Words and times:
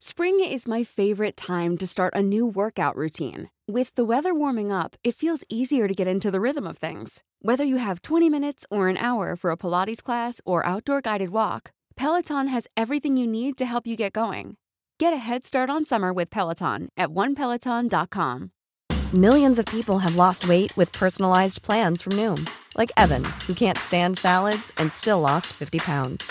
Spring 0.00 0.38
is 0.38 0.68
my 0.68 0.84
favorite 0.84 1.36
time 1.36 1.76
to 1.76 1.84
start 1.84 2.14
a 2.14 2.22
new 2.22 2.46
workout 2.46 2.94
routine. 2.94 3.50
With 3.66 3.92
the 3.96 4.04
weather 4.04 4.32
warming 4.32 4.70
up, 4.70 4.94
it 5.02 5.16
feels 5.16 5.42
easier 5.48 5.88
to 5.88 5.92
get 5.92 6.06
into 6.06 6.30
the 6.30 6.40
rhythm 6.40 6.68
of 6.68 6.78
things. 6.78 7.24
Whether 7.42 7.64
you 7.64 7.78
have 7.78 8.02
20 8.02 8.30
minutes 8.30 8.64
or 8.70 8.86
an 8.86 8.96
hour 8.96 9.34
for 9.34 9.50
a 9.50 9.56
Pilates 9.56 10.00
class 10.00 10.40
or 10.44 10.64
outdoor 10.64 11.00
guided 11.00 11.30
walk, 11.30 11.72
Peloton 11.96 12.46
has 12.46 12.68
everything 12.76 13.16
you 13.16 13.26
need 13.26 13.58
to 13.58 13.66
help 13.66 13.88
you 13.88 13.96
get 13.96 14.12
going. 14.12 14.56
Get 15.00 15.12
a 15.12 15.16
head 15.16 15.44
start 15.44 15.68
on 15.68 15.84
summer 15.84 16.12
with 16.12 16.30
Peloton 16.30 16.90
at 16.96 17.08
onepeloton.com. 17.08 18.52
Millions 19.12 19.58
of 19.58 19.66
people 19.66 19.98
have 19.98 20.14
lost 20.14 20.46
weight 20.46 20.76
with 20.76 20.92
personalized 20.92 21.62
plans 21.62 22.02
from 22.02 22.12
Noom, 22.12 22.48
like 22.76 22.92
Evan, 22.96 23.24
who 23.48 23.52
can't 23.52 23.76
stand 23.76 24.16
salads 24.16 24.70
and 24.78 24.92
still 24.92 25.20
lost 25.20 25.48
50 25.48 25.80
pounds. 25.80 26.30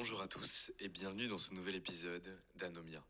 Bonjour 0.00 0.22
à 0.22 0.28
tous 0.28 0.72
et 0.80 0.88
bienvenue 0.88 1.26
dans 1.26 1.36
ce 1.36 1.52
nouvel 1.52 1.74
épisode 1.74 2.42
d'Anomia. 2.54 3.04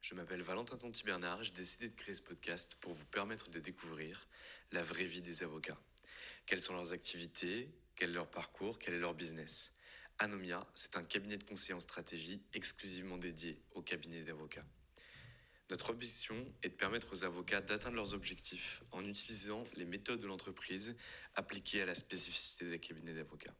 Je 0.00 0.14
m'appelle 0.14 0.42
Valentin 0.42 0.76
Tonti-Bernard, 0.76 1.42
j'ai 1.42 1.50
décidé 1.50 1.88
de 1.88 1.94
créer 1.94 2.14
ce 2.14 2.22
podcast 2.22 2.76
pour 2.78 2.94
vous 2.94 3.04
permettre 3.06 3.50
de 3.50 3.58
découvrir 3.58 4.28
la 4.70 4.80
vraie 4.80 5.06
vie 5.06 5.22
des 5.22 5.42
avocats. 5.42 5.76
Quelles 6.46 6.60
sont 6.60 6.74
leurs 6.74 6.92
activités, 6.92 7.68
quel 7.96 8.10
est 8.10 8.12
leur 8.12 8.30
parcours, 8.30 8.78
quel 8.78 8.94
est 8.94 9.00
leur 9.00 9.14
business. 9.14 9.72
Anomia, 10.20 10.64
c'est 10.76 10.96
un 10.96 11.02
cabinet 11.02 11.36
de 11.36 11.42
conseil 11.42 11.74
en 11.74 11.80
stratégie 11.80 12.40
exclusivement 12.54 13.18
dédié 13.18 13.60
aux 13.74 13.82
cabinets 13.82 14.22
d'avocats. 14.22 14.64
Notre 15.68 15.90
ambition 15.90 16.46
est 16.62 16.68
de 16.68 16.76
permettre 16.76 17.12
aux 17.12 17.24
avocats 17.24 17.60
d'atteindre 17.60 17.96
leurs 17.96 18.14
objectifs 18.14 18.84
en 18.92 19.04
utilisant 19.04 19.64
les 19.74 19.84
méthodes 19.84 20.20
de 20.20 20.28
l'entreprise 20.28 20.94
appliquées 21.34 21.82
à 21.82 21.86
la 21.86 21.96
spécificité 21.96 22.70
des 22.70 22.78
cabinets 22.78 23.14
d'avocats. 23.14 23.56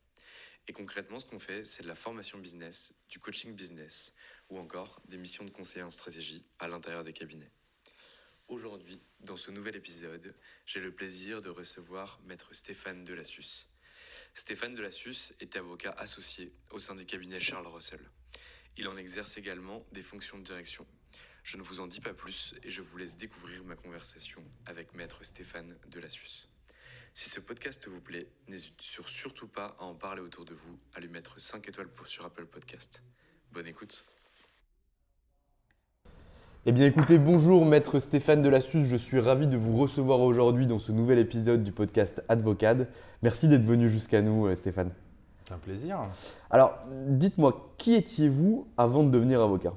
Et 0.68 0.72
concrètement, 0.72 1.18
ce 1.18 1.26
qu'on 1.26 1.38
fait, 1.38 1.64
c'est 1.64 1.82
de 1.82 1.88
la 1.88 1.94
formation 1.94 2.38
business, 2.38 2.94
du 3.08 3.18
coaching 3.18 3.54
business 3.54 4.14
ou 4.48 4.58
encore 4.58 5.00
des 5.06 5.16
missions 5.16 5.44
de 5.44 5.50
conseil 5.50 5.82
en 5.82 5.90
stratégie 5.90 6.44
à 6.58 6.68
l'intérieur 6.68 7.04
des 7.04 7.12
cabinets. 7.12 7.52
Aujourd'hui, 8.48 9.00
dans 9.20 9.36
ce 9.36 9.50
nouvel 9.50 9.76
épisode, 9.76 10.34
j'ai 10.66 10.80
le 10.80 10.94
plaisir 10.94 11.42
de 11.42 11.48
recevoir 11.48 12.20
maître 12.24 12.54
Stéphane 12.54 13.04
Delassus. 13.04 13.66
Stéphane 14.34 14.74
Delassus 14.74 15.34
est 15.40 15.56
avocat 15.56 15.90
associé 15.98 16.52
au 16.70 16.78
sein 16.78 16.94
des 16.94 17.06
cabinets 17.06 17.40
Charles 17.40 17.66
Russell. 17.66 18.10
Il 18.76 18.88
en 18.88 18.96
exerce 18.96 19.36
également 19.36 19.86
des 19.92 20.02
fonctions 20.02 20.38
de 20.38 20.44
direction. 20.44 20.86
Je 21.42 21.56
ne 21.56 21.62
vous 21.62 21.80
en 21.80 21.86
dis 21.86 22.00
pas 22.00 22.14
plus 22.14 22.54
et 22.62 22.70
je 22.70 22.82
vous 22.82 22.96
laisse 22.98 23.16
découvrir 23.16 23.64
ma 23.64 23.76
conversation 23.76 24.44
avec 24.66 24.94
maître 24.94 25.24
Stéphane 25.24 25.78
Delassus. 25.88 26.48
Si 27.18 27.30
ce 27.30 27.40
podcast 27.40 27.88
vous 27.88 28.02
plaît, 28.02 28.26
n'hésitez 28.46 28.84
surtout 29.06 29.48
pas 29.48 29.74
à 29.80 29.84
en 29.84 29.94
parler 29.94 30.20
autour 30.20 30.44
de 30.44 30.52
vous, 30.52 30.78
à 30.94 31.00
lui 31.00 31.08
mettre 31.08 31.40
5 31.40 31.66
étoiles 31.66 31.88
pour 31.88 32.06
sur 32.06 32.26
Apple 32.26 32.44
Podcast. 32.44 33.02
Bonne 33.54 33.66
écoute. 33.66 34.04
Eh 36.66 36.72
bien 36.72 36.84
écoutez, 36.84 37.16
bonjour 37.16 37.64
maître 37.64 38.00
Stéphane 38.00 38.42
Delassus, 38.42 38.84
je 38.84 38.96
suis 38.96 39.18
ravi 39.18 39.46
de 39.46 39.56
vous 39.56 39.78
recevoir 39.78 40.20
aujourd'hui 40.20 40.66
dans 40.66 40.78
ce 40.78 40.92
nouvel 40.92 41.18
épisode 41.18 41.64
du 41.64 41.72
podcast 41.72 42.22
Advocade. 42.28 42.86
Merci 43.22 43.48
d'être 43.48 43.64
venu 43.64 43.88
jusqu'à 43.88 44.20
nous 44.20 44.48
euh, 44.48 44.54
Stéphane. 44.54 44.92
C'est 45.44 45.54
un 45.54 45.58
plaisir. 45.58 45.98
Alors 46.50 46.78
dites-moi, 46.90 47.72
qui 47.78 47.94
étiez-vous 47.94 48.68
avant 48.76 49.04
de 49.04 49.08
devenir 49.10 49.40
avocat? 49.40 49.72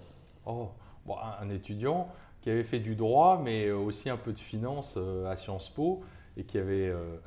Oh, 0.45 0.71
bon, 1.05 1.15
un 1.17 1.49
étudiant 1.51 2.09
qui 2.41 2.49
avait 2.49 2.65
fait 2.65 2.79
du 2.79 2.95
droit 2.95 3.41
mais 3.41 3.71
aussi 3.71 4.09
un 4.09 4.17
peu 4.17 4.33
de 4.33 4.39
finance 4.39 4.95
euh, 4.97 5.31
à 5.31 5.37
Sciences 5.37 5.69
Po 5.69 6.03
et 6.39 6.43
qui 6.43 6.57
avait 6.57 6.87
euh, 6.87 7.17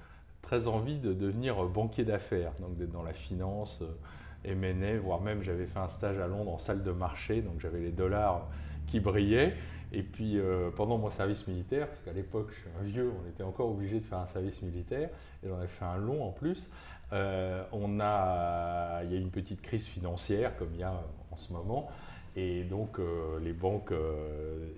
très 0.41 0.67
envie 0.67 0.99
de 0.99 1.13
devenir 1.13 1.63
banquier 1.67 2.05
d'affaires, 2.05 2.53
donc 2.61 2.77
d'être 2.77 2.91
dans 2.91 3.03
la 3.03 3.13
finance, 3.13 3.83
euh, 3.83 4.55
M&A, 4.55 4.99
voire 4.99 5.21
même 5.21 5.43
j'avais 5.43 5.67
fait 5.67 5.79
un 5.79 5.89
stage 5.89 6.19
à 6.19 6.27
Londres 6.27 6.51
en 6.51 6.59
salle 6.59 6.83
de 6.83 6.91
marché, 6.91 7.43
donc 7.43 7.61
j'avais 7.61 7.81
les 7.81 7.93
dollars 7.93 8.49
qui 8.89 8.99
brillaient. 8.99 9.55
Et 9.95 10.03
puis 10.03 10.39
euh, 10.39 10.71
pendant 10.75 10.97
mon 10.97 11.11
service 11.11 11.47
militaire, 11.47 11.87
parce 11.87 12.01
qu'à 12.01 12.15
l'époque 12.15 12.49
je 12.51 12.61
suis 12.61 12.71
un 12.81 12.83
vieux, 12.83 13.13
on 13.23 13.29
était 13.29 13.43
encore 13.43 13.69
obligé 13.69 14.01
de 14.01 14.05
faire 14.05 14.19
un 14.19 14.27
service 14.27 14.63
militaire, 14.63 15.11
et 15.45 15.49
j'en 15.49 15.63
ai 15.63 15.67
fait 15.67 15.85
un 15.85 15.99
long 15.99 16.25
en 16.27 16.33
plus, 16.33 16.71
on 17.13 18.01
a, 18.01 19.03
il 19.05 19.13
y 19.13 19.15
a 19.15 19.19
eu 19.19 19.21
une 19.21 19.31
petite 19.31 19.61
crise 19.61 19.87
financière 19.87 20.57
comme 20.57 20.71
il 20.73 20.81
y 20.81 20.83
a 20.83 20.95
en 21.31 21.37
ce 21.37 21.53
moment. 21.53 21.91
Et 22.37 22.65
donc 22.65 22.99
les 23.43 23.53
banques 23.53 23.93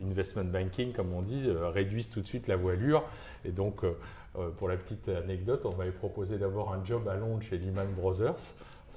investment 0.03 0.45
banking, 0.45 0.93
comme 0.93 1.13
on 1.13 1.23
dit, 1.23 1.49
réduisent 1.49 2.11
tout 2.11 2.21
de 2.21 2.27
suite 2.27 2.49
la 2.49 2.57
voilure. 2.57 3.05
Et 3.45 3.53
donc 3.53 3.85
euh, 4.37 4.51
pour 4.51 4.69
la 4.69 4.77
petite 4.77 5.09
anecdote, 5.09 5.65
on 5.65 5.77
m'avait 5.77 5.93
proposé 5.93 6.39
d'abord 6.39 6.73
un 6.73 6.85
job 6.85 7.09
à 7.09 7.15
Londres 7.15 7.43
chez 7.43 7.59
Lehman 7.59 7.89
Brothers. 7.93 8.55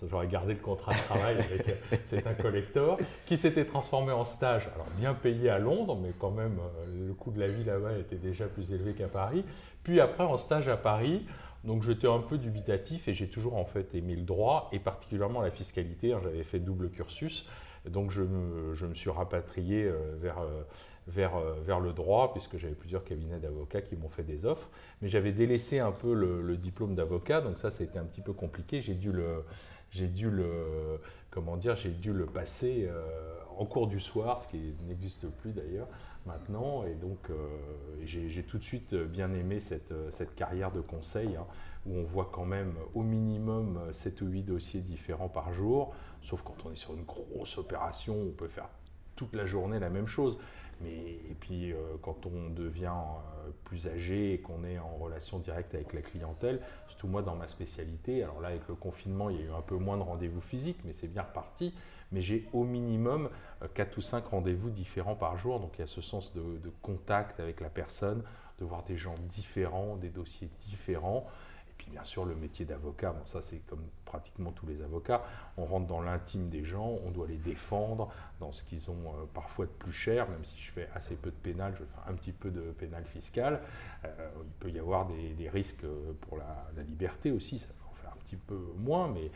J'aurais 0.08 0.28
gardé 0.28 0.54
le 0.54 0.60
contrat 0.60 0.94
de 0.94 1.00
travail 1.00 1.38
avec 1.40 1.70
euh, 1.70 1.74
c'est 2.04 2.26
un 2.28 2.34
collector 2.34 3.00
qui 3.26 3.38
s'était 3.38 3.66
transformé 3.66 4.12
en 4.12 4.26
stage, 4.26 4.70
alors 4.76 4.88
bien 5.00 5.14
payé 5.14 5.50
à 5.50 5.58
Londres, 5.58 5.98
mais 6.02 6.12
quand 6.20 6.32
même 6.32 6.60
euh, 6.60 7.08
le 7.08 7.14
coût 7.14 7.32
de 7.32 7.40
la 7.40 7.48
vie 7.48 7.64
là-bas 7.64 7.98
était 7.98 8.16
déjà 8.16 8.46
plus 8.46 8.74
élevé 8.74 8.94
qu'à 8.94 9.08
Paris. 9.08 9.44
Puis 9.84 10.00
après 10.00 10.24
en 10.24 10.38
stage 10.38 10.68
à 10.68 10.78
Paris, 10.78 11.26
donc 11.64 11.84
j'étais 11.84 12.08
un 12.08 12.20
peu 12.20 12.38
dubitatif 12.38 13.08
et 13.08 13.14
j'ai 13.14 13.28
toujours 13.28 13.58
en 13.58 13.66
fait 13.66 13.94
aimé 13.96 14.16
le 14.16 14.22
droit 14.22 14.70
et 14.72 14.80
particulièrement 14.80 15.42
la 15.42 15.52
fiscalité. 15.52 16.14
Hein, 16.14 16.20
j'avais 16.24 16.44
fait 16.44 16.60
double 16.60 16.90
cursus, 16.90 17.48
donc 17.90 18.12
je 18.12 18.24
me, 18.24 18.94
suis 18.94 19.10
rapatrié 19.10 19.92
vers 20.20 20.40
vers, 21.08 21.36
euh, 21.36 21.56
vers 21.66 21.80
le 21.80 21.94
droit, 21.94 22.34
puisque 22.34 22.58
j'avais 22.58 22.76
plusieurs 22.76 23.04
cabinets 23.04 23.40
d'avocats 23.40 23.82
qui 23.82 23.96
m'ont 23.96 24.10
fait 24.10 24.24
des 24.24 24.46
offres. 24.46 24.70
Mais 25.02 25.10
j'avais 25.10 25.32
délaissé 25.32 25.80
un 25.80 25.92
peu 25.92 26.14
le, 26.14 26.58
diplôme 26.58 26.96
d'avocat, 26.96 27.42
donc 27.42 27.58
ça, 27.60 27.72
c'était 27.72 28.00
un 28.00 28.06
petit 28.06 28.22
peu 28.22 28.34
compliqué. 28.34 28.82
J'ai 28.82 28.96
dû 28.96 29.12
le, 29.12 29.44
j'ai 29.92 30.08
dû 30.08 30.30
le, 30.30 31.00
comment 31.30 31.58
dire, 31.58 31.76
j'ai 31.76 31.92
dû 31.92 32.14
le 32.14 32.26
passer 32.26 32.88
euh, 32.90 33.06
en 33.58 33.66
cours 33.66 33.88
du 33.88 34.00
soir, 34.00 34.40
ce 34.40 34.48
qui 34.48 34.76
n'existe 34.88 35.28
plus 35.28 35.52
d'ailleurs 35.52 35.88
maintenant. 36.28 36.84
Et 36.86 36.94
donc, 36.94 37.18
euh, 37.30 37.36
j'ai 38.04 38.44
tout 38.44 38.58
de 38.58 38.64
suite 38.64 38.94
bien 38.94 39.34
aimé 39.34 39.60
cette, 39.60 39.94
cette 40.12 40.36
carrière 40.36 40.72
de 40.72 40.82
conseil, 40.82 41.36
hein, 41.36 41.46
où 41.88 41.96
on 41.96 42.04
voit 42.04 42.30
quand 42.32 42.46
même 42.46 42.74
au 42.94 43.02
minimum 43.02 43.80
7 43.92 44.22
ou 44.22 44.28
8 44.28 44.44
dossiers 44.44 44.82
différents 44.82 45.30
par 45.30 45.54
jour, 45.54 45.96
sauf 46.22 46.42
quand 46.44 46.66
on 46.66 46.72
est 46.72 46.76
sur 46.76 46.94
une 46.94 47.04
grosse 47.04 47.58
opération, 47.58 48.16
on 48.16 48.32
peut 48.32 48.48
faire 48.48 48.70
toute 49.16 49.34
la 49.34 49.46
journée 49.46 49.80
la 49.80 49.90
même 49.90 50.08
chose. 50.08 50.38
Mais, 50.82 50.96
et 51.30 51.36
puis 51.40 51.74
euh, 51.74 51.78
quand 52.04 52.26
on 52.28 52.52
devient 52.52 52.94
euh, 52.94 53.50
plus 53.64 53.88
âgé 53.88 54.34
et 54.34 54.40
qu'on 54.40 54.64
est 54.64 54.78
en 54.78 54.96
relation 54.96 55.40
directe 55.40 55.74
avec 55.74 55.92
la 55.94 56.02
clientèle, 56.02 56.62
surtout 56.88 57.08
moi 57.08 57.24
dans 57.24 57.36
ma 57.36 57.48
spécialité, 57.48 58.24
alors 58.24 58.42
là 58.42 58.50
avec 58.50 58.68
le 58.70 58.76
confinement 58.76 59.32
il 59.32 59.38
y 59.38 59.40
a 59.42 59.46
eu 59.46 59.52
un 59.52 59.62
peu 59.62 59.76
moins 59.76 59.98
de 59.98 60.04
rendez-vous 60.04 60.42
physiques, 60.42 60.78
mais 60.86 60.94
c'est 60.94 61.08
bien 61.08 61.24
reparti, 61.24 61.74
mais 62.12 62.22
j'ai 62.22 62.48
au 62.54 62.64
minimum 62.64 63.30
4 63.74 63.88
euh, 63.88 63.98
ou 63.98 64.02
5 64.02 64.26
rendez-vous 64.28 64.70
différents 64.70 65.16
par 65.16 65.38
jour, 65.38 65.60
donc 65.60 65.74
il 65.78 65.82
y 65.82 65.84
a 65.84 65.88
ce 65.88 66.02
sens 66.02 66.34
de, 66.34 66.72
contact 66.82 67.40
avec 67.40 67.62
la 67.62 67.70
personne, 67.70 68.24
de 68.60 68.66
voir 68.66 68.84
des 68.84 68.98
gens 68.98 69.16
différents, 69.28 69.96
des 69.98 70.10
dossiers 70.10 70.50
différents. 70.62 71.26
Puis 71.78 71.92
bien 71.92 72.04
sûr 72.04 72.26
le 72.26 72.36
métier 72.36 72.66
d'avocat, 72.66 73.12
bon 73.12 73.26
ça 73.26 73.44
c'est 73.44 73.60
comme 73.68 73.84
pratiquement 74.04 74.52
tous 74.52 74.66
les 74.66 74.82
avocats, 74.82 75.22
on 75.58 75.66
rentre 75.66 75.86
dans 75.86 76.02
l'intime 76.02 76.50
des 76.50 76.64
gens, 76.64 76.98
on 77.06 77.12
doit 77.12 77.28
les 77.28 77.38
défendre 77.38 78.10
dans 78.40 78.52
ce 78.52 78.64
qu'ils 78.64 78.90
ont 78.90 79.10
euh, 79.10 79.26
parfois 79.32 79.66
de 79.66 79.72
plus 79.72 79.92
cher, 79.92 80.28
même 80.28 80.44
si 80.44 80.60
je 80.60 80.72
fais 80.72 80.90
assez 80.96 81.16
peu 81.16 81.30
de 81.30 81.36
pénal, 81.36 81.74
je 81.78 81.84
fais 81.84 82.12
un 82.12 82.16
petit 82.16 82.32
peu 82.32 82.50
de 82.50 82.72
pénal 82.72 83.04
fiscal, 83.06 83.62
euh, 84.06 84.30
il 84.44 84.52
peut 84.60 84.72
y 84.72 84.80
avoir 84.80 85.08
des, 85.08 85.50
risques 85.50 85.86
pour 86.22 86.38
la, 86.38 86.84
liberté 86.84 87.32
aussi, 87.32 87.68
petit 88.28 88.36
peu 88.36 88.60
moins, 88.78 89.08
mais, 89.08 89.32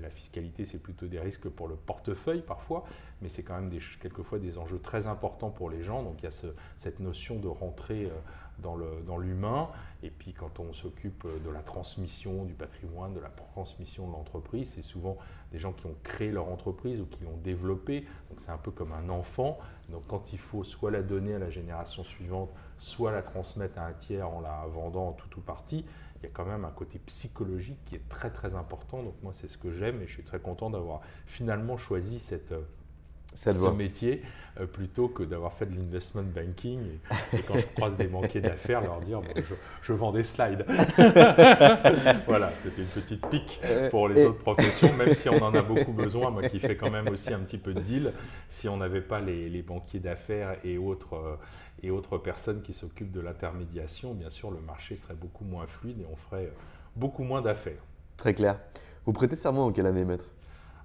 la 0.00 0.10
fiscalité 0.10 0.66
c'est 0.66 0.78
plutôt 0.78 1.06
des 1.06 1.18
risques 1.18 1.48
pour 1.48 1.66
le 1.66 1.76
portefeuille 1.76 2.42
parfois, 2.42 2.84
mais 3.22 3.28
c'est 3.28 3.42
quand 3.42 3.58
même 3.58 3.70
quelquefois 4.00 4.38
des 4.38 4.58
enjeux 4.58 4.78
très 4.78 5.06
importants 5.06 5.50
pour 5.50 5.70
les 5.70 5.82
gens, 5.82 6.02
donc 6.02 6.16
il 6.20 6.24
y 6.24 6.28
a 6.28 6.52
cette 6.76 7.00
notion 7.00 7.38
de 7.38 7.48
rentrer 7.48 8.10
dans 8.58 9.18
l'humain. 9.18 9.68
Et 10.02 10.10
puis 10.10 10.32
quand 10.32 10.60
on 10.60 10.72
s'occupe 10.72 11.26
de 11.44 11.50
la 11.50 11.60
transmission 11.60 12.44
du 12.44 12.54
patrimoine, 12.54 13.14
de 13.14 13.20
la 13.20 13.28
transmission 13.28 14.06
de 14.08 14.12
l'entreprise, 14.12 14.72
c'est 14.74 14.82
souvent 14.82 15.16
des 15.52 15.58
gens 15.58 15.72
qui 15.72 15.86
ont 15.86 15.94
créé 16.02 16.30
leur 16.30 16.48
entreprise 16.48 17.00
ou 17.00 17.06
qui 17.06 17.22
l'ont 17.24 17.36
développée. 17.42 18.00
Donc 18.30 18.40
c'est 18.40 18.50
un 18.50 18.58
peu 18.58 18.70
comme 18.70 18.92
un 18.92 19.08
enfant. 19.08 19.58
Donc 19.90 20.02
quand 20.08 20.32
il 20.32 20.38
faut 20.38 20.64
soit 20.64 20.90
la 20.90 21.02
donner 21.02 21.34
à 21.34 21.38
la 21.38 21.50
génération 21.50 22.04
suivante, 22.04 22.50
soit 22.78 23.12
la 23.12 23.22
transmettre 23.22 23.78
à 23.78 23.86
un 23.86 23.92
tiers 23.92 24.28
en 24.28 24.40
la 24.40 24.66
vendant 24.66 25.08
en 25.08 25.12
tout 25.12 25.38
ou 25.38 25.40
partie, 25.40 25.84
il 26.22 26.26
y 26.26 26.28
a 26.28 26.32
quand 26.32 26.44
même 26.44 26.64
un 26.64 26.70
côté 26.70 26.98
psychologique 27.00 27.78
qui 27.84 27.96
est 27.96 28.08
très 28.08 28.30
très 28.30 28.54
important. 28.54 29.02
Donc 29.02 29.14
moi 29.22 29.32
c'est 29.32 29.48
ce 29.48 29.58
que 29.58 29.72
j'aime 29.72 30.00
et 30.02 30.06
je 30.06 30.12
suis 30.12 30.22
très 30.22 30.40
content 30.40 30.70
d'avoir 30.70 31.00
finalement 31.26 31.76
choisi 31.76 32.20
cette 32.20 32.54
ce 33.34 33.70
métier 33.70 34.22
euh, 34.60 34.66
plutôt 34.66 35.08
que 35.08 35.22
d'avoir 35.22 35.54
fait 35.54 35.64
de 35.64 35.74
l'investment 35.74 36.22
banking 36.22 36.80
et, 37.32 37.38
quand 37.42 37.56
je 37.56 37.64
croise 37.74 37.96
des 37.96 38.06
banquiers 38.06 38.42
d'affaires 38.42 38.82
leur 38.82 39.00
dire 39.00 39.22
je, 39.82 39.92
vends 39.94 40.12
des 40.12 40.24
slides. 40.24 40.66
voilà, 42.26 42.52
c'était 42.62 42.82
une 42.82 42.88
petite 42.88 43.26
pique 43.28 43.60
euh, 43.64 43.88
pour 43.88 44.08
les 44.08 44.22
autres 44.24 44.40
professions, 44.40 44.92
même 44.94 45.14
si 45.14 45.30
on 45.30 45.42
en 45.42 45.54
a 45.54 45.62
beaucoup 45.62 45.92
besoin, 45.92 46.30
moi 46.30 46.48
qui 46.48 46.58
fais 46.58 46.76
quand 46.76 46.90
même 46.90 47.08
aussi 47.08 47.32
un 47.32 47.38
petit 47.38 47.56
peu 47.56 47.72
de 47.72 47.80
deal, 47.80 48.12
si 48.50 48.68
on 48.68 48.76
n'avait 48.76 49.00
pas 49.00 49.20
les, 49.20 49.62
banquiers 49.62 50.00
d'affaires 50.00 50.58
et 50.64 50.76
autres, 50.76 51.14
euh, 51.14 51.36
et 51.82 51.90
autres 51.90 52.18
personnes 52.18 52.60
qui 52.60 52.74
s'occupent 52.74 53.12
de 53.12 53.20
l'intermédiation, 53.20 54.12
bien 54.12 54.28
sûr 54.28 54.50
le 54.50 54.60
marché 54.60 54.96
serait 54.96 55.14
beaucoup 55.14 55.44
moins 55.44 55.66
fluide 55.66 56.00
et 56.00 56.06
on 56.12 56.16
ferait 56.16 56.52
beaucoup 56.94 57.24
moins 57.24 57.40
d'affaires. 57.40 57.82
Très 58.18 58.34
clair. 58.34 58.58
Vous 59.06 59.12
prêtez 59.12 59.34
serment 59.34 59.64
en 59.64 59.72
quelle 59.72 59.86
année, 59.86 60.04
maître? 60.04 60.26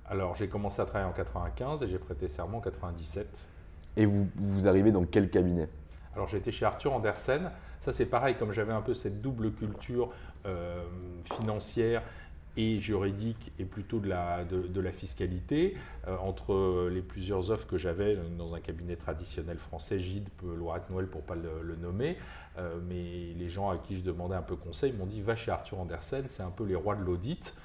Alors, 0.09 0.35
j'ai 0.35 0.47
commencé 0.47 0.81
à 0.81 0.85
travailler 0.85 1.09
en 1.09 1.13
95 1.13 1.83
et 1.83 1.87
j'ai 1.87 1.97
prêté 1.97 2.29
serment 2.29 2.59
en 2.59 2.61
97. 2.61 3.27
Et 3.97 4.05
vous, 4.05 4.29
vous 4.35 4.67
arrivez 4.67 4.91
dans 4.91 5.03
quel 5.03 5.29
cabinet? 5.29 5.67
Alors, 6.15 6.27
j'ai 6.27 6.37
été 6.37 6.51
chez 6.51 6.65
Arthur 6.65 6.93
Andersen. 6.93 7.51
Ça, 7.81 7.91
c'est 7.91 8.05
pareil, 8.05 8.35
comme 8.35 8.53
j'avais 8.53 8.73
un 8.73 8.81
peu 8.81 8.93
cette 8.93 9.21
double 9.21 9.51
culture 9.51 10.11
euh, 10.45 10.83
financière 11.25 12.01
et 12.55 12.79
juridique 12.79 13.51
et 13.59 13.65
plutôt 13.65 13.99
de 13.99 14.09
la, 14.09 14.43
de, 14.43 14.81
la 14.81 14.91
fiscalité, 14.91 15.77
euh, 16.07 16.17
entre 16.17 16.89
les 16.89 17.01
plusieurs 17.01 17.51
offres 17.51 17.67
que 17.67 17.77
j'avais 17.77 18.17
dans 18.37 18.55
un 18.55 18.59
cabinet 18.59 18.95
traditionnel 18.95 19.57
français, 19.57 19.99
GIDE, 19.99 20.27
Loiret 20.41 20.81
Noël 20.89 21.05
pour 21.05 21.21
ne 21.21 21.27
pas 21.27 21.35
le, 21.35 21.75
nommer, 21.75 22.17
euh, 22.57 22.79
mais 22.89 23.33
les 23.37 23.49
gens 23.49 23.69
à 23.69 23.77
qui 23.77 23.95
je 23.95 24.01
demandais 24.01 24.35
un 24.35 24.41
peu 24.41 24.55
conseil 24.55 24.91
m'ont 24.93 25.05
dit 25.05 25.21
va 25.21 25.35
chez 25.35 25.51
Arthur 25.51 25.79
Andersen, 25.79 26.25
c'est 26.29 26.41
un 26.41 26.49
peu 26.49 26.63
les 26.63 26.75
rois 26.75 26.95
de 26.95 27.03
l'audit 27.03 27.55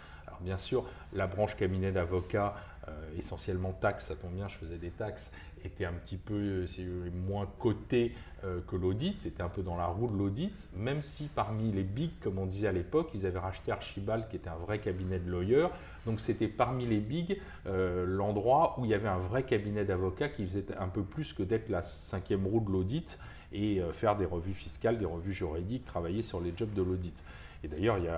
bien 0.43 0.59
sûr, 0.59 0.85
la 1.13 1.27
branche 1.27 1.57
cabinet 1.57 1.93
d'avocats, 1.93 2.55
euh, 2.89 2.91
essentiellement 3.17 3.73
taxes, 3.73 4.07
ça 4.07 4.17
tombe 4.17 4.33
bien, 4.33 4.49
je 4.49 4.57
faisais 4.57 4.77
des 4.77 4.91
taxes, 4.91 5.33
était 5.65 5.85
un 5.85 5.93
petit 5.93 6.17
peu 6.17 6.35
euh, 6.35 7.11
moins 7.13 7.47
coté 7.61 8.13
euh, 8.43 8.61
que 8.67 8.75
l'audit, 8.75 9.21
c'était 9.21 9.45
un 9.45 9.49
peu 9.49 9.63
dans 9.63 9.77
la 9.77 9.87
roue 9.87 10.11
de 10.11 10.17
l'audit, 10.17 10.69
même 10.75 11.01
si 11.01 11.29
parmi 11.33 11.71
les 11.71 11.85
big, 11.85 12.11
comme 12.21 12.39
on 12.39 12.47
disait 12.47 12.67
à 12.67 12.73
l'époque, 12.73 13.11
ils 13.15 13.25
avaient 13.25 13.39
racheté 13.39 13.71
Archibald, 13.71 14.27
qui 14.29 14.35
était 14.35 14.49
un 14.49 14.57
vrai 14.57 14.81
cabinet 14.81 15.21
de 15.21 15.31
lawyers. 15.31 15.69
Donc 16.07 16.19
c'était 16.19 16.49
parmi 16.49 16.85
les 16.85 16.99
big 16.99 17.41
l'endroit 17.65 18.75
où 18.79 18.85
il 18.85 18.91
y 18.91 18.95
avait 18.95 19.09
un 19.09 19.19
vrai 19.19 19.45
cabinet 19.45 19.85
d'avocats 19.85 20.29
qui 20.29 20.45
faisait 20.45 20.67
un 20.77 20.89
peu 20.89 21.05
plus 21.05 21.33
que 21.33 21.45
d'être 21.45 21.69
la 21.69 21.85
cinquième 21.85 22.45
roue 22.49 22.61
de 22.61 22.73
l'audit 22.73 23.21
et 23.53 23.81
faire 23.93 24.17
des 24.17 24.25
revues 24.25 24.55
fiscales, 24.55 24.99
des 24.99 25.05
revues 25.05 25.33
juridiques, 25.33 25.85
travailler 25.85 26.23
sur 26.23 26.41
les 26.41 26.53
jobs 26.57 26.75
de 26.75 26.83
l'audit. 26.83 27.15
Et 27.65 27.69
d'ailleurs, 27.69 27.99
il 27.99 28.05
y 28.05 28.11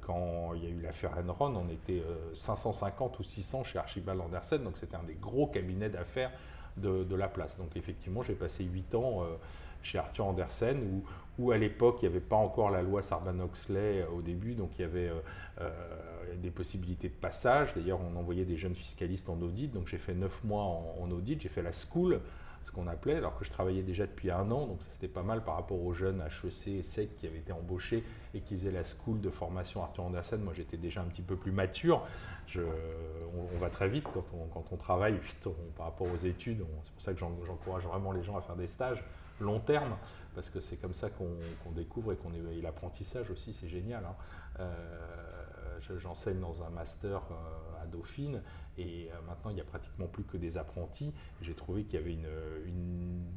quand 0.00 0.54
il 0.54 0.64
y 0.64 0.66
a 0.66 0.70
eu 0.70 0.80
l'affaire 0.80 1.12
Enron, 1.18 1.54
on 1.56 1.68
était 1.68 2.02
550 2.32 3.14
euh, 3.14 3.16
ou 3.20 3.22
600 3.22 3.64
chez 3.64 3.78
Archibald 3.78 4.20
Andersen, 4.20 4.62
donc 4.62 4.78
c'était 4.78 4.96
un 4.96 5.02
des 5.02 5.14
gros 5.14 5.46
cabinets 5.46 5.90
d'affaires 5.90 6.30
de, 6.76 7.14
la 7.14 7.28
place. 7.28 7.58
Donc 7.58 7.76
effectivement, 7.76 8.22
j'ai 8.22 8.34
passé 8.34 8.64
8 8.64 8.94
ans 8.94 9.22
euh, 9.22 9.36
chez 9.82 9.98
Arthur 9.98 10.26
Andersen, 10.26 11.02
où, 11.38 11.50
à 11.50 11.58
l'époque, 11.58 11.98
il 12.00 12.08
n'y 12.08 12.14
avait 12.14 12.24
pas 12.24 12.36
encore 12.36 12.70
la 12.70 12.82
loi 12.82 13.02
Sarban-Oxley 13.02 14.02
euh, 14.02 14.08
au 14.08 14.22
début, 14.22 14.54
donc 14.54 14.70
il 14.78 14.82
y 14.82 14.84
avait 14.84 15.10
des 16.36 16.50
possibilités 16.50 17.08
de 17.08 17.14
passage. 17.14 17.74
D'ailleurs, 17.74 18.00
on 18.00 18.16
envoyait 18.18 18.44
des 18.44 18.56
jeunes 18.56 18.74
fiscalistes 18.74 19.28
en 19.28 19.40
audit, 19.42 19.72
donc 19.72 19.88
j'ai 19.88 19.98
fait 19.98 20.14
9 20.14 20.44
mois 20.44 20.62
en 20.62 21.10
audit, 21.10 21.40
j'ai 21.40 21.48
fait 21.48 21.62
la 21.62 21.72
school 21.72 22.20
ce 22.64 22.72
qu'on 22.72 22.86
appelait, 22.86 23.16
alors 23.16 23.38
que 23.38 23.44
je 23.44 23.50
travaillais 23.50 23.82
déjà 23.82 24.06
depuis 24.06 24.30
un 24.30 24.50
an, 24.50 24.66
donc 24.66 24.78
c'était 24.88 25.08
pas 25.08 25.22
mal 25.22 25.44
par 25.44 25.56
rapport 25.56 25.80
aux 25.82 25.92
jeunes 25.92 26.22
HEC 26.22 26.68
et 26.68 26.82
SEC 26.82 27.16
qui 27.16 27.26
avaient 27.26 27.38
été 27.38 27.52
embauchés 27.52 28.02
et 28.34 28.40
qui 28.40 28.56
faisaient 28.56 28.72
la 28.72 28.84
school 28.84 29.20
de 29.20 29.30
formation 29.30 29.82
Arthur 29.82 30.04
Andersen. 30.04 30.42
Moi, 30.42 30.54
j'étais 30.54 30.76
déjà 30.76 31.02
un 31.02 31.06
petit 31.06 31.22
peu 31.22 31.36
plus 31.36 31.52
mature. 31.52 32.06
on, 32.56 33.58
va 33.58 33.70
très 33.70 33.88
vite 33.88 34.04
quand 34.04 34.24
on, 34.34 34.46
quand 34.46 34.64
on 34.72 34.76
travaille 34.76 35.18
par 35.76 35.86
rapport 35.86 36.06
aux 36.12 36.16
études. 36.16 36.64
C'est 36.82 36.92
pour 36.92 37.02
ça 37.02 37.12
que 37.12 37.18
j'encourage 37.18 37.84
vraiment 37.84 38.12
les 38.12 38.22
gens 38.22 38.36
à 38.36 38.40
faire 38.40 38.56
des 38.56 38.66
stages 38.66 39.04
long 39.40 39.60
terme, 39.60 39.96
parce 40.34 40.50
que 40.50 40.60
c'est 40.60 40.76
comme 40.76 40.94
ça 40.94 41.10
qu'on 41.10 41.70
découvre 41.72 42.12
et 42.12 42.16
qu'on 42.16 42.32
est 42.32 42.62
l'apprentissage 42.62 43.30
aussi, 43.30 43.52
c'est 43.52 43.68
génial. 43.68 44.04
Hein. 44.04 44.14
Euh, 44.60 45.33
j'enseigne 45.98 46.40
dans 46.40 46.62
un 46.62 46.70
master 46.70 47.22
euh, 47.30 47.82
à 47.82 47.86
Dauphine 47.86 48.40
et 48.76 49.08
euh, 49.10 49.14
maintenant 49.26 49.50
il 49.50 49.54
n'y 49.54 49.60
a 49.60 49.64
pratiquement 49.64 50.06
plus 50.06 50.24
que 50.24 50.36
des 50.36 50.58
apprentis. 50.58 51.12
J'ai 51.42 51.54
trouvé 51.54 51.84
qu'il 51.84 51.94
y 51.94 52.02
avait 52.02 52.12
une, 52.12 52.24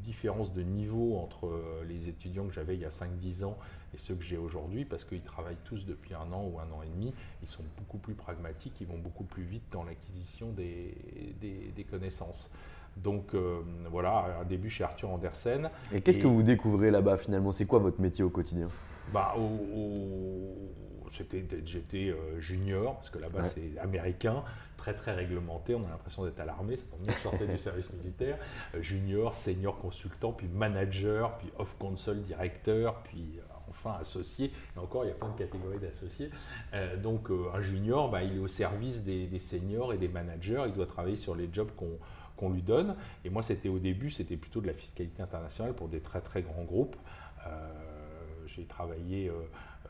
différence 0.04 0.54
de 0.54 0.62
niveau 0.62 1.18
entre 1.18 1.48
euh, 1.48 1.84
les 1.86 2.08
étudiants 2.08 2.48
que 2.48 2.54
j'avais 2.54 2.76
il 2.76 2.82
y 2.82 2.86
a 2.86 2.90
5-10 2.90 3.44
ans 3.44 3.58
et 3.94 3.98
ceux 3.98 4.16
que 4.16 4.24
j'ai 4.24 4.38
aujourd'hui 4.38 4.86
parce 4.86 5.04
qu'ils 5.04 5.22
travaillent 5.22 5.58
tous 5.66 5.86
depuis 5.86 6.14
un 6.14 6.32
an 6.32 6.46
ou 6.46 6.60
un 6.60 6.72
an 6.72 6.82
et 6.82 6.88
demi. 6.88 7.14
Ils 7.44 7.50
sont 7.50 7.64
beaucoup 7.78 7.98
plus 7.98 8.14
pragmatiques, 8.14 8.80
ils 8.80 8.88
vont 8.88 8.98
beaucoup 8.98 9.26
plus 9.26 9.44
vite 9.44 9.64
dans 9.72 9.84
l'acquisition 9.84 10.52
des, 10.54 10.96
des, 11.42 11.84
connaissances. 11.84 12.54
Donc 12.96 13.36
voilà, 13.92 14.40
un 14.40 14.46
début 14.46 14.70
chez 14.70 14.86
Arthur 14.86 15.10
Andersen. 15.10 15.70
Et 15.92 16.00
qu'est-ce 16.00 16.20
que 16.20 16.28
vous 16.28 16.44
découvrez 16.44 16.90
là-bas 16.90 17.18
finalement? 17.18 17.52
C'est 17.52 17.66
quoi 17.66 17.80
votre 17.80 18.00
métier 18.00 18.24
au 18.24 18.30
quotidien? 18.30 18.70
Bah, 19.14 19.36
j'étais 21.12 22.10
euh, 22.10 22.40
junior, 22.40 22.96
parce 22.96 23.10
que 23.10 23.20
là-bas 23.20 23.44
c'est 23.44 23.78
américain, 23.80 24.44
très 24.78 24.94
très 24.94 25.14
réglementé, 25.14 25.76
on 25.76 25.86
a 25.86 25.90
l'impression 25.90 26.24
d'être 26.26 26.40
à 26.40 26.46
l'armée, 26.46 26.76
c'est 26.78 26.88
pour 26.88 27.00
sortait 27.22 27.48
du 27.48 27.60
service 27.60 27.92
militaire, 27.94 28.38
euh, 28.76 28.82
junior, 28.82 29.36
senior 29.36 29.78
consultant, 29.80 30.32
puis 30.32 30.48
manager, 30.48 31.38
puis 31.38 31.50
off 31.58 31.76
console 31.80 32.22
directeur, 32.22 32.96
puis 33.04 33.40
euh, 33.40 33.54
enfin 33.70 33.98
associé, 34.00 34.52
et 34.76 34.80
encore 34.80 35.06
il 35.06 35.10
y 35.10 35.12
a 35.12 35.16
plein 35.16 35.30
de 35.30 35.38
catégories 35.38 35.80
d'associés. 35.80 36.32
donc 37.04 37.30
un 37.54 37.62
junior, 37.62 38.10
bah, 38.10 38.24
il 38.24 38.38
est 38.38 38.40
au 38.40 38.48
service 38.48 39.04
des, 39.04 39.40
seniors 39.40 39.94
et 39.94 39.98
des 39.98 40.08
managers, 40.08 40.64
il 40.68 40.74
doit 40.74 40.88
travailler 40.88 41.16
sur 41.16 41.36
les 41.36 41.50
jobs 41.52 41.70
qu'on 42.38 42.50
lui 42.50 42.62
donne. 42.62 42.96
Et 43.24 43.30
moi, 43.30 43.44
c'était 43.44 43.70
au 43.70 43.78
début, 43.78 44.10
c'était 44.10 44.38
plutôt 44.38 44.62
de 44.62 44.68
la 44.68 44.74
fiscalité 44.74 45.22
internationale 45.22 45.74
pour 45.74 45.90
des 45.90 46.00
très 46.00 46.22
très 46.22 46.42
grands 46.42 46.64
groupes. 46.64 46.96
j'ai 48.48 48.66
travaillé 48.66 49.30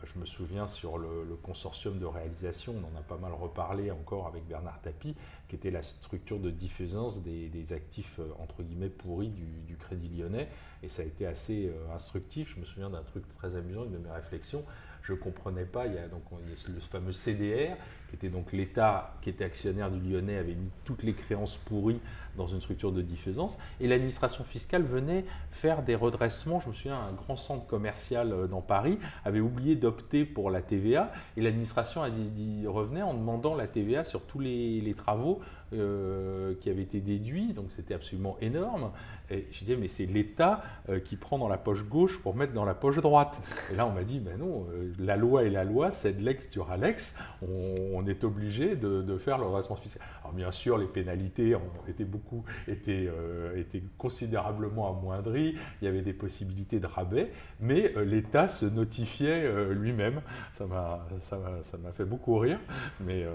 je 0.03 0.19
me 0.19 0.25
souviens 0.25 0.67
sur 0.67 0.97
le, 0.97 1.07
consortium 1.41 1.99
de 1.99 2.05
réalisation, 2.05 2.75
on 2.75 2.95
en 2.95 2.99
a 2.99 3.03
pas 3.03 3.17
mal 3.17 3.31
reparlé 3.33 3.91
encore 3.91 4.27
avec 4.27 4.45
Bernard 4.47 4.81
Tapie, 4.81 5.15
qui 5.47 5.55
était 5.55 5.71
la 5.71 5.81
structure 5.81 6.39
de 6.39 6.49
diffusance 6.49 7.21
des, 7.21 7.73
actifs 7.73 8.19
euh, 8.19 8.29
entre 8.39 8.63
guillemets 8.63 8.89
pourris 8.89 9.29
du, 9.29 9.75
Crédit 9.77 10.09
Lyonnais. 10.09 10.49
Et 10.83 10.89
ça 10.89 11.01
a 11.01 11.05
été 11.05 11.25
assez 11.25 11.67
euh, 11.67 11.95
instructif. 11.95 12.53
Je 12.55 12.59
me 12.59 12.65
souviens 12.65 12.89
d'un 12.89 13.03
truc 13.03 13.27
très 13.37 13.55
amusant, 13.55 13.85
une 13.85 13.91
de 13.91 13.97
mes 13.97 14.11
réflexions. 14.11 14.63
Je 15.03 15.13
ne 15.13 15.17
comprenais 15.17 15.65
pas, 15.65 15.87
il 15.87 15.93
y 15.93 15.97
a 15.97 16.07
donc 16.07 16.23
le 16.67 16.79
fameux 16.81 17.13
CDR, 17.13 17.77
qui 18.09 18.15
était 18.15 18.29
donc 18.29 18.51
l'État 18.51 19.15
qui 19.21 19.29
était 19.29 19.45
actionnaire 19.45 19.89
du 19.89 19.99
Lyonnais, 19.99 20.37
avait 20.37 20.55
mis 20.55 20.69
toutes 20.83 21.03
les 21.03 21.13
créances 21.13 21.55
pourries 21.55 22.01
dans 22.37 22.47
une 22.47 22.61
structure 22.61 22.91
de 22.91 23.01
diffusance, 23.01 23.57
et 23.81 23.87
l'administration 23.87 24.43
fiscale 24.43 24.83
venait 24.83 25.25
faire 25.51 25.83
des 25.83 25.95
redressements. 25.95 26.59
Je 26.59 26.69
me 26.69 26.73
souviens, 26.73 26.95
un 26.95 27.13
grand 27.13 27.35
centre 27.35 27.65
commercial 27.67 28.31
euh, 28.31 28.47
dans 28.47 28.61
Paris 28.61 28.99
avait 29.25 29.39
oublié 29.39 29.75
d'opter 29.75 30.25
pour 30.25 30.49
la 30.49 30.61
TVA, 30.61 31.11
et 31.35 31.41
l'administration 31.41 32.01
revenait 32.01 33.01
en 33.01 33.13
demandant 33.13 33.55
la 33.55 33.67
TVA 33.67 34.03
sur 34.03 34.21
tous 34.25 34.39
les, 34.39 34.93
travaux 34.95 35.41
euh, 35.73 36.53
qui 36.61 36.69
avaient 36.69 36.81
été 36.81 37.01
déduits, 37.01 37.53
donc 37.53 37.67
c'était 37.71 37.93
absolument 37.93 38.37
énorme. 38.41 38.91
Et 39.29 39.47
je 39.51 39.59
disais, 39.59 39.75
mais 39.75 39.89
c'est 39.89 40.05
l'État 40.05 40.63
euh, 40.89 40.99
qui 40.99 41.17
prend 41.17 41.37
dans 41.37 41.49
la 41.49 41.57
poche 41.57 41.83
gauche 41.83 42.19
pour 42.19 42.35
mettre 42.35 42.53
dans 42.53 42.65
la 42.65 42.73
poche 42.73 42.97
droite. 42.97 43.37
Et 43.71 43.75
là, 43.75 43.85
on 43.85 43.91
m'a 43.91 44.03
dit, 44.03 44.19
ben 44.19 44.37
non, 44.37 44.65
la 44.97 45.17
loi 45.17 45.43
est 45.43 45.49
la 45.49 45.65
loi, 45.65 45.91
c'est 45.91 46.13
de 46.13 46.23
l'ex, 46.23 46.49
tu 46.49 46.61
l'ex. 46.79 47.15
On, 47.41 47.97
on 47.97 48.05
est 48.05 48.23
obligé 48.23 48.75
de, 48.75 49.17
faire 49.17 49.37
le 49.37 49.45
redressement 49.45 49.75
fiscal. 49.75 50.05
Alors 50.21 50.33
bien 50.33 50.51
sûr, 50.51 50.77
les 50.77 50.85
pénalités 50.85 51.55
ont 51.55 51.61
été 51.87 52.05
beaucoup, 52.05 52.26
étaient, 52.67 53.07
euh, 53.07 53.59
étaient 53.59 53.83
considérablement 53.97 54.89
amoindries. 54.89 55.55
Il 55.81 55.85
y 55.85 55.87
avait 55.87 56.01
des 56.01 56.13
possibilités 56.13 56.79
de 56.79 56.87
rabais, 56.87 57.31
mais 57.59 57.93
euh, 57.95 58.05
l'État 58.05 58.47
se 58.47 58.65
notifiait 58.65 59.43
euh, 59.45 59.73
lui-même. 59.73 60.21
Ça 60.53 60.65
m'a, 60.65 61.05
ça, 61.21 61.37
m'a 61.77 61.91
fait 61.91 62.05
beaucoup 62.05 62.37
rire, 62.37 62.59
mais, 62.99 63.25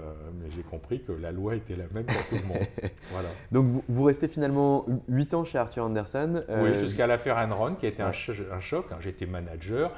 mais 0.41 0.51
j'ai 0.55 0.63
compris 0.63 1.03
que 1.03 1.13
la 1.13 1.33
loi 1.33 1.57
était 1.57 1.77
la 1.77 1.85
même 1.95 2.07
pour 2.07 2.29
tout 2.29 2.37
le 2.37 2.47
monde. 2.47 2.67
Voilà. 3.11 3.29
Donc 3.51 3.67
vous, 3.67 3.85
vous, 3.89 4.05
restez 4.05 4.29
finalement 4.29 4.87
8 5.09 5.35
ans 5.35 5.45
chez 5.45 5.59
Arthur 5.59 5.85
Anderson. 5.85 6.43
oui, 6.49 6.79
jusqu'à 6.79 7.07
l'affaire 7.07 7.37
Enron, 7.37 7.75
qui 7.75 7.87
a 7.87 7.89
été 7.89 8.03
un, 8.03 8.13
un 8.53 8.61
choc. 8.61 8.87
Hein. 8.91 8.97
J'étais 9.01 9.27
manager 9.27 9.93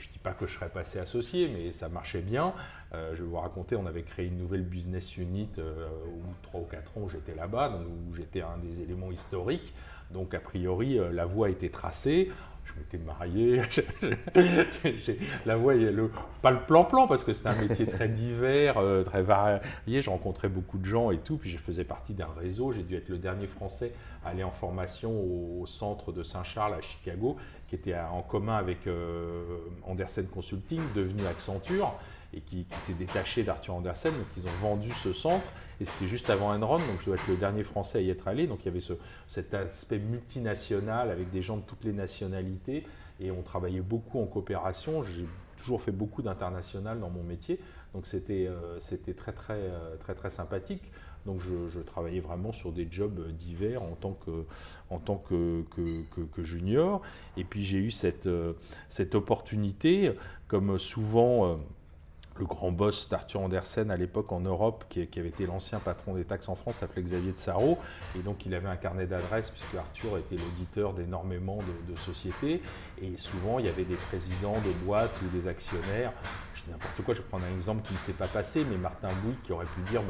je 0.00 0.08
ne 0.08 0.12
dis 0.12 0.18
pas 0.18 0.32
que 0.32 0.46
je 0.46 0.54
serais 0.54 0.68
passé 0.68 0.98
associé, 0.98 1.48
mais 1.48 1.72
ça 1.72 1.88
marchait 1.88 2.22
bien. 2.22 2.54
Euh, 2.92 3.14
je 3.14 3.22
vais 3.22 3.28
vous 3.28 3.38
raconter, 3.38 3.76
on 3.76 3.86
avait 3.86 4.02
créé 4.02 4.26
une 4.26 4.38
nouvelle 4.38 4.64
business 4.64 5.16
unit 5.16 5.48
euh, 5.58 5.86
où 6.08 6.22
3 6.42 6.60
ou 6.60 6.64
4 6.64 6.98
ans 6.98 7.08
j'étais 7.08 7.34
là-bas, 7.34 7.80
où 7.86 8.14
j'étais 8.14 8.42
un 8.42 8.58
des 8.58 8.82
éléments 8.82 9.12
historiques. 9.12 9.72
Donc 10.10 10.34
a 10.34 10.40
priori, 10.40 10.98
euh, 10.98 11.12
la 11.12 11.24
voie 11.24 11.50
était 11.50 11.68
tracée. 11.68 12.30
Je 12.64 12.72
j'étais 12.78 13.04
marié, 13.04 13.62
la 15.44 15.56
voix, 15.56 15.74
le, 15.74 16.08
pas 16.40 16.52
le 16.52 16.60
plan-plan 16.60 17.08
parce 17.08 17.24
que 17.24 17.32
c'était 17.32 17.48
un 17.48 17.60
métier 17.60 17.84
très 17.84 18.08
divers, 18.08 18.78
euh, 18.78 19.02
très 19.02 19.22
varié. 19.22 19.60
Je 20.00 20.08
rencontrais 20.08 20.48
beaucoup 20.48 20.78
de 20.78 20.84
gens 20.84 21.10
et 21.10 21.18
tout, 21.18 21.36
puis 21.36 21.50
je 21.50 21.58
faisais 21.58 21.82
partie 21.82 22.14
d'un 22.14 22.28
réseau. 22.38 22.70
J'ai 22.70 22.84
dû 22.84 22.94
être 22.94 23.08
le 23.08 23.18
dernier 23.18 23.48
Français 23.48 23.92
à 24.24 24.28
aller 24.28 24.44
en 24.44 24.52
formation 24.52 25.10
au, 25.10 25.66
centre 25.66 26.12
de 26.12 26.22
Saint-Charles 26.22 26.74
à 26.74 26.80
Chicago, 26.80 27.36
qui 27.66 27.74
était 27.74 27.96
en 27.96 28.22
commun 28.22 28.56
avec 28.56 28.88
Andersen 29.84 30.28
Consulting, 30.28 30.80
devenu 30.94 31.26
Accenture 31.26 31.98
et 32.32 32.40
qui, 32.40 32.66
s'est 32.78 32.94
détaché 32.94 33.42
d'Arthur 33.42 33.74
Andersen. 33.74 34.12
Donc 34.12 34.26
ils 34.36 34.46
ont 34.46 34.60
vendu 34.60 34.90
ce 34.90 35.12
centre 35.12 35.46
et 35.80 35.84
c'était 35.84 36.08
juste 36.08 36.30
avant 36.30 36.54
Enron, 36.54 36.76
donc 36.76 37.00
je 37.00 37.06
dois 37.06 37.14
être 37.14 37.28
le 37.28 37.36
dernier 37.36 37.64
Français 37.64 37.98
à 37.98 38.00
y 38.02 38.10
être 38.10 38.28
allé. 38.28 38.46
Donc 38.46 38.60
il 38.62 38.66
y 38.66 38.68
avait 38.68 38.80
ce, 38.80 38.94
cet 39.28 39.54
aspect 39.54 39.98
multinational 39.98 41.10
avec 41.10 41.30
des 41.30 41.42
gens 41.42 41.56
de 41.56 41.62
toutes 41.62 41.84
les 41.84 41.92
nationalités 41.92 42.86
et 43.20 43.30
on 43.30 43.42
travaillait 43.42 43.80
beaucoup 43.80 44.20
en 44.20 44.26
coopération. 44.26 45.02
J'ai 45.04 45.26
toujours 45.58 45.82
fait 45.82 45.92
beaucoup 45.92 46.22
d'international 46.22 47.00
dans 47.00 47.10
mon 47.10 47.22
métier, 47.22 47.60
donc 47.94 48.06
c'était 48.06 48.46
euh, 48.48 48.78
très, 49.16 49.32
très 49.32 49.54
euh, 49.54 49.96
très 49.96 50.14
très 50.14 50.30
sympathique. 50.30 50.90
Donc 51.26 51.40
je, 51.40 51.80
travaillais 51.80 52.20
vraiment 52.20 52.50
sur 52.50 52.72
des 52.72 52.88
jobs 52.90 53.30
divers 53.32 53.82
en 53.82 53.94
tant 53.94 54.16
que, 55.18 55.64
junior. 56.42 57.02
Et 57.36 57.44
puis 57.44 57.62
j'ai 57.62 57.76
eu 57.76 57.92
euh, 58.26 58.54
cette 58.88 59.14
opportunité, 59.14 60.14
comme 60.48 60.78
souvent 60.78 61.60
le 62.40 62.46
grand 62.46 62.72
boss 62.72 63.08
d'Arthur 63.08 63.42
Andersen 63.42 63.90
à 63.90 63.96
l'époque 63.96 64.32
en 64.32 64.40
Europe, 64.40 64.84
qui, 64.88 65.06
avait 65.18 65.28
été 65.28 65.46
l'ancien 65.46 65.78
patron 65.78 66.14
des 66.14 66.24
taxes 66.24 66.48
en 66.48 66.56
France, 66.56 66.76
s'appelait 66.76 67.02
Xavier 67.02 67.32
de 67.32 67.38
Sarro. 67.38 67.78
Et 68.18 68.22
donc 68.22 68.46
il 68.46 68.54
avait 68.54 68.68
un 68.68 68.76
carnet 68.76 69.06
d'adresses, 69.06 69.50
puisque 69.50 69.74
Arthur 69.74 70.18
était 70.18 70.36
l'auditeur 70.36 70.94
d'énormément 70.94 71.58
de, 71.58 71.94
sociétés. 71.94 72.62
Et 73.02 73.16
souvent, 73.18 73.58
il 73.58 73.66
y 73.66 73.68
avait 73.68 73.84
des 73.84 73.96
présidents 73.96 74.56
de 74.60 74.86
boîtes 74.86 75.12
ou 75.22 75.36
des 75.36 75.48
actionnaires. 75.48 76.12
Je 76.54 76.62
dis 76.62 76.70
n'importe 76.70 77.02
quoi, 77.04 77.14
je 77.14 77.20
vais 77.20 77.28
prendre 77.28 77.44
un 77.44 77.54
exemple 77.54 77.82
qui 77.82 77.92
ne 77.92 77.98
s'est 77.98 78.14
pas 78.14 78.26
passé, 78.26 78.64
mais 78.68 78.78
Martin 78.78 79.08
Bouygues 79.22 79.42
qui 79.44 79.52
aurait 79.52 79.66
pu 79.66 79.82
dire 79.90 80.00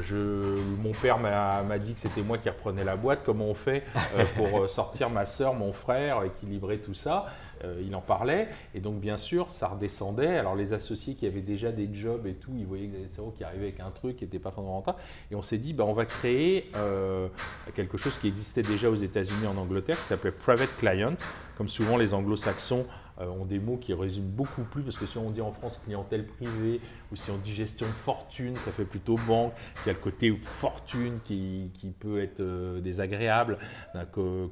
je, 0.00 0.58
Mon 0.78 0.92
père 0.92 1.18
m'a 1.18 1.78
dit 1.78 1.92
que 1.92 2.00
c'était 2.00 2.22
moi 2.22 2.38
qui 2.38 2.48
reprenais 2.48 2.84
la 2.84 2.96
boîte, 2.96 3.20
comment 3.24 3.46
on 3.46 3.54
fait 3.54 3.84
euh, 4.16 4.24
pour 4.36 4.62
euh, 4.62 4.68
sortir 4.68 5.10
ma 5.10 5.26
soeur, 5.26 5.54
mon 5.54 5.72
frère, 5.72 6.22
équilibrer 6.24 6.78
tout 6.78 6.94
ça? 6.94 7.26
Euh, 7.64 7.82
il 7.84 7.94
en 7.94 8.00
parlait, 8.00 8.48
et 8.74 8.80
donc 8.80 9.00
bien 9.00 9.16
sûr, 9.16 9.50
ça 9.50 9.68
redescendait. 9.68 10.36
Alors 10.38 10.54
les 10.54 10.72
associés 10.72 11.14
qui 11.14 11.26
avaient 11.26 11.40
déjà 11.40 11.72
des 11.72 11.88
jobs 11.92 12.26
et 12.26 12.34
tout, 12.34 12.52
ils 12.58 12.66
voyaient 12.66 12.86
Xavier 12.86 13.08
Sarro 13.08 13.30
qui 13.30 13.44
arrivait 13.44 13.64
avec 13.64 13.80
un 13.80 13.90
truc 13.90 14.16
qui 14.16 14.24
n'était 14.24 14.38
pas 14.38 14.50
fondamental, 14.50 14.94
et 15.30 15.34
on 15.34 15.42
s'est 15.42 15.58
dit, 15.58 15.72
bah, 15.72 15.84
on 15.86 15.92
va 15.92 16.06
créer 16.06 16.70
euh, 16.76 17.28
quelque 17.74 17.96
chose 17.96 18.18
qui 18.18 18.28
existait 18.28 18.62
déjà 18.62 18.90
aux 18.90 18.94
États-Unis, 18.94 19.46
en 19.46 19.56
Angleterre, 19.56 20.00
qui 20.02 20.08
s'appelait 20.08 20.32
Private 20.32 20.76
Client, 20.76 21.16
comme 21.56 21.68
souvent 21.68 21.96
les 21.96 22.14
anglo-saxons 22.14 22.86
ont 23.18 23.44
des 23.44 23.58
mots 23.58 23.76
qui 23.76 23.94
résument 23.94 24.30
beaucoup 24.30 24.64
plus, 24.64 24.82
parce 24.82 24.98
que 24.98 25.06
si 25.06 25.18
on 25.18 25.30
dit 25.30 25.40
en 25.40 25.52
France 25.52 25.80
clientèle 25.84 26.26
privée, 26.26 26.80
ou 27.12 27.16
si 27.16 27.30
on 27.30 27.38
dit 27.38 27.54
gestion 27.54 27.86
de 27.86 27.92
fortune, 27.92 28.56
ça 28.56 28.72
fait 28.72 28.84
plutôt 28.84 29.16
banque. 29.26 29.52
Il 29.84 29.88
y 29.88 29.90
a 29.90 29.92
le 29.92 29.98
côté 30.00 30.36
fortune 30.58 31.20
qui, 31.24 31.70
qui 31.74 31.90
peut 31.90 32.20
être 32.20 32.40
euh, 32.40 32.80
désagréable, 32.80 33.58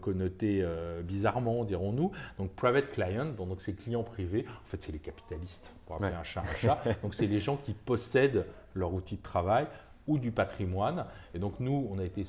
connoté 0.00 0.61
euh, 0.62 1.02
bizarrement, 1.02 1.64
dirons-nous. 1.64 2.12
Donc 2.38 2.52
private 2.52 2.90
client, 2.90 3.26
donc 3.37 3.61
c'est 3.61 3.75
clients 3.75 4.02
privés, 4.04 4.47
en 4.49 4.68
fait 4.68 4.83
c'est 4.83 4.92
les 4.92 4.99
capitalistes, 4.99 5.73
pour 5.87 5.97
appeler 5.97 6.14
un 6.14 6.23
chat 6.23 6.42
un 6.44 6.54
chat. 6.56 6.83
donc 7.02 7.14
c'est 7.14 7.26
les 7.26 7.40
gens 7.40 7.56
qui 7.56 7.73
possèdent 7.73 8.47
leur 8.75 8.92
outil 8.92 9.16
de 9.16 9.23
travail 9.23 9.66
ou 10.06 10.18
du 10.18 10.30
patrimoine. 10.30 11.06
Et 11.35 11.38
donc 11.38 11.61
nous, 11.61 11.88
on 11.90 11.99
a 11.99 12.04
été 12.04 12.25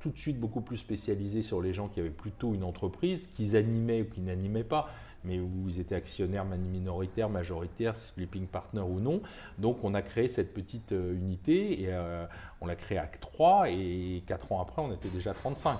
tout 0.00 0.10
de 0.10 0.18
suite 0.18 0.40
beaucoup 0.40 0.62
plus 0.62 0.78
spécialisés 0.78 1.42
sur 1.42 1.60
les 1.60 1.72
gens 1.72 1.88
qui 1.88 2.00
avaient 2.00 2.08
plutôt 2.08 2.54
une 2.54 2.64
entreprise, 2.64 3.28
qu'ils 3.36 3.54
animaient 3.54 4.02
ou 4.02 4.06
qui 4.06 4.20
n'animaient 4.22 4.64
pas 4.64 4.88
mais 5.24 5.38
où 5.38 5.68
ils 5.68 5.80
étaient 5.80 5.94
actionnaires 5.94 6.44
minoritaires, 6.44 7.28
majoritaires, 7.28 7.96
sleeping 7.96 8.46
partner 8.46 8.80
ou 8.80 9.00
non. 9.00 9.22
Donc 9.58 9.84
on 9.84 9.94
a 9.94 10.02
créé 10.02 10.28
cette 10.28 10.54
petite 10.54 10.92
euh, 10.92 11.14
unité 11.14 11.82
et 11.82 11.88
euh, 11.88 12.26
on 12.60 12.66
l'a 12.66 12.76
créée 12.76 12.98
à 12.98 13.06
3 13.06 13.70
et 13.70 14.22
4 14.26 14.52
ans 14.52 14.60
après 14.60 14.82
on 14.82 14.92
était 14.92 15.08
déjà 15.08 15.32
35. 15.32 15.78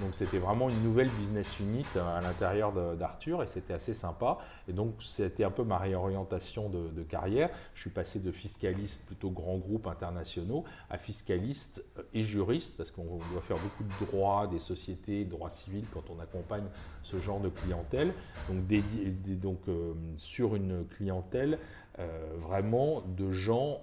Donc 0.00 0.14
c'était 0.14 0.38
vraiment 0.38 0.68
une 0.68 0.82
nouvelle 0.82 1.08
business 1.10 1.58
unit 1.58 1.86
euh, 1.96 2.18
à 2.18 2.20
l'intérieur 2.20 2.72
d'Arthur 2.96 3.42
et 3.42 3.46
c'était 3.46 3.74
assez 3.74 3.94
sympa. 3.94 4.38
Et 4.68 4.72
donc 4.72 4.94
c'était 5.02 5.44
un 5.44 5.50
peu 5.50 5.64
ma 5.64 5.78
réorientation 5.78 6.68
de, 6.68 7.02
carrière. 7.02 7.50
Je 7.74 7.80
suis 7.82 7.90
passé 7.90 8.18
de 8.18 8.30
fiscaliste 8.30 9.06
plutôt 9.06 9.30
grand 9.30 9.56
groupe 9.56 9.86
internationaux 9.86 10.64
à 10.90 10.98
fiscaliste 10.98 11.84
et 12.12 12.22
juriste 12.22 12.76
parce 12.76 12.90
qu'on 12.90 13.04
doit 13.04 13.40
faire 13.40 13.56
beaucoup 13.56 13.84
de 13.84 14.06
droits 14.06 14.46
des 14.46 14.58
sociétés, 14.58 15.24
droits 15.24 15.50
civils 15.50 15.86
quand 15.92 16.04
on 16.10 16.20
accompagne 16.20 16.66
ce 17.02 17.18
genre 17.18 17.40
de 17.40 17.48
clientèle. 17.48 18.12
Donc 18.50 19.60
euh, 19.68 19.94
sur 20.16 20.54
une 20.54 20.86
clientèle 20.86 21.58
euh, 21.98 22.06
vraiment 22.40 23.02
de 23.16 23.32
gens 23.32 23.80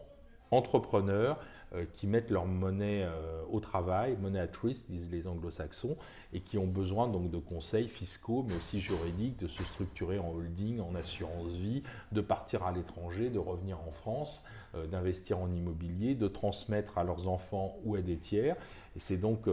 entrepreneurs 0.52 1.38
euh, 1.38 1.65
qui 1.94 2.08
mettent 2.08 2.32
leur 2.32 2.46
monnaie 2.46 3.08
au 3.52 3.60
travail, 3.60 4.18
monnaie 4.22 4.40
at 4.40 4.50
risk, 4.64 4.86
disent 4.90 5.10
les 5.12 5.28
anglo-saxons, 5.28 5.98
et 6.34 6.40
qui 6.40 6.58
ont 6.58 6.68
besoin 6.68 7.08
donc 7.08 7.32
de 7.32 7.38
conseils 7.38 7.88
fiscaux, 7.88 8.46
mais 8.48 8.56
aussi 8.56 8.80
juridiques, 8.80 9.38
de 9.40 9.48
se 9.48 9.64
structurer 9.64 10.20
en 10.20 10.32
holding, 10.32 10.80
en 10.80 10.96
assurance 10.96 11.52
vie, 11.54 11.84
de 12.12 12.22
partir 12.22 12.64
à 12.64 12.72
l'étranger, 12.72 13.30
de 13.30 13.40
revenir 13.40 13.78
en 13.80 13.92
France, 13.92 14.46
d'investir 14.92 15.40
en 15.40 15.52
immobilier, 15.52 16.16
de 16.16 16.28
transmettre 16.28 16.98
à 16.98 17.04
leurs 17.04 17.28
enfants 17.28 17.78
ou 17.84 17.96
à 17.96 18.02
des 18.02 18.18
tiers. 18.18 18.56
Et 18.96 19.00
c'est 19.00 19.18
donc 19.18 19.50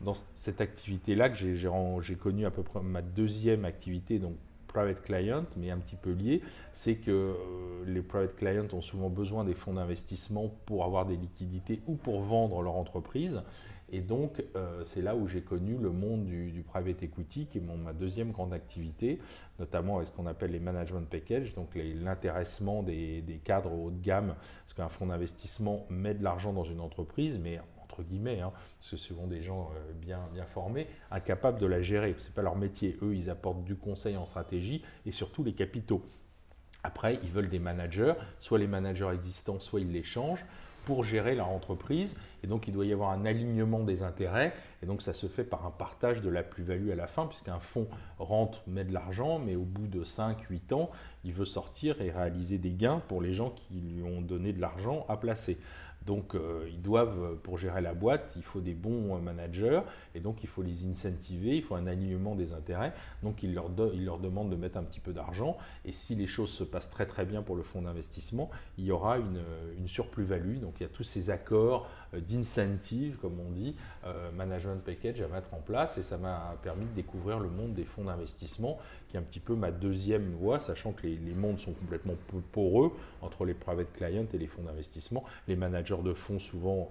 dans 0.00 0.14
cette 0.34 0.60
activité-là 0.60 1.30
que 1.30 1.36
j'ai 1.36 2.16
connu 2.16 2.46
à 2.46 2.50
peu 2.50 2.62
près 2.62 2.80
ma 2.80 3.02
deuxième 3.02 3.64
activité, 3.64 4.18
donc 4.18 4.34
private 4.74 5.02
client, 5.02 5.44
mais 5.56 5.70
un 5.70 5.78
petit 5.78 5.96
peu 5.96 6.12
lié, 6.12 6.42
c'est 6.72 6.96
que 6.96 7.10
euh, 7.10 7.34
les 7.86 8.02
private 8.02 8.36
clients 8.36 8.66
ont 8.72 8.82
souvent 8.82 9.08
besoin 9.08 9.44
des 9.44 9.54
fonds 9.54 9.72
d'investissement 9.72 10.50
pour 10.66 10.84
avoir 10.84 11.06
des 11.06 11.16
liquidités 11.16 11.80
ou 11.86 11.94
pour 11.94 12.20
vendre 12.20 12.60
leur 12.60 12.74
entreprise. 12.74 13.40
Et 13.92 14.00
donc, 14.00 14.42
euh, 14.56 14.82
c'est 14.82 15.02
là 15.02 15.14
où 15.14 15.28
j'ai 15.28 15.42
connu 15.42 15.76
le 15.76 15.90
monde 15.90 16.24
du, 16.24 16.64
private 16.66 17.02
equity, 17.02 17.46
qui 17.46 17.58
est 17.58 17.60
mon, 17.60 17.76
ma 17.76 17.92
deuxième 17.92 18.32
grande 18.32 18.52
activité, 18.52 19.20
notamment 19.60 19.96
avec 19.96 20.08
ce 20.08 20.12
qu'on 20.12 20.26
appelle 20.26 20.50
les 20.50 20.58
management 20.58 21.08
packages, 21.08 21.54
donc 21.54 21.68
l'intéressement 21.74 22.82
des, 22.82 23.20
des, 23.22 23.36
cadres 23.36 23.72
haut 23.72 23.90
de 23.90 24.02
gamme, 24.02 24.34
parce 24.64 24.74
qu'un 24.74 24.88
fonds 24.88 25.06
d'investissement 25.06 25.86
met 25.90 26.14
de 26.14 26.24
l'argent 26.24 26.52
dans 26.52 26.64
une 26.64 26.80
entreprise, 26.80 27.38
mais 27.38 27.60
guillemets, 28.02 28.40
hein, 28.40 28.52
parce 28.80 28.90
que 28.90 29.26
des 29.26 29.42
gens 29.42 29.70
euh, 29.76 29.92
bien, 29.94 30.20
bien 30.32 30.46
formés, 30.46 30.86
incapables 31.10 31.58
de 31.58 31.66
la 31.66 31.82
gérer. 31.82 32.14
Ce 32.18 32.28
n'est 32.28 32.34
pas 32.34 32.42
leur 32.42 32.56
métier. 32.56 32.98
Eux, 33.02 33.14
ils 33.14 33.30
apportent 33.30 33.64
du 33.64 33.76
conseil 33.76 34.16
en 34.16 34.26
stratégie 34.26 34.82
et 35.06 35.12
surtout 35.12 35.44
les 35.44 35.54
capitaux. 35.54 36.02
Après, 36.82 37.18
ils 37.22 37.30
veulent 37.30 37.48
des 37.48 37.58
managers, 37.58 38.14
soit 38.38 38.58
les 38.58 38.66
managers 38.66 39.10
existants, 39.14 39.58
soit 39.58 39.80
ils 39.80 39.90
les 39.90 40.02
changent 40.02 40.44
pour 40.84 41.02
gérer 41.02 41.34
leur 41.34 41.48
entreprise. 41.48 42.16
Et 42.42 42.46
donc, 42.46 42.68
il 42.68 42.74
doit 42.74 42.84
y 42.84 42.92
avoir 42.92 43.10
un 43.10 43.24
alignement 43.24 43.80
des 43.80 44.02
intérêts. 44.02 44.52
Et 44.82 44.86
donc, 44.86 45.00
ça 45.00 45.14
se 45.14 45.26
fait 45.26 45.44
par 45.44 45.66
un 45.66 45.70
partage 45.70 46.20
de 46.20 46.28
la 46.28 46.42
plus-value 46.42 46.90
à 46.90 46.94
la 46.94 47.06
fin, 47.06 47.26
puisqu'un 47.26 47.58
fonds 47.58 47.88
rentre, 48.18 48.62
met 48.66 48.84
de 48.84 48.92
l'argent, 48.92 49.38
mais 49.38 49.56
au 49.56 49.64
bout 49.64 49.86
de 49.86 50.04
5-8 50.04 50.74
ans, 50.74 50.90
il 51.24 51.32
veut 51.32 51.46
sortir 51.46 52.00
et 52.02 52.10
réaliser 52.10 52.58
des 52.58 52.72
gains 52.72 53.00
pour 53.08 53.22
les 53.22 53.32
gens 53.32 53.50
qui 53.50 53.80
lui 53.80 54.02
ont 54.02 54.20
donné 54.20 54.52
de 54.52 54.60
l'argent 54.60 55.06
à 55.08 55.16
placer. 55.16 55.58
Donc 56.06 56.34
euh, 56.34 56.68
ils 56.70 56.82
doivent, 56.82 57.36
pour 57.42 57.58
gérer 57.58 57.80
la 57.80 57.94
boîte, 57.94 58.32
il 58.36 58.42
faut 58.42 58.60
des 58.60 58.74
bons 58.74 59.18
managers 59.18 59.80
et 60.14 60.20
donc 60.20 60.42
il 60.42 60.48
faut 60.48 60.62
les 60.62 60.84
incentiver, 60.84 61.56
il 61.56 61.62
faut 61.62 61.74
un 61.74 61.86
alignement 61.86 62.34
des 62.34 62.52
intérêts. 62.52 62.92
Donc 63.22 63.42
ils 63.42 63.54
leur, 63.54 63.70
il 63.94 64.04
leur 64.04 64.18
demandent 64.18 64.50
de 64.50 64.56
mettre 64.56 64.76
un 64.76 64.84
petit 64.84 65.00
peu 65.00 65.12
d'argent 65.12 65.56
et 65.84 65.92
si 65.92 66.14
les 66.14 66.26
choses 66.26 66.50
se 66.50 66.64
passent 66.64 66.90
très 66.90 67.06
très 67.06 67.24
bien 67.24 67.42
pour 67.42 67.56
le 67.56 67.62
fonds 67.62 67.82
d'investissement, 67.82 68.50
il 68.78 68.84
y 68.84 68.90
aura 68.90 69.18
une, 69.18 69.42
une 69.78 69.88
surplus-value. 69.88 70.58
Donc 70.58 70.74
il 70.80 70.82
y 70.82 70.86
a 70.86 70.90
tous 70.90 71.04
ces 71.04 71.30
accords 71.30 71.88
euh, 72.14 72.20
d'incentive, 72.20 73.16
comme 73.20 73.38
on 73.40 73.50
dit, 73.50 73.76
euh, 74.04 74.30
management 74.32 74.82
package 74.84 75.20
à 75.20 75.28
mettre 75.28 75.52
en 75.54 75.60
place 75.60 75.98
et 75.98 76.02
ça 76.02 76.18
m'a 76.18 76.56
permis 76.62 76.86
de 76.86 76.92
découvrir 76.94 77.38
le 77.38 77.48
monde 77.48 77.74
des 77.74 77.84
fonds 77.84 78.04
d'investissement 78.04 78.78
un 79.18 79.22
petit 79.22 79.40
peu 79.40 79.54
ma 79.54 79.70
deuxième 79.70 80.32
voie, 80.32 80.60
sachant 80.60 80.92
que 80.92 81.06
les, 81.06 81.16
les 81.16 81.34
mondes 81.34 81.58
sont 81.58 81.72
complètement 81.72 82.14
poreux 82.52 82.92
entre 83.22 83.44
les 83.44 83.54
private 83.54 83.92
clients 83.92 84.26
et 84.32 84.38
les 84.38 84.46
fonds 84.46 84.62
d'investissement. 84.62 85.24
Les 85.48 85.56
managers 85.56 86.02
de 86.02 86.14
fonds, 86.14 86.38
souvent, 86.38 86.90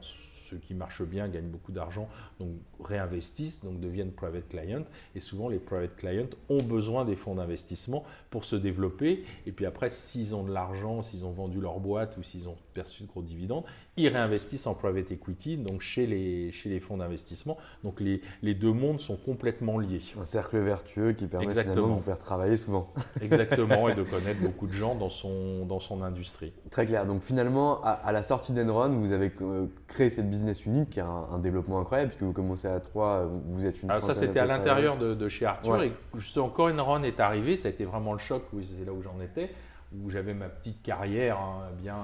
ceux 0.53 0.57
qui 0.57 0.73
marchent 0.73 1.03
bien 1.03 1.27
gagnent 1.27 1.49
beaucoup 1.49 1.71
d'argent, 1.71 2.07
donc 2.39 2.49
réinvestissent, 2.83 3.63
donc 3.63 3.79
deviennent 3.79 4.11
private 4.11 4.47
clients. 4.49 4.85
Et 5.15 5.19
souvent, 5.19 5.49
les 5.49 5.59
private 5.59 5.95
clients 5.95 6.27
ont 6.49 6.61
besoin 6.61 7.05
des 7.05 7.15
fonds 7.15 7.35
d'investissement 7.35 8.03
pour 8.29 8.45
se 8.45 8.55
développer. 8.55 9.23
Et 9.45 9.51
puis 9.51 9.65
après, 9.65 9.89
s'ils 9.89 10.35
ont 10.35 10.43
de 10.43 10.51
l'argent, 10.51 11.01
s'ils 11.01 11.25
ont 11.25 11.31
vendu 11.31 11.59
leur 11.59 11.79
boîte 11.79 12.17
ou 12.17 12.23
s'ils 12.23 12.47
ont 12.47 12.57
perçu 12.73 13.03
de 13.03 13.07
gros 13.07 13.21
dividendes, 13.21 13.63
ils 13.95 14.07
réinvestissent 14.07 14.65
en 14.65 14.73
private 14.73 15.11
equity, 15.11 15.57
donc 15.57 15.81
chez 15.81 16.07
les, 16.07 16.51
chez 16.51 16.69
les 16.69 16.79
fonds 16.79 16.97
d'investissement. 16.97 17.57
Donc 17.83 17.99
les, 17.99 18.21
les, 18.41 18.55
deux 18.55 18.71
mondes 18.71 18.99
sont 18.99 19.15
complètement 19.15 19.77
liés. 19.77 20.01
Un 20.19 20.25
cercle 20.25 20.57
vertueux 20.57 21.11
qui 21.11 21.27
permet 21.27 21.45
Exactement. 21.45 21.87
de 21.89 21.93
vous 21.93 21.99
faire 21.99 22.17
travailler 22.17 22.57
souvent. 22.57 22.91
Exactement, 23.21 23.89
et 23.89 23.95
de 23.95 24.03
connaître 24.13 24.41
beaucoup 24.41 24.65
de 24.65 24.73
gens 24.73 24.95
dans 24.95 25.09
son, 25.09 25.65
dans 25.65 25.79
son 25.79 26.01
industrie. 26.01 26.53
Très 26.71 26.87
clair. 26.87 27.05
Donc 27.05 27.21
finalement, 27.21 27.83
à, 27.83 28.11
la 28.11 28.23
sortie 28.23 28.51
d'Enron, 28.51 28.89
vous 28.99 29.11
avez 29.11 29.31
euh, 29.41 29.67
créé 29.87 30.09
cette 30.09 30.29
business 30.29 30.65
unit 30.65 30.87
qui 30.87 30.99
a 30.99 31.05
un, 31.05 31.37
développement 31.39 31.79
incroyable, 31.79 32.09
parce 32.09 32.19
que 32.19 32.25
vous 32.25 32.33
commencez 32.33 32.67
à 32.67 32.79
3, 32.79 33.29
vous, 33.47 33.65
êtes 33.65 33.81
une 33.83 33.91
ah, 33.91 34.01
Ça, 34.01 34.15
c'était 34.15 34.39
à 34.39 34.45
l'intérieur 34.45 34.97
de, 34.97 35.27
chez 35.27 35.45
Arthur. 35.45 35.83
Et 35.83 35.91
juste 36.15 36.37
encore 36.37 36.69
une 36.69 36.81
run 36.81 37.03
est 37.03 37.19
arrivée, 37.19 37.57
ça 37.57 37.67
a 37.67 37.71
été 37.71 37.85
vraiment 37.85 38.13
le 38.13 38.19
choc, 38.19 38.43
c'est 38.63 38.85
là 38.85 38.93
où 38.93 39.01
j'en 39.03 39.21
étais, 39.21 39.51
où 39.93 40.09
j'avais 40.09 40.33
ma 40.33 40.47
petite 40.47 40.81
carrière 40.81 41.37
hein, 41.37 41.69
bien 41.77 41.97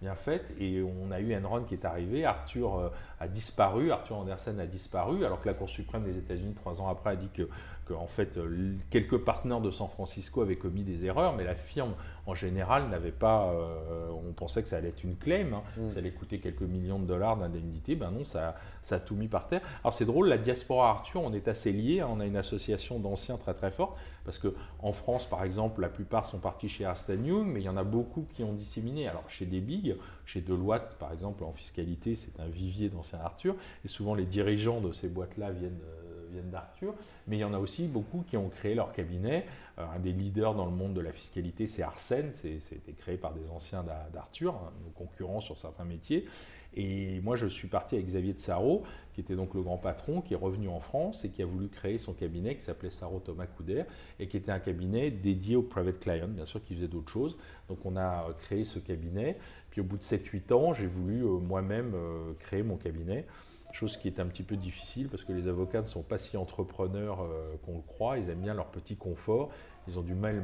bien 0.00 0.14
faite. 0.14 0.44
Et 0.58 0.82
on 0.82 1.10
a 1.10 1.20
eu 1.20 1.34
Enron 1.36 1.64
qui 1.64 1.74
est 1.74 1.84
arrivé. 1.84 2.24
Arthur 2.24 2.76
euh, 2.76 2.88
a 3.20 3.28
disparu. 3.28 3.92
Arthur 3.92 4.16
Andersen 4.16 4.58
a 4.58 4.66
disparu. 4.66 5.24
Alors 5.24 5.40
que 5.40 5.46
la 5.46 5.54
Cour 5.54 5.68
suprême 5.68 6.04
des 6.04 6.18
États-Unis, 6.18 6.54
trois 6.54 6.80
ans 6.80 6.88
après, 6.88 7.10
a 7.10 7.16
dit 7.16 7.28
que, 7.32 7.48
en 7.92 8.06
fait, 8.06 8.36
euh, 8.36 8.74
quelques 8.90 9.18
partenaires 9.18 9.60
de 9.60 9.70
San 9.70 9.88
Francisco 9.88 10.42
avaient 10.42 10.56
commis 10.56 10.84
des 10.84 11.04
erreurs, 11.04 11.34
mais 11.34 11.44
la 11.44 11.56
firme 11.56 11.94
en 12.26 12.34
général 12.34 12.88
n'avait 12.88 13.10
pas. 13.10 13.52
Euh, 13.52 14.08
on 14.10 14.32
pensait 14.32 14.62
que 14.62 14.68
ça 14.68 14.76
allait 14.76 14.90
être 14.90 15.02
une 15.02 15.16
claim, 15.16 15.52
hein. 15.52 15.62
mm. 15.76 15.90
ça 15.90 15.98
allait 15.98 16.12
coûter 16.12 16.38
quelques 16.38 16.62
millions 16.62 16.98
de 16.98 17.06
dollars 17.06 17.36
d'indemnité. 17.36 17.96
Ben 17.96 18.10
non, 18.10 18.24
ça, 18.24 18.54
ça, 18.82 18.96
a 18.96 19.00
tout 19.00 19.16
mis 19.16 19.28
par 19.28 19.48
terre. 19.48 19.60
Alors 19.82 19.92
c'est 19.92 20.04
drôle, 20.04 20.28
la 20.28 20.38
diaspora 20.38 20.90
Arthur, 20.90 21.22
on 21.22 21.32
est 21.32 21.48
assez 21.48 21.72
liés. 21.72 22.00
Hein. 22.00 22.08
on 22.10 22.20
a 22.20 22.26
une 22.26 22.36
association 22.36 23.00
d'anciens 23.00 23.36
très 23.36 23.54
très 23.54 23.72
forte 23.72 23.98
parce 24.24 24.38
que 24.38 24.54
en 24.80 24.92
France, 24.92 25.28
par 25.28 25.44
exemple, 25.44 25.80
la 25.80 25.88
plupart 25.88 26.26
sont 26.26 26.38
partis 26.38 26.68
chez 26.68 26.84
Aston 26.84 27.22
Young, 27.24 27.46
mais 27.46 27.60
il 27.60 27.64
y 27.64 27.68
en 27.68 27.76
a 27.76 27.84
beaucoup 27.84 28.26
qui 28.34 28.42
ont 28.44 28.52
disséminé. 28.52 29.08
Alors 29.08 29.28
chez 29.28 29.46
des 29.46 29.60
big, 29.60 29.96
chez 30.24 30.40
Deloitte, 30.40 30.96
par 30.98 31.12
exemple, 31.12 31.44
en 31.44 31.52
fiscalité, 31.52 32.14
c'est 32.14 32.38
un 32.40 32.46
vivier 32.46 32.88
d'anciens 32.88 33.20
Arthur, 33.20 33.56
et 33.84 33.88
souvent 33.88 34.14
les 34.14 34.26
dirigeants 34.26 34.80
de 34.80 34.92
ces 34.92 35.08
boîtes-là 35.08 35.50
viennent 35.50 35.80
euh, 35.84 36.10
viennent 36.30 36.50
d'Arthur, 36.50 36.94
mais 37.26 37.36
il 37.36 37.40
y 37.40 37.44
en 37.44 37.52
a 37.52 37.58
aussi 37.58 37.86
beaucoup 37.86 38.24
qui 38.26 38.36
ont 38.36 38.48
créé 38.48 38.74
leur 38.74 38.92
cabinet. 38.92 39.46
Un 39.78 39.98
des 39.98 40.12
leaders 40.12 40.54
dans 40.54 40.66
le 40.66 40.72
monde 40.72 40.94
de 40.94 41.00
la 41.00 41.12
fiscalité, 41.12 41.66
c'est 41.66 41.82
Arsène, 41.82 42.32
c'était 42.32 42.92
créé 42.92 43.16
par 43.16 43.32
des 43.32 43.50
anciens 43.50 43.84
d'Arthur, 44.12 44.54
nos 44.84 44.90
concurrents 44.90 45.40
sur 45.40 45.58
certains 45.58 45.84
métiers. 45.84 46.26
Et 46.74 47.20
moi, 47.20 47.36
je 47.36 47.46
suis 47.46 47.68
parti 47.68 47.96
avec 47.96 48.06
Xavier 48.06 48.32
de 48.32 48.38
Sarro, 48.38 48.84
qui 49.12 49.20
était 49.20 49.34
donc 49.34 49.54
le 49.54 49.62
grand 49.62 49.76
patron, 49.76 50.20
qui 50.20 50.34
est 50.34 50.36
revenu 50.36 50.68
en 50.68 50.80
France 50.80 51.24
et 51.24 51.30
qui 51.30 51.42
a 51.42 51.46
voulu 51.46 51.68
créer 51.68 51.98
son 51.98 52.12
cabinet 52.12 52.54
qui 52.54 52.62
s'appelait 52.62 52.90
Sarro 52.90 53.18
Thomas 53.18 53.46
Couder 53.46 53.84
et 54.20 54.28
qui 54.28 54.36
était 54.36 54.52
un 54.52 54.60
cabinet 54.60 55.10
dédié 55.10 55.56
aux 55.56 55.62
private 55.62 55.98
clients, 55.98 56.28
bien 56.28 56.46
sûr, 56.46 56.62
qui 56.62 56.74
faisait 56.74 56.88
d'autres 56.88 57.10
choses. 57.10 57.36
Donc, 57.68 57.84
on 57.84 57.96
a 57.96 58.28
créé 58.38 58.64
ce 58.64 58.78
cabinet. 58.78 59.36
Puis, 59.70 59.80
au 59.80 59.84
bout 59.84 59.96
de 59.96 60.02
7-8 60.02 60.52
ans, 60.52 60.72
j'ai 60.72 60.86
voulu 60.86 61.24
euh, 61.24 61.38
moi-même 61.38 61.92
euh, 61.94 62.32
créer 62.38 62.62
mon 62.62 62.76
cabinet 62.76 63.26
chose 63.72 63.96
qui 63.96 64.08
est 64.08 64.20
un 64.20 64.26
petit 64.26 64.42
peu 64.42 64.56
difficile 64.56 65.08
parce 65.08 65.24
que 65.24 65.32
les 65.32 65.48
avocats 65.48 65.80
ne 65.80 65.86
sont 65.86 66.02
pas 66.02 66.18
si 66.18 66.36
entrepreneurs 66.36 67.22
euh, 67.22 67.54
qu'on 67.64 67.76
le 67.76 67.82
croit, 67.82 68.18
ils 68.18 68.28
aiment 68.28 68.42
bien 68.42 68.54
leur 68.54 68.66
petit 68.66 68.96
confort, 68.96 69.50
ils 69.88 69.98
ont 69.98 70.02
du 70.02 70.14
mal, 70.14 70.42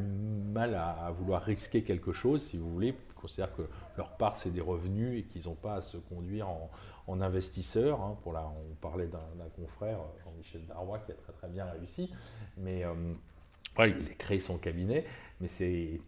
à, 0.75 1.11
vouloir 1.11 1.43
risquer 1.43 1.83
quelque 1.83 2.13
chose, 2.13 2.43
si 2.43 2.57
vous 2.57 2.71
voulez, 2.71 2.95
considèrent 3.17 3.55
que 3.55 3.63
leur 3.97 4.17
part 4.17 4.37
c'est 4.37 4.51
des 4.51 4.61
revenus 4.61 5.21
et 5.21 5.23
qu'ils 5.25 5.49
n'ont 5.49 5.55
pas 5.55 5.75
à 5.75 5.81
se 5.81 5.97
conduire 5.97 6.49
en, 6.49 6.71
en 7.07 7.21
investisseur. 7.21 8.01
Hein. 8.01 8.17
pour 8.23 8.33
la, 8.33 8.45
on 8.45 8.75
parlait 8.81 9.09
d'un 9.09 9.49
confrère, 9.57 9.99
Jean-Michel 10.25 10.67
Darrois, 10.67 10.99
qui 11.01 11.13
a 11.13 11.15
très 11.15 11.33
très 11.33 11.49
bien 11.49 11.67
réussi, 11.67 12.13
mais... 12.57 12.85
Euh, 12.85 12.95
il 13.85 14.09
a 14.11 14.15
créé 14.15 14.41
son 14.41 14.57
cabinet, 14.57 15.05
mais 15.41 15.49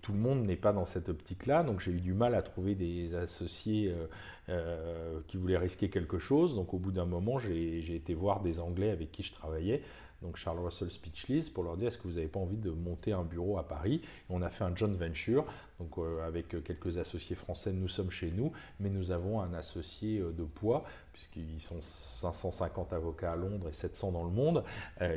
tout 0.00 0.12
le 0.12 0.18
monde 0.18 0.46
n'est 0.46 0.56
pas 0.56 0.72
dans 0.72 0.86
cette 0.86 1.08
optique-là. 1.08 1.62
Donc 1.62 1.80
j'ai 1.80 1.92
eu 1.92 2.00
du 2.00 2.14
mal 2.14 2.34
à 2.34 2.42
trouver 2.42 2.74
des 2.74 3.14
associés 3.14 3.90
euh, 3.90 4.06
euh, 4.48 5.20
qui 5.26 5.36
voulaient 5.36 5.58
risquer 5.58 5.90
quelque 5.90 6.18
chose. 6.18 6.54
Donc 6.54 6.74
au 6.74 6.78
bout 6.78 6.92
d'un 6.92 7.06
moment, 7.06 7.38
j'ai 7.38 7.94
été 7.94 8.14
voir 8.14 8.40
des 8.40 8.60
Anglais 8.60 8.90
avec 8.90 9.12
qui 9.12 9.22
je 9.22 9.32
travaillais 9.32 9.82
donc 10.22 10.36
Charles 10.36 10.58
Russell 10.58 10.90
Speechless, 10.90 11.48
pour 11.48 11.62
leur 11.62 11.76
dire 11.76 11.88
est-ce 11.88 11.98
que 11.98 12.08
vous 12.08 12.14
n'avez 12.14 12.26
pas 12.26 12.40
envie 12.40 12.56
de 12.56 12.70
monter 12.70 13.12
un 13.12 13.22
bureau 13.22 13.58
à 13.58 13.68
Paris? 13.68 14.02
On 14.28 14.42
a 14.42 14.50
fait 14.50 14.64
un 14.64 14.74
joint 14.74 14.88
venture, 14.88 15.44
donc 15.78 15.96
euh, 15.98 16.26
avec 16.26 16.48
quelques 16.64 16.98
associés 16.98 17.36
français, 17.36 17.72
nous 17.72 17.88
sommes 17.88 18.10
chez 18.10 18.32
nous, 18.32 18.52
mais 18.80 18.90
nous 18.90 19.12
avons 19.12 19.40
un 19.40 19.54
associé 19.54 20.18
euh, 20.18 20.32
de 20.32 20.42
poids, 20.42 20.84
puisqu'ils 21.12 21.60
sont 21.60 21.80
550 21.80 22.92
avocats 22.92 23.32
à 23.32 23.36
Londres 23.36 23.68
et 23.68 23.72
700 23.72 24.12
dans 24.12 24.24
le 24.24 24.30
monde, 24.30 24.62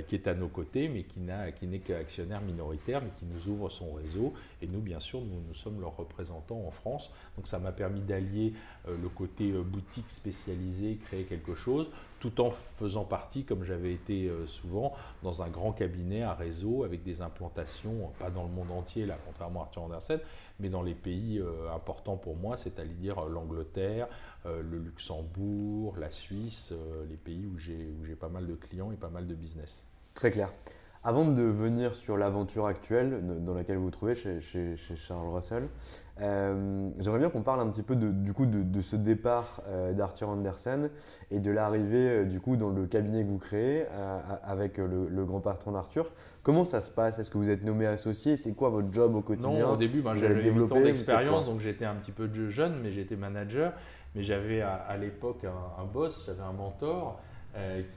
qui 0.07 0.15
est 0.15 0.27
à 0.27 0.33
nos 0.33 0.47
côtés, 0.47 0.87
mais 0.87 1.03
qui 1.03 1.19
n'est 1.19 1.79
qu'actionnaire 1.79 2.41
minoritaire, 2.41 3.03
mais 3.03 3.11
qui 3.19 3.25
nous 3.25 3.53
ouvre 3.53 3.69
son 3.69 3.93
réseau. 3.93 4.33
Et 4.63 4.67
nous, 4.67 4.79
bien 4.79 4.99
sûr, 4.99 5.21
nous, 5.21 5.53
sommes 5.53 5.79
leurs 5.79 5.95
représentants 5.95 6.63
en 6.65 6.71
France. 6.71 7.11
Donc 7.37 7.47
ça 7.47 7.59
m'a 7.59 7.71
permis 7.71 8.01
d'allier 8.01 8.53
le 8.87 9.09
boutique 9.63 10.09
spécialisée, 10.09 10.97
créer 11.05 11.23
quelque 11.23 11.55
chose, 11.55 11.87
tout 12.19 12.39
en 12.39 12.51
faisant 12.51 13.03
partie, 13.03 13.43
comme 13.43 13.63
j'avais 13.63 13.93
été 13.93 14.27
euh, 14.27 14.45
souvent, 14.47 14.93
dans 15.23 15.41
un 15.41 15.49
grand 15.49 15.71
cabinet 15.71 16.21
à 16.21 16.33
réseau 16.33 16.83
avec 16.83 17.03
des 17.03 17.21
implantations, 17.21 18.11
pas 18.19 18.29
dans 18.29 18.43
le 18.43 18.49
monde 18.49 18.71
entier, 18.71 19.05
là, 19.05 19.17
contrairement 19.25 19.61
à 19.61 19.63
Arthur 19.63 19.83
Andersen, 19.83 20.19
mais 20.59 20.69
dans 20.69 20.83
les 20.83 20.93
pays 20.93 21.39
euh, 21.39 21.73
importants 21.73 22.17
pour 22.17 22.35
moi, 22.35 22.57
c'est-à-dire 22.57 23.19
euh, 23.19 23.29
l'Angleterre, 23.29 24.07
le 24.45 24.79
Luxembourg, 24.79 25.97
la 25.97 26.09
Suisse, 26.09 26.73
les 27.07 27.15
pays 27.15 27.45
où 27.45 27.59
j'ai 27.59 28.15
pas 28.19 28.27
mal 28.27 28.47
de 28.47 28.55
clients 28.55 28.91
et 28.91 28.95
pas 28.95 29.09
mal 29.09 29.27
de 29.27 29.35
business. 29.35 29.85
Très 30.15 30.31
clair. 30.31 30.51
Avant 31.03 31.25
de 31.25 31.41
venir 31.41 31.95
sur 31.95 32.15
l'aventure 32.15 32.67
actuelle 32.67 33.23
dans 33.43 33.55
laquelle 33.55 33.77
vous 33.77 33.85
vous 33.85 33.89
trouvez 33.91 34.13
chez, 34.13 34.39
Charles 34.95 35.33
Russell, 35.33 35.67
euh, 36.21 36.89
j'aimerais 36.99 37.17
bien 37.17 37.29
qu'on 37.31 37.41
parle 37.41 37.59
un 37.59 37.69
petit 37.69 37.81
peu 37.81 37.95
de, 37.95 38.11
du 38.11 38.33
coup 38.33 38.45
de, 38.45 38.81
ce 38.81 38.95
départ 38.95 39.63
euh, 39.67 39.93
d'Arthur 39.93 40.29
Andersen 40.29 40.91
et 41.31 41.39
de 41.39 41.49
l'arrivée 41.49 42.07
euh, 42.07 42.25
du 42.25 42.39
coup 42.39 42.55
dans 42.55 42.69
le 42.69 42.85
cabinet 42.85 43.23
que 43.23 43.29
vous 43.29 43.39
créez 43.39 43.87
avec 44.43 44.77
le, 44.77 45.25
grand 45.25 45.39
patron 45.39 45.71
d'Arthur. 45.71 46.11
Comment 46.43 46.65
ça 46.65 46.81
se 46.81 46.91
passe? 46.91 47.17
Est-ce 47.17 47.31
que 47.31 47.39
vous 47.39 47.49
êtes 47.49 47.63
nommé 47.63 47.87
associé? 47.87 48.37
C'est 48.37 48.53
quoi 48.53 48.69
votre 48.69 48.93
job 48.93 49.15
au 49.15 49.21
quotidien? 49.21 49.59
Non, 49.59 49.73
au 49.73 49.77
début, 49.77 50.03
ben, 50.03 50.13
j'avais 50.13 50.51
8 50.51 50.71
ans 50.71 50.81
d'expérience, 50.81 51.45
donc 51.47 51.61
j'étais 51.61 51.85
un 51.85 51.95
petit 51.95 52.11
peu 52.11 52.29
jeune, 52.49 52.75
mais 52.83 52.91
j'étais 52.91 53.15
manager. 53.15 53.73
Mais 54.13 54.21
j'avais 54.21 54.61
à, 54.61 54.95
l'époque 54.97 55.45
un, 55.45 55.81
un, 55.81 55.85
boss, 55.85 56.25
j'avais 56.27 56.43
un 56.43 56.53
mentor 56.53 57.19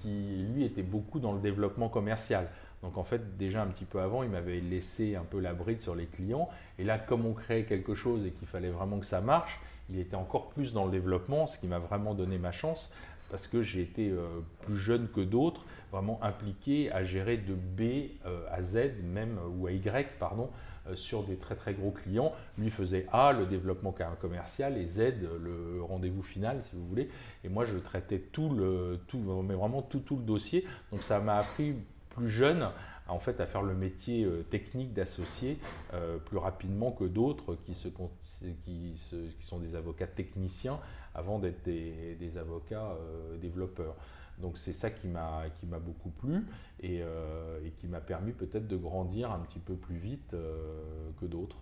qui 0.01 0.47
lui 0.55 0.65
était 0.65 0.83
beaucoup 0.83 1.21
dans 1.21 1.33
le 1.33 1.41
développement 1.41 1.91
commercial. 1.91 2.49
Donc 2.85 2.99
en 2.99 3.05
fait, 3.05 3.37
déjà 3.39 3.63
un 3.63 3.67
petit 3.67 3.87
peu 3.87 4.01
avant, 4.01 4.23
il 4.23 4.29
m'avait 4.29 4.61
laissé 4.61 5.17
un 5.17 5.25
peu 5.25 5.41
la 5.41 5.55
bride 5.55 5.81
sur 5.81 5.95
les 5.95 6.07
clients. 6.07 6.49
Et 6.79 6.85
là, 6.85 6.99
comme 6.99 7.25
on 7.25 7.33
créait 7.33 7.65
quelque 7.65 7.95
chose 7.95 8.27
et 8.27 8.31
qu'il 8.31 8.47
fallait 8.47 8.71
vraiment 8.71 9.01
que 9.01 9.07
ça 9.07 9.23
marche, 9.23 9.59
il 9.91 9.99
était 9.99 10.17
encore 10.17 10.51
plus 10.51 10.73
dans 10.73 10.85
le 10.85 10.91
développement, 10.91 11.47
ce 11.47 11.59
qui 11.59 11.67
m'a 11.67 11.79
vraiment 11.79 12.15
donné 12.15 12.39
ma 12.39 12.53
chance 12.53 12.93
parce 13.31 13.49
que 13.49 13.63
j'ai 13.63 13.83
été 13.83 14.11
euh, 14.11 14.27
plus 14.61 14.77
jeune 14.77 15.09
que 15.09 15.21
d'autres, 15.21 15.65
vraiment 15.91 16.23
impliqué 16.23 16.93
à 16.93 17.05
gérer 17.05 17.37
de 17.37 17.55
B 17.55 18.11
euh, 18.27 18.47
à 18.53 18.63
Z, 18.63 19.03
même 19.03 19.39
ou 19.59 19.67
à 19.67 19.73
Y, 19.73 20.19
pardon, 20.21 20.51
euh, 20.87 20.95
sur 20.95 21.25
des 21.25 21.37
très 21.37 21.57
très 21.57 21.75
gros 21.75 21.91
clients. 21.91 22.33
Lui 22.59 22.71
faisait 22.71 23.07
A, 23.13 23.33
le 23.33 23.47
développement 23.47 23.95
commercial, 24.21 24.77
et 24.77 24.87
Z, 24.87 25.15
le 25.43 25.83
rendez-vous 25.83 26.23
final, 26.23 26.63
si 26.63 26.77
vous 26.77 26.87
voulez. 26.87 27.09
Et 27.43 27.49
moi, 27.49 27.65
je 27.65 27.77
traitais 27.79 28.19
tout 28.19 28.51
le, 28.51 29.01
tout, 29.09 29.19
mais 29.19 29.55
vraiment 29.55 29.83
tout, 29.83 30.01
tout 30.01 30.17
le 30.17 30.23
dossier. 30.23 30.65
Donc 30.93 31.03
ça 31.03 31.19
m'a 31.19 31.39
appris 31.39 31.75
plus 32.15 32.29
jeunes 32.29 32.69
en 33.09 33.19
fait 33.19 33.41
à 33.41 33.47
faire 33.47 33.63
le 33.63 33.75
métier 33.75 34.25
euh, 34.25 34.43
technique 34.51 34.95
d'associé 34.95 35.59
euh, 35.93 36.17
plus 36.19 36.39
rapidement 36.39 36.91
que 36.93 37.05
d'autres 37.05 37.57
qui, 37.67 37.75
sont 39.41 39.59
des 39.59 39.75
avocats 39.75 40.07
techniciens 40.07 40.79
avant 41.15 41.39
d'être 41.39 41.65
des, 41.65 42.39
avocats 42.39 42.93
euh, 42.93 43.37
développeurs. 43.37 43.95
Donc 44.39 44.59
c'est 44.59 44.73
ça 44.73 44.91
qui 44.91 45.07
m'a 45.07 45.49
beaucoup 45.79 46.11
plu 46.11 46.45
et, 46.83 47.03
et 47.03 47.71
qui 47.79 47.87
m'a 47.87 48.01
permis 48.01 48.33
peut-être 48.33 48.67
de 48.67 48.77
grandir 48.77 49.31
un 49.31 49.39
petit 49.39 49.61
peu 49.61 49.75
plus 49.75 49.97
vite 49.97 50.35
que 51.21 51.25
d'autres. 51.25 51.57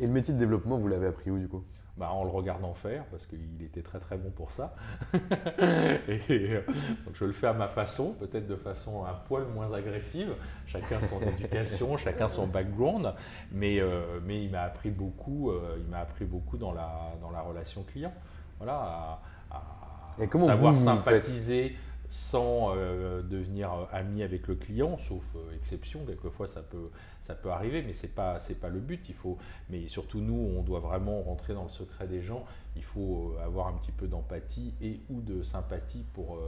Et 0.00 0.06
le 0.06 0.12
métier 0.12 0.32
de 0.32 0.38
développement, 0.38 0.78
vous 0.78 0.88
l'avez 0.88 1.06
appris 1.06 1.30
où 1.30 1.38
du 1.38 1.48
coup? 1.48 1.62
Bah, 1.96 2.10
en 2.10 2.24
le 2.24 2.30
regardant 2.30 2.74
faire, 2.74 3.04
parce 3.04 3.26
qu'il 3.26 3.62
était 3.62 3.82
très 3.82 4.00
très 4.00 4.16
bon 4.16 4.30
pour 4.30 4.50
ça. 4.50 4.74
et, 5.14 6.20
euh, 6.30 6.62
donc 7.04 7.14
je 7.14 7.24
le 7.24 7.32
fais 7.32 7.46
à 7.46 7.52
ma 7.52 7.68
façon, 7.68 8.14
peut-être 8.14 8.48
de 8.48 8.56
façon 8.56 9.04
un 9.04 9.14
poil 9.14 9.44
moins 9.54 9.72
agressive. 9.72 10.34
Chacun 10.66 11.00
son 11.00 11.20
éducation, 11.38 11.96
chacun 11.96 12.28
son 12.28 12.48
background, 12.48 13.14
mais, 13.52 13.78
euh, 13.78 14.18
mais 14.24 14.42
il 14.42 14.50
m'a 14.50 14.62
appris 14.62 14.90
beaucoup. 14.90 15.50
Euh, 15.50 15.76
il 15.78 15.86
m'a 15.86 16.00
appris 16.00 16.24
beaucoup 16.24 16.56
dans 16.56 16.72
la 16.72 17.12
dans 17.20 17.30
la 17.30 17.42
relation 17.42 17.84
client. 17.84 18.12
Voilà, 18.58 19.20
à, 19.50 20.38
savoir 20.38 20.76
sympathiser 20.76 21.76
sans 22.14 22.76
euh, 22.76 23.22
devenir 23.22 23.72
euh, 23.72 23.84
ami 23.90 24.22
avec 24.22 24.46
le 24.46 24.54
client, 24.54 24.98
sauf 24.98 25.24
euh, 25.34 25.52
exception, 25.56 26.04
quelquefois 26.06 26.46
ça 26.46 26.62
peut, 26.62 26.88
ça 27.20 27.34
peut 27.34 27.50
arriver, 27.50 27.82
mais 27.82 27.92
ce 27.92 28.06
n'est 28.06 28.12
pas, 28.12 28.38
pas 28.60 28.68
le 28.68 28.78
but. 28.78 29.04
Il 29.08 29.16
faut, 29.16 29.36
mais 29.68 29.88
surtout 29.88 30.20
nous, 30.20 30.52
on 30.56 30.62
doit 30.62 30.78
vraiment 30.78 31.22
rentrer 31.22 31.54
dans 31.54 31.64
le 31.64 31.70
secret 31.70 32.06
des 32.06 32.22
gens, 32.22 32.44
il 32.76 32.84
faut 32.84 33.34
avoir 33.44 33.66
un 33.66 33.72
petit 33.72 33.90
peu 33.90 34.06
d'empathie 34.06 34.74
et 34.80 35.00
ou 35.10 35.22
de 35.22 35.42
sympathie 35.42 36.04
pour, 36.14 36.38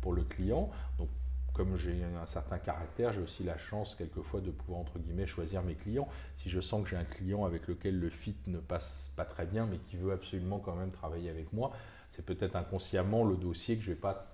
pour 0.00 0.12
le 0.12 0.24
client. 0.24 0.70
Donc, 0.98 1.08
comme 1.52 1.76
j'ai 1.76 2.02
un 2.20 2.26
certain 2.26 2.58
caractère, 2.58 3.12
j'ai 3.12 3.20
aussi 3.20 3.44
la 3.44 3.58
chance 3.58 3.94
quelquefois 3.94 4.40
de 4.40 4.50
pouvoir 4.50 4.80
entre 4.80 4.98
guillemets 4.98 5.28
choisir 5.28 5.62
mes 5.62 5.74
clients. 5.74 6.08
Si 6.34 6.50
je 6.50 6.60
sens 6.60 6.82
que 6.82 6.88
j'ai 6.88 6.96
un 6.96 7.04
client 7.04 7.44
avec 7.44 7.68
lequel 7.68 7.96
le 8.00 8.10
fit 8.10 8.34
ne 8.48 8.58
passe 8.58 9.12
pas 9.14 9.24
très 9.24 9.46
bien, 9.46 9.66
mais 9.66 9.78
qui 9.78 9.94
veut 9.94 10.10
absolument 10.10 10.58
quand 10.58 10.74
même 10.74 10.90
travailler 10.90 11.30
avec 11.30 11.52
moi, 11.52 11.70
c'est 12.10 12.24
peut-être 12.24 12.56
inconsciemment 12.56 13.22
le 13.22 13.36
dossier 13.36 13.76
que 13.76 13.84
je 13.84 13.90
vais 13.90 13.96
pas 13.96 14.31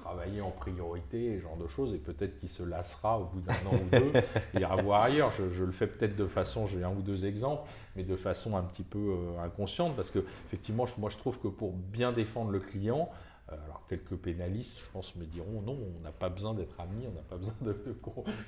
travailler 0.00 0.40
en 0.40 0.50
priorité, 0.50 1.40
genre 1.40 1.56
de 1.56 1.66
choses, 1.66 1.94
et 1.94 1.98
peut-être 1.98 2.38
qu'il 2.38 2.48
se 2.48 2.62
lassera 2.62 3.18
au 3.18 3.24
bout 3.24 3.40
d'un 3.40 3.52
an 3.52 3.74
ou 3.74 3.88
deux, 3.90 4.12
et 4.54 4.60
ira 4.60 4.76
voir 4.76 5.02
ailleurs. 5.02 5.32
Je, 5.32 5.64
le 5.64 5.72
fais 5.72 5.86
peut-être 5.86 6.16
de 6.16 6.26
façon, 6.26 6.66
j'ai 6.66 6.82
un 6.84 6.90
ou 6.90 7.02
deux 7.02 7.24
exemples, 7.26 7.68
mais 7.96 8.04
de 8.04 8.16
façon 8.16 8.56
un 8.56 8.62
petit 8.62 8.82
peu 8.82 8.98
euh, 8.98 9.44
inconsciente, 9.44 9.96
parce 9.96 10.10
que 10.10 10.20
effectivement, 10.46 10.86
moi 10.98 11.10
je 11.10 11.18
trouve 11.18 11.38
que 11.38 11.48
pour 11.48 11.72
bien 11.72 12.12
défendre 12.12 12.50
le 12.50 12.60
client, 12.60 13.10
alors 13.48 13.86
quelques 13.88 14.16
pénalistes, 14.16 14.80
je 14.84 14.90
pense, 14.90 15.14
me 15.14 15.24
diront 15.24 15.62
non, 15.62 15.78
on 15.96 16.02
n'a 16.02 16.10
pas 16.10 16.28
besoin 16.28 16.52
d'être 16.52 16.80
ami, 16.80 17.06
on 17.08 17.12
n'a 17.12 17.22
pas 17.22 17.36
besoin 17.36 17.54
de, 17.62 17.76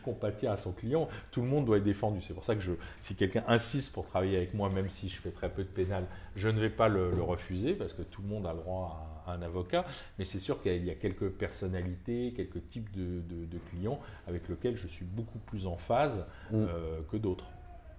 compatir 0.02 0.50
à 0.50 0.56
son 0.56 0.72
client. 0.72 1.08
Tout 1.30 1.40
le 1.40 1.46
monde 1.46 1.66
doit 1.66 1.76
être 1.76 1.84
défendu. 1.84 2.20
C'est 2.20 2.34
pour 2.34 2.44
ça 2.44 2.56
que 2.56 2.60
je, 2.60 2.72
si 2.98 3.14
quelqu'un 3.14 3.44
insiste 3.46 3.92
pour 3.92 4.06
travailler 4.06 4.36
avec 4.36 4.54
moi, 4.54 4.70
même 4.70 4.88
si 4.88 5.08
je 5.08 5.20
fais 5.20 5.30
très 5.30 5.50
peu 5.50 5.62
de 5.62 5.68
pénal, 5.68 6.06
je 6.34 6.48
ne 6.48 6.58
vais 6.58 6.70
pas 6.70 6.88
le, 6.88 7.22
refuser 7.22 7.74
parce 7.74 7.92
que 7.92 8.02
tout 8.02 8.22
le 8.22 8.28
monde 8.28 8.46
a 8.46 8.52
le 8.52 8.58
droit 8.58 9.22
à, 9.26 9.32
un 9.32 9.42
avocat. 9.42 9.84
Mais 10.18 10.24
c'est 10.24 10.40
sûr 10.40 10.60
qu'il 10.62 10.84
y 10.84 10.90
a 10.90 10.94
quelques 10.94 11.28
personnalités, 11.28 12.32
quelques 12.34 12.68
types 12.68 12.90
de, 12.90 13.58
clients 13.70 14.00
avec 14.26 14.48
lesquels 14.48 14.76
je 14.76 14.88
suis 14.88 15.04
beaucoup 15.04 15.38
plus 15.38 15.66
en 15.66 15.76
phase 15.76 16.26
mm. 16.50 16.54
euh, 16.54 17.00
que 17.10 17.16
d'autres. 17.16 17.50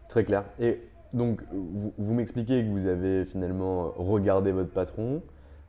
Très 0.10 0.26
clair. 0.26 0.44
Et 0.60 0.82
donc, 1.14 1.42
vous, 1.52 1.94
vous 1.98 2.14
m'expliquez 2.14 2.64
que 2.64 2.70
vous 2.70 2.88
avez 2.88 3.26
finalement 3.26 3.92
regardé 3.96 4.52
votre 4.52 4.72
patron, 4.72 5.22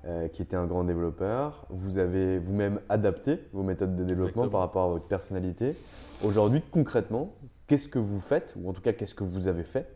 euh, 0.07 0.29
qui 0.29 0.41
était 0.41 0.57
un 0.57 0.65
grand 0.65 0.85
développeur. 0.85 1.67
Vous 1.69 1.99
avez 1.99 2.39
vous-même 2.39 2.81
adapté 2.89 3.39
vos 3.53 3.63
méthodes 3.63 3.97
de 3.97 4.05
développement 4.05 4.49
par 4.49 4.61
rapport 4.61 4.85
à 4.85 4.89
votre 4.89 5.05
personnalité. 5.05 5.77
Aujourd'hui, 6.25 6.63
concrètement, 6.71 7.35
qu'est-ce 7.67 7.87
que 7.87 7.99
vous 7.99 8.19
faites, 8.19 8.55
ou 8.57 8.71
en 8.71 8.73
tout 8.73 8.81
cas, 8.81 8.95
qu'est-ce 8.95 9.15
que 9.15 9.25
vous 9.25 9.47
avez 9.47 9.63
fait 9.63 9.95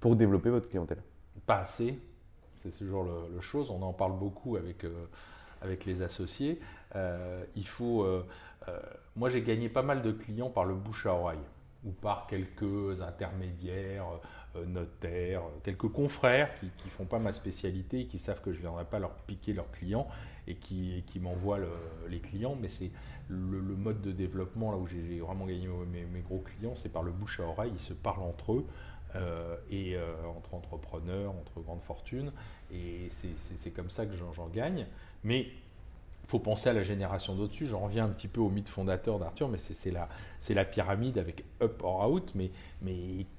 pour 0.00 0.16
développer 0.16 0.50
votre 0.50 0.68
clientèle? 0.68 0.98
Pas 1.46 1.60
assez. 1.60 1.98
C'est 2.62 2.76
toujours 2.76 3.04
le, 3.04 3.34
le, 3.34 3.40
chose. 3.40 3.70
On 3.70 3.80
en 3.80 3.94
parle 3.94 4.18
beaucoup 4.18 4.56
avec, 4.56 4.84
euh, 4.84 5.06
avec 5.62 5.86
les 5.86 6.02
associés. 6.02 6.60
Euh, 6.94 7.42
il 7.56 7.66
faut. 7.66 8.06
moi, 9.16 9.30
j'ai 9.30 9.40
gagné 9.40 9.70
pas 9.70 9.82
mal 9.82 10.02
de 10.02 10.12
clients 10.12 10.50
par 10.50 10.66
le 10.66 10.74
bouche 10.74 11.06
à 11.06 11.14
oreille 11.14 11.38
ou 11.86 11.90
par 11.92 12.26
quelques 12.26 13.00
intermédiaires, 13.00 14.04
notaires, 14.66 15.42
quelques 15.62 15.88
confrères 15.88 16.50
qui 16.58 16.66
ne 16.66 16.90
font 16.90 17.04
pas 17.04 17.18
ma 17.18 17.32
spécialité 17.32 18.06
qui 18.06 18.18
savent 18.18 18.40
que 18.40 18.52
je 18.52 18.56
ne 18.58 18.62
viendrai 18.62 18.84
pas 18.84 18.98
leur 18.98 19.14
piquer 19.14 19.52
leurs 19.52 19.70
clients 19.70 20.08
et 20.46 20.56
qui, 20.56 21.04
qui 21.06 21.20
m'envoient 21.20 21.60
les 22.08 22.18
clients. 22.20 22.56
Mais 22.60 22.68
c'est 22.68 22.90
le, 23.28 23.60
mode 23.60 24.00
de 24.00 24.12
développement 24.12 24.72
là 24.72 24.78
où 24.78 24.86
j'ai 24.86 25.20
vraiment 25.20 25.46
gagné 25.46 25.68
mes, 25.92 26.20
gros 26.20 26.38
clients, 26.38 26.74
c'est 26.74 26.92
par 26.92 27.02
le 27.02 27.12
bouche 27.12 27.40
à 27.40 27.44
oreille. 27.44 27.72
Ils 27.74 27.80
se 27.80 27.94
parlent 27.94 28.22
entre 28.22 28.54
eux. 28.54 28.66
Euh, 29.16 29.56
et 29.70 29.96
euh, 29.96 30.12
entre 30.36 30.52
entrepreneurs, 30.52 31.30
entre 31.30 31.62
grandes 31.62 31.80
fortunes, 31.80 32.30
et 32.70 33.08
c'est 33.10 33.70
comme 33.70 33.88
ça 33.88 34.04
que 34.04 34.12
j'en 34.14 34.48
gagne. 34.48 34.86
Mais 35.24 35.46
faut 36.28 36.38
penser 36.38 36.68
à 36.68 36.74
la 36.74 36.82
génération 36.82 37.34
d'au-dessus. 37.34 37.66
J'en 37.66 37.80
reviens 37.80 38.04
un 38.04 38.10
petit 38.10 38.28
peu 38.28 38.40
au 38.40 38.50
mythe 38.50 38.68
fondateur 38.68 39.18
d'Arthur, 39.18 39.48
mais 39.48 39.56
c'est 39.56 39.90
la, 39.90 40.64
pyramide 40.66 41.16
avec 41.16 41.44
up 41.62 41.80
or 41.82 42.08
out. 42.08 42.34
Mais, 42.34 42.50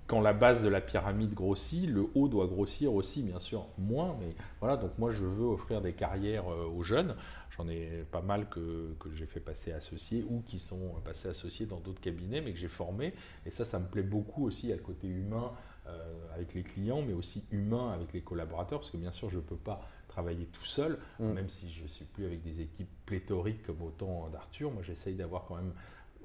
quand 0.08 0.22
la 0.22 0.34
base 0.34 0.64
de 0.64 0.70
la 0.70 0.82
pyramide 0.82 1.36
grossit, 1.36 1.88
le 1.88 2.08
haut 2.16 2.28
doit 2.28 2.48
grossir 2.48 2.92
aussi, 2.94 3.22
bien 3.22 3.40
sûr, 3.40 3.68
moins. 3.78 4.18
Mais 4.20 4.34
voilà, 4.60 4.76
donc 4.76 4.98
moi, 4.98 5.12
je 5.12 5.24
veux 5.24 5.46
offrir 5.46 5.82
des 5.82 5.94
carrières 5.94 6.52
euh, 6.52 6.66
aux 6.66 6.82
jeunes. 6.82 7.16
J'en 7.56 7.70
ai 7.70 8.06
pas 8.12 8.22
mal 8.22 8.50
que, 8.50 8.96
que 9.00 9.14
j'ai 9.14 9.28
fait 9.28 9.40
passer 9.40 9.72
associés 9.72 10.26
ou 10.28 10.42
qui 10.48 10.58
sont 10.58 10.96
passés 11.06 11.28
associés 11.28 11.68
dans 11.68 11.80
d'autres 11.80 12.02
cabinets, 12.02 12.42
mais 12.42 12.54
que 12.54 12.60
j'ai 12.60 12.68
formés. 12.68 13.14
Et 13.46 13.52
ça, 13.52 13.66
ça 13.66 13.78
me 13.78 13.86
plaît 13.86 14.02
beaucoup 14.02 14.48
aussi 14.48 14.74
à 14.74 14.78
côté 14.78 15.08
humain 15.08 15.52
euh, 15.88 16.14
avec 16.34 16.54
les 16.54 16.64
clients, 16.64 17.02
mais 17.02 17.14
aussi 17.14 17.46
humain 17.52 17.92
avec 17.92 18.14
les 18.14 18.22
collaborateurs, 18.22 18.80
parce 18.80 18.92
que 18.92 18.98
bien 18.98 19.12
sûr, 19.12 19.30
je 19.30 19.38
ne 19.38 19.42
peux 19.42 19.58
pas 19.58 19.82
travailler 20.10 20.46
tout 20.48 20.66
seul, 20.66 20.98
mm. 21.20 21.32
même 21.32 21.48
si 21.48 21.72
je 21.72 21.84
ne 21.84 21.88
suis 21.88 22.06
plus 22.06 22.26
avec 22.26 22.42
des 22.42 22.62
équipes 22.62 22.90
pléthoriques 23.06 23.64
comme 23.64 23.82
au 23.82 23.92
temps 23.92 24.28
d'Arthur. 24.30 24.72
Moi, 24.72 24.84
j'essaye 24.84 25.16
d'avoir 25.16 25.46
quand 25.46 25.56
même 25.56 25.72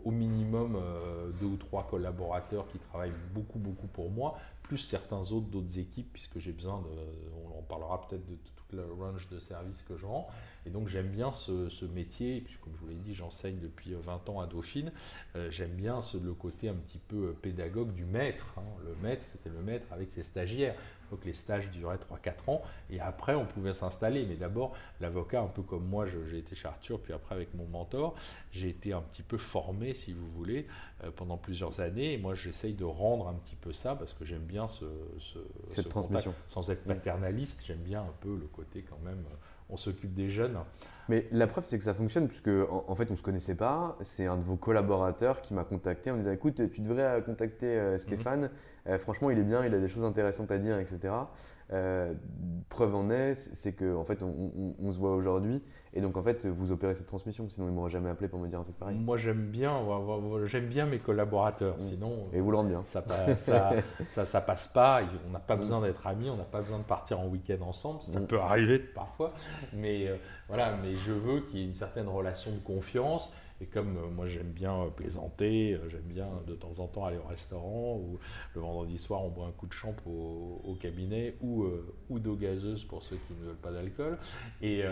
au 0.05 0.11
minimum 0.11 0.77
euh, 0.77 1.31
deux 1.40 1.47
ou 1.47 1.57
trois 1.57 1.87
collaborateurs 1.88 2.66
qui 2.68 2.79
travaillent 2.79 3.12
beaucoup, 3.33 3.59
beaucoup 3.59 3.87
pour 3.87 4.11
moi, 4.11 4.38
plus 4.62 4.79
certains 4.79 5.20
autres 5.33 5.47
d'autres 5.47 5.79
équipes, 5.79 6.12
puisque 6.12 6.38
j'ai 6.38 6.53
besoin 6.53 6.81
de, 6.81 6.88
on 7.47 7.59
en 7.59 7.62
parlera 7.62 8.07
peut-être 8.07 8.27
de 8.27 8.35
toute 8.35 8.73
la 8.73 8.83
range 8.99 9.29
de 9.29 9.38
services 9.38 9.83
que 9.83 9.97
je 9.97 10.05
rends. 10.05 10.29
Et 10.66 10.70
donc 10.70 10.88
j'aime 10.88 11.09
bien 11.09 11.33
ce, 11.33 11.85
métier, 11.85 12.40
puis, 12.40 12.57
comme 12.62 12.72
je 12.74 12.81
vous 12.81 12.88
l'ai 12.88 12.94
dit, 12.94 13.14
j'enseigne 13.14 13.59
depuis 13.59 13.94
20 13.94 14.29
ans 14.29 14.40
à 14.40 14.46
Dauphine, 14.46 14.92
euh, 15.37 15.50
j'aime 15.50 15.72
bien 15.72 16.03
ce, 16.03 16.16
le 16.16 16.33
côté 16.33 16.68
un 16.68 16.74
petit 16.74 16.98
peu 16.98 17.16
euh, 17.29 17.33
pédagogue 17.40 17.92
du 17.92 18.05
maître. 18.05 18.46
Hein. 18.57 18.62
Le 18.85 18.94
maître, 19.03 19.24
c'était 19.31 19.50
le 19.50 19.62
maître 19.62 19.87
avec 19.92 20.11
ses 20.11 20.22
stagiaires. 20.22 20.74
Que 21.20 21.27
les 21.27 21.35
stages 21.35 21.70
duraient 21.70 21.98
3-4 21.98 22.50
ans, 22.50 22.62
et 22.90 22.98
après 22.98 23.35
on 23.35 23.46
pouvait 23.46 23.72
s'installer. 23.72 24.27
Mais 24.27 24.35
d'abord, 24.35 24.72
l'avocat, 25.00 25.42
un 25.42 25.46
peu 25.46 25.62
comme 25.62 25.87
moi, 25.87 26.07
j'ai 26.07 26.38
été 26.38 26.57
chez 26.57 26.66
Arthur, 26.66 27.00
puis 27.00 27.12
après 27.12 27.35
avec 27.35 27.55
mon 27.55 27.66
mentor, 27.66 28.16
j'ai 28.50 28.68
été 28.68 28.92
un 28.92 29.00
petit 29.00 29.22
peu 29.22 29.38
formé, 29.38 29.94
si 29.94 30.12
vous 30.12 30.29
voulez, 30.33 30.66
euh, 31.05 31.11
pendant 31.14 31.37
plusieurs 31.37 31.81
années. 31.81 32.14
Et 32.14 32.18
moi, 32.18 32.35
j'essaye 32.35 32.74
de 32.74 32.85
rendre 32.85 33.29
un 33.29 33.35
petit 33.35 33.57
peu 33.57 33.72
ça, 33.72 33.94
parce 33.94 34.12
que 34.12 34.24
j'aime 34.24 34.42
bien 34.42 34.66
ce, 34.66 34.85
cette 35.70 35.88
transmission. 35.88 36.35
sans 36.48 36.68
être 36.70 36.85
paternaliste, 36.85 37.62
j'aime 37.64 37.83
bien 37.83 38.00
un 38.00 38.14
peu 38.20 38.37
le 38.37 38.46
côté 38.46 38.83
quand 38.83 38.98
même 39.05 39.24
on 39.70 39.77
s'occupe 39.77 40.14
des 40.14 40.31
jeunes. 40.31 40.59
Mais 41.09 41.27
la 41.33 41.46
preuve, 41.46 41.64
c'est 41.64 41.77
que 41.77 41.85
ça 41.85 41.94
fonctionne, 41.94 42.29
puisque 42.29 42.48
en, 42.48 42.94
fait, 42.94 43.09
on 43.09 43.12
ne 43.12 43.18
se 43.18 43.22
connaissait 43.22 43.55
pas. 43.55 43.96
C'est 44.03 44.27
un 44.27 44.37
de 44.37 44.42
vos 44.42 44.57
collaborateurs 44.57 45.42
qui 45.42 45.53
m'a 45.53 45.64
contacté 45.64 46.11
en 46.11 46.16
disant 46.16 46.33
Écoute, 46.33 46.70
tu 46.70 46.81
devrais 46.81 47.22
contacter 47.22 47.66
euh, 47.66 47.92
mhm. 47.92 47.98
Stéphane. 47.98 48.50
Euh, 48.87 48.98
franchement, 48.98 49.31
il 49.31 49.38
est 49.38 49.44
bien, 49.44 49.64
il 49.64 49.74
a 49.74 49.79
des 49.79 49.88
choses 49.88 50.05
intéressantes 50.05 50.50
à 50.50 50.59
dire, 50.59 50.79
etc. 50.79 51.12
Euh, 51.72 52.12
preuve 52.68 52.94
en 52.94 53.11
est, 53.11 53.35
c'est 53.35 53.72
qu'en 53.72 54.00
en 54.00 54.05
fait, 54.05 54.22
on, 54.22 54.90
se 54.90 54.98
voit 54.98 55.14
aujourd'hui 55.14 55.62
et 55.94 56.00
donc 56.00 56.16
en 56.16 56.22
fait, 56.22 56.44
vous 56.44 56.72
opérez 56.72 56.94
cette 56.94 57.07
transmission. 57.07 57.48
Sinon, 57.48 57.68
ils 57.68 57.72
m'auraient 57.72 57.90
jamais 57.90 58.11
appelé 58.11 58.29
pour 58.29 58.38
me 58.38 58.48
dire 58.48 58.61
un 58.61 58.64
truc 58.64 58.77
pareil. 58.77 58.98
Moi, 58.98 59.16
j'aime 59.16 59.46
bien, 59.46 59.81
j'aime 60.44 60.66
bien 60.66 60.87
mes 60.87 60.98
collaborateurs. 60.98 61.77
Mm. 61.77 61.81
Sinon, 61.81 62.29
et 62.33 62.40
vous 62.40 62.50
le 62.50 62.57
rendez 62.57 62.70
bien. 62.70 62.83
Ça, 62.83 63.05
ça, 63.37 63.70
ça, 64.09 64.24
ça, 64.24 64.40
passe 64.40 64.68
pas. 64.68 65.03
On 65.27 65.31
n'a 65.31 65.38
pas 65.38 65.55
mm. 65.55 65.59
besoin 65.59 65.81
d'être 65.81 66.07
amis, 66.07 66.29
on 66.29 66.37
n'a 66.37 66.44
pas 66.44 66.61
besoin 66.61 66.79
de 66.79 66.85
partir 66.85 67.20
en 67.20 67.29
week-end 67.29 67.62
ensemble. 67.62 68.03
Ça 68.03 68.20
mm. 68.20 68.27
peut 68.27 68.40
arriver 68.40 68.79
parfois, 68.79 69.33
mais 69.72 70.09
euh, 70.09 70.16
voilà. 70.48 70.77
Mais 70.83 70.96
je 70.96 71.12
veux 71.12 71.40
qu'il 71.42 71.61
y 71.61 71.62
ait 71.62 71.66
une 71.66 71.77
certaine 71.77 72.09
relation 72.09 72.50
de 72.50 72.59
confiance 72.59 73.33
et 73.64 73.66
comme 73.66 73.96
euh, 73.96 74.11
moi 74.11 74.27
j'aime 74.27 74.50
bien 74.50 74.74
euh, 74.74 74.90
plaisanter, 74.90 75.72
euh, 75.72 75.88
j'aime 75.88 76.03
bien 76.03 76.29
de 76.46 76.55
temps 76.55 76.79
en 76.81 76.87
temps 76.87 77.07
aller 77.07 77.16
au 77.16 77.27
restaurant 77.27 77.96
ou 77.96 78.18
le 78.55 78.61
vendredi 78.61 78.98
soir 78.98 79.24
on 79.24 79.31
boit 79.31 79.46
un 79.46 79.53
coup 79.53 79.66
de 79.66 79.72
champ 79.72 79.94
au, 80.07 80.77
cabinet 80.81 81.37
ou, 81.40 81.66
ou 82.11 82.18
d'eau 82.18 82.35
gazeuse 82.35 82.85
pour 82.85 83.03
ceux 83.03 83.16
qui 83.16 83.33
ne 83.40 83.46
veulent 83.46 83.57
pas 83.57 83.70
d'alcool. 83.70 84.18
Et 84.61 84.83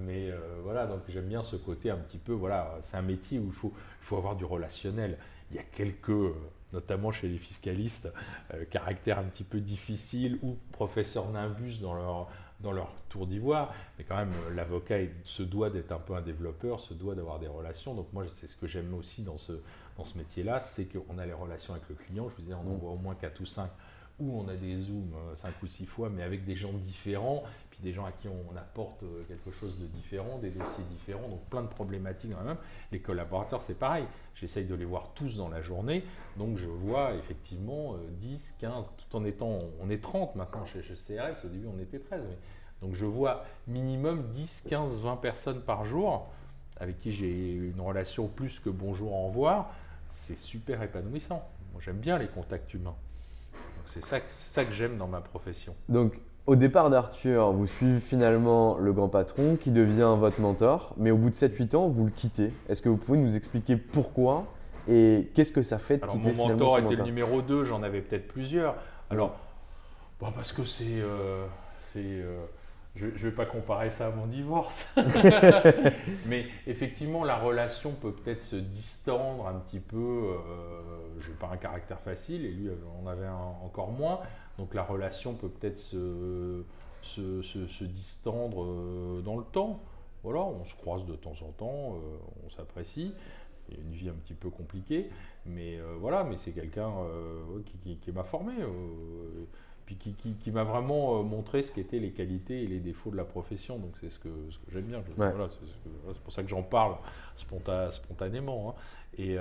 mais 0.00 0.30
voilà 0.62 0.86
donc 0.86 1.00
j'aime 1.08 1.26
bien 1.26 1.42
ce 1.42 1.56
côté 1.56 1.90
un 1.90 1.96
petit 1.96 2.18
peu 2.18 2.32
voilà 2.32 2.78
c'est 2.82 2.96
un 2.96 3.02
métier 3.02 3.38
où 3.38 3.46
il 3.46 3.52
faut, 3.52 3.72
faut 4.00 4.16
avoir 4.16 4.36
du 4.36 4.44
relationnel. 4.44 5.18
Il 5.50 5.56
y 5.56 5.58
a 5.58 5.64
quelques 5.64 6.12
notamment 6.72 7.10
chez 7.10 7.28
les 7.28 7.38
fiscalistes, 7.38 8.12
caractère 8.70 9.18
un 9.18 9.24
petit 9.24 9.44
peu 9.44 9.60
difficile 9.60 10.38
ou 10.42 10.56
professeur 10.70 11.30
nimbus 11.30 11.80
dans 11.80 11.94
leur, 11.94 12.28
dans 12.62 12.72
leur 12.72 12.92
tour 13.08 13.26
d'ivoire, 13.26 13.74
mais 13.98 14.04
quand 14.04 14.16
même 14.16 14.32
l'avocat 14.54 14.98
se 15.24 15.42
doit 15.42 15.70
d'être 15.70 15.92
un 15.92 15.98
peu 15.98 16.14
un 16.14 16.22
développeur, 16.22 16.80
se 16.80 16.94
doit 16.94 17.14
d'avoir 17.14 17.38
des 17.38 17.48
relations. 17.48 17.94
Donc 17.94 18.12
moi 18.12 18.24
c'est 18.28 18.46
ce 18.46 18.56
que 18.56 18.66
j'aime 18.66 18.94
aussi 18.94 19.22
dans 19.22 19.36
ce, 19.36 19.52
dans 19.96 20.04
ce 20.04 20.16
métier-là, 20.18 20.60
c'est 20.60 20.86
qu'on 20.86 21.18
a 21.18 21.26
les 21.26 21.32
relations 21.32 21.74
avec 21.74 21.88
le 21.88 21.94
client. 21.94 22.28
Je 22.30 22.36
vous 22.36 22.42
disais, 22.42 22.54
on 22.54 22.70
en 22.70 22.74
mm. 22.74 22.78
voit 22.78 22.90
au 22.92 22.96
moins 22.96 23.14
4 23.14 23.40
ou 23.40 23.46
5 23.46 23.70
ou 24.20 24.38
on 24.38 24.48
a 24.48 24.54
des 24.54 24.76
zooms 24.76 25.12
5 25.34 25.48
euh, 25.48 25.52
ou 25.62 25.66
6 25.66 25.86
fois, 25.86 26.10
mais 26.10 26.22
avec 26.22 26.44
des 26.44 26.54
gens 26.54 26.72
différents, 26.72 27.42
des 27.82 27.92
gens 27.92 28.04
à 28.04 28.12
qui 28.12 28.28
on 28.28 28.56
apporte 28.56 29.02
euh, 29.02 29.24
quelque 29.28 29.50
chose 29.50 29.78
de 29.78 29.86
différent, 29.86 30.38
des 30.38 30.50
dossiers 30.50 30.84
différents, 30.90 31.28
donc 31.28 31.42
plein 31.50 31.62
de 31.62 31.68
problématiques 31.68 32.30
dans 32.30 32.42
même. 32.42 32.56
Les 32.90 33.00
collaborateurs, 33.00 33.62
c'est 33.62 33.78
pareil. 33.78 34.04
J'essaye 34.34 34.64
de 34.64 34.74
les 34.74 34.84
voir 34.84 35.10
tous 35.14 35.36
dans 35.36 35.48
la 35.48 35.60
journée, 35.60 36.04
donc 36.36 36.58
je 36.58 36.68
vois 36.68 37.14
effectivement 37.14 37.96
10, 38.20 38.56
euh, 38.56 38.60
15, 38.60 38.92
tout 38.96 39.16
en 39.16 39.24
étant, 39.24 39.58
on 39.80 39.90
est 39.90 40.02
30 40.02 40.36
maintenant 40.36 40.64
chez, 40.66 40.80
CRS, 40.80 41.44
au 41.44 41.48
début 41.48 41.66
on 41.66 41.78
était 41.78 41.98
13, 41.98 42.22
mais 42.28 42.38
donc 42.80 42.94
je 42.94 43.06
vois 43.06 43.44
minimum 43.68 44.28
10, 44.30 44.66
15, 44.68 45.02
20 45.02 45.16
personnes 45.16 45.60
par 45.60 45.84
jour 45.84 46.28
avec 46.82 46.98
qui 46.98 47.12
j'ai 47.12 47.52
une 47.52 47.80
relation 47.80 48.26
plus 48.26 48.58
que 48.58 48.70
bonjour, 48.70 49.12
au 49.12 49.28
revoir. 49.28 49.70
C'est 50.08 50.36
super 50.36 50.82
épanouissant. 50.82 51.48
J'aime 51.78 51.98
bien 51.98 52.18
les 52.18 52.28
contacts 52.28 52.74
humains. 52.74 52.96
C'est 53.86 54.02
ça, 54.02 54.18
ça 54.28 54.64
que 54.64 54.72
j'aime 54.72 54.98
dans 54.98 55.06
ma 55.06 55.20
profession. 55.20 55.74
Donc 55.88 56.20
au 56.46 56.56
départ 56.56 56.90
d'Arthur, 56.90 57.52
vous 57.52 57.66
suivez 57.66 58.00
finalement 58.00 58.76
le 58.76 58.92
grand 58.92 59.08
patron 59.08 59.56
qui 59.56 59.70
devient 59.70 60.16
votre 60.18 60.40
mentor, 60.40 60.94
mais 60.96 61.10
au 61.10 61.16
bout 61.16 61.30
de 61.30 61.34
7-8 61.34 61.76
ans, 61.76 61.88
vous 61.88 62.04
le 62.04 62.10
quittez. 62.10 62.52
Est-ce 62.68 62.82
que 62.82 62.88
vous 62.88 62.96
pouvez 62.96 63.18
nous 63.18 63.36
expliquer 63.36 63.76
pourquoi 63.76 64.46
et 64.88 65.30
qu'est-ce 65.34 65.52
que 65.52 65.62
ça 65.62 65.78
fait 65.78 65.98
de 65.98 66.02
Alors, 66.02 66.16
quitter 66.16 66.32
mon 66.32 66.48
mentor 66.48 66.78
était 66.80 66.96
le 66.96 67.04
numéro 67.04 67.42
2, 67.42 67.64
j'en 67.64 67.82
avais 67.84 68.00
peut-être 68.00 68.26
plusieurs. 68.26 68.74
Alors, 69.10 69.36
bah, 70.20 70.32
parce 70.34 70.52
que 70.52 70.64
c'est... 70.64 71.00
Euh, 71.00 71.46
euh, 71.96 72.46
je 72.94 73.06
ne 73.06 73.10
vais 73.10 73.30
pas 73.30 73.46
comparer 73.46 73.90
ça 73.90 74.08
à 74.08 74.10
mon 74.10 74.26
divorce. 74.26 74.94
Mais 76.26 76.46
effectivement, 76.66 77.24
la 77.24 77.36
relation 77.36 77.92
peut 77.92 78.12
peut-être 78.12 78.42
se 78.42 78.56
distendre 78.56 79.46
un 79.46 79.54
petit 79.54 79.80
peu. 79.80 79.96
Euh, 79.96 80.36
je 81.20 81.30
n'ai 81.30 81.36
pas 81.36 81.50
un 81.52 81.56
caractère 81.56 82.00
facile 82.00 82.44
et 82.44 82.50
lui 82.50 82.68
en 83.02 83.06
avait 83.06 83.28
encore 83.64 83.92
moins. 83.92 84.20
Donc 84.58 84.74
la 84.74 84.82
relation 84.82 85.34
peut 85.34 85.48
peut-être 85.48 85.78
se, 85.78 86.62
se, 87.02 87.84
distendre 87.84 88.64
euh, 88.64 89.22
dans 89.22 89.36
le 89.36 89.44
temps. 89.44 89.80
Voilà, 90.22 90.40
on 90.40 90.64
se 90.64 90.74
croise 90.76 91.04
de 91.04 91.14
temps 91.14 91.34
en 91.42 91.50
temps, 91.52 91.96
euh, 91.96 92.46
on 92.46 92.50
s'apprécie. 92.50 93.12
Il 93.68 93.76
y 93.76 93.80
a 93.80 93.82
une 93.82 93.92
vie 93.92 94.08
un 94.08 94.14
petit 94.14 94.34
peu 94.34 94.50
compliquée, 94.50 95.08
mais 95.46 95.78
voilà, 96.00 96.24
mais 96.24 96.36
c'est 96.36 96.50
quelqu'un 96.50 96.92
qui, 97.64 97.96
qui 97.96 98.12
m'a 98.12 98.24
formé 98.24 98.52
puis 99.84 99.96
qui, 100.42 100.50
m'a 100.50 100.64
vraiment 100.64 101.22
montré 101.22 101.62
ce 101.62 101.72
qu'étaient 101.72 101.98
les 101.98 102.12
qualités 102.12 102.62
et 102.62 102.66
les 102.66 102.80
défauts 102.80 103.10
de 103.10 103.16
la 103.16 103.24
profession. 103.24 103.78
Donc 103.78 103.96
c'est 104.00 104.10
ce 104.10 104.18
que, 104.18 104.28
j'aime 104.72 104.84
bien. 104.84 105.02
c'est 105.06 106.22
pour 106.22 106.32
ça 106.32 106.42
que 106.42 106.48
j'en 106.48 106.62
parle 106.62 106.96
spontanément. 107.90 108.70
Hein. 108.70 108.80
Et, 109.18 109.36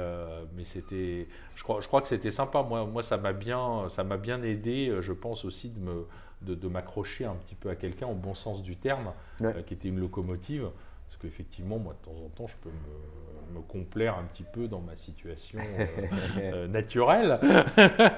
mais 0.55 0.63
c'était, 0.63 1.27
je 1.55 1.63
crois, 1.63 1.79
je 1.81 1.87
crois 1.87 2.01
que 2.01 2.07
c'était 2.07 2.31
sympa. 2.31 2.61
Moi, 2.61 2.85
moi 2.85 3.03
ça 3.03 3.17
m'a 3.17 3.33
bien, 3.33 3.87
ça 3.89 4.03
m'a 4.03 4.17
bien 4.17 4.43
aidé. 4.43 4.97
Je 4.99 5.13
pense 5.13 5.45
aussi 5.45 5.69
de 5.69 5.79
me, 5.79 6.07
de, 6.41 6.67
m'accrocher 6.67 7.25
un 7.25 7.35
petit 7.35 7.55
peu 7.55 7.69
à 7.69 7.75
quelqu'un 7.75 8.07
au 8.07 8.15
bon 8.15 8.33
sens 8.33 8.61
du 8.61 8.75
terme, 8.75 9.13
qui 9.65 9.73
était 9.73 9.87
une 9.87 9.99
locomotive. 9.99 10.69
Parce 11.11 11.23
qu'effectivement, 11.23 11.77
moi, 11.77 11.93
de 11.93 12.05
temps 12.05 12.17
en 12.25 12.29
temps, 12.29 12.47
je 12.47 12.55
peux 12.61 12.69
me, 12.69 13.61
complaire 13.67 14.17
un 14.17 14.23
petit 14.23 14.45
peu 14.45 14.69
dans 14.69 14.79
ma 14.79 14.95
situation 14.95 15.59
euh, 15.59 15.85
euh, 16.37 16.67
naturelle. 16.69 17.37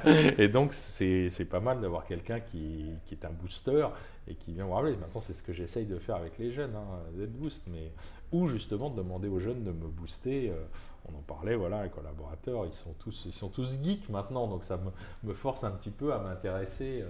et 0.38 0.48
donc, 0.48 0.74
c'est 0.74 1.50
pas 1.50 1.60
mal 1.60 1.82
d'avoir 1.82 2.06
quelqu'un 2.06 2.40
qui, 2.40 2.92
est 3.12 3.26
un 3.26 3.32
booster 3.32 3.88
et 4.28 4.36
qui 4.36 4.54
vient 4.54 4.68
me 4.68 4.74
rappeler. 4.74 4.96
Maintenant, 4.96 5.22
c'est 5.22 5.34
ce 5.34 5.42
que 5.42 5.54
j'essaye 5.54 5.88
de 5.88 5.98
faire 5.98 6.18
avec 6.18 6.38
les 6.38 6.52
jeunes, 6.52 6.76
hein, 6.76 7.00
d'être 7.14 7.34
boost. 7.34 7.66
Mais, 7.72 7.92
ou 8.32 8.48
justement 8.48 8.92
de 8.92 8.98
demander 8.98 9.28
aux 9.28 9.40
jeunes 9.40 9.64
de 9.64 9.72
me 9.72 9.88
booster. 9.88 10.52
Euh, 10.52 10.64
on 11.06 11.18
en 11.18 11.22
parlait, 11.22 11.56
voilà, 11.56 11.84
les 11.84 11.90
collaborateurs, 11.90 12.66
ils 12.66 12.74
sont 12.74 12.94
tous, 13.00 13.24
ils 13.26 13.34
sont 13.34 13.50
tous 13.50 13.80
geeks 13.84 14.10
maintenant, 14.10 14.48
donc 14.48 14.64
ça 14.64 14.80
me, 15.24 15.34
force 15.34 15.64
un 15.64 15.72
petit 15.72 15.92
peu 15.92 16.14
à 16.14 16.20
m'intéresser 16.20 17.04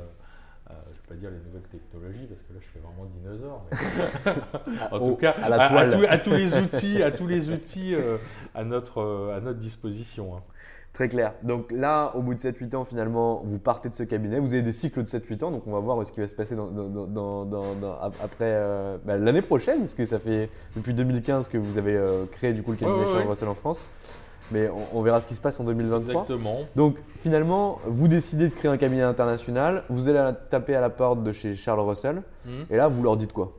euh, 0.70 0.74
je 0.86 0.92
ne 0.92 0.96
vais 0.96 1.08
pas 1.10 1.16
dire 1.16 1.30
les 1.30 1.46
nouvelles 1.46 1.70
technologies 1.70 2.26
parce 2.26 2.42
que 2.42 2.54
là 2.54 2.60
je 2.62 2.68
fais 2.68 2.80
vraiment 2.80 3.06
dinosaure. 3.06 3.66
en 4.92 5.00
tout 5.00 5.16
cas, 5.18 5.32
à, 5.32 6.20
tous 6.20 6.32
les 6.32 6.58
outils, 6.58 7.04
à 7.04 7.12
tous 7.12 7.28
les 7.28 7.50
outils 7.50 7.94
euh, 7.94 8.18
à, 8.56 8.64
notre, 8.64 9.00
euh, 9.00 9.36
à 9.36 9.42
notre 9.42 9.60
disposition. 9.60 10.38
Hein. 10.38 10.42
Très 10.94 11.10
clair. 11.10 11.34
Donc 11.42 11.72
là, 11.72 12.12
au 12.16 12.22
bout 12.22 12.36
de 12.36 12.40
7-8 12.40 12.76
ans, 12.76 12.86
finalement, 12.86 13.42
vous 13.46 13.58
partez 13.58 13.90
de 13.90 13.96
ce 13.96 14.04
cabinet. 14.04 14.40
Vous 14.40 14.54
avez 14.54 14.62
des 14.62 14.74
cycles 14.74 15.02
de 15.02 15.08
7-8 15.08 15.44
ans, 15.44 15.52
donc 15.52 15.64
on 15.66 15.72
va 15.72 15.80
voir 15.80 16.06
ce 16.06 16.12
qui 16.12 16.20
va 16.20 16.28
se 16.28 16.36
passer 16.36 16.56
après 18.22 18.62
bah, 19.04 19.18
l'année 19.18 19.42
prochaine, 19.42 19.80
parce 19.80 19.96
que 19.96 20.06
ça 20.06 20.20
fait 20.20 20.50
depuis 20.76 20.94
2015 20.94 21.48
que 21.48 21.58
vous 21.58 21.80
avez 21.80 22.00
créé 22.32 22.54
du 22.54 22.62
coup 22.62 22.72
le 22.72 22.78
cabinet 22.78 23.06
Charles 23.06 23.28
Russell 23.28 23.50
en 23.50 23.56
France 23.56 23.90
mais 24.52 24.70
on, 24.94 25.02
verra 25.02 25.22
ce 25.22 25.28
qui 25.28 25.36
se 25.36 25.42
passe 25.42 25.60
en 25.60 25.64
2023. 25.64 26.24
Exactement. 26.24 26.60
Donc 26.76 26.98
finalement, 27.22 27.80
vous 27.86 28.08
décidez 28.08 28.50
de 28.50 28.54
créer 28.54 28.70
un 28.72 28.78
cabinet 28.78 29.02
international, 29.02 29.84
vous 29.90 30.10
allez 30.10 30.36
taper 30.50 30.76
à 30.76 30.82
la 30.82 30.90
porte 30.90 31.24
de 31.24 31.32
chez 31.32 31.56
Charles 31.56 31.80
Russell, 31.82 32.22
hmm. 32.46 32.64
et 32.70 32.78
là, 32.78 32.88
vous 32.88 33.04
leur 33.04 33.18
dites 33.18 33.34
quoi? 33.34 33.54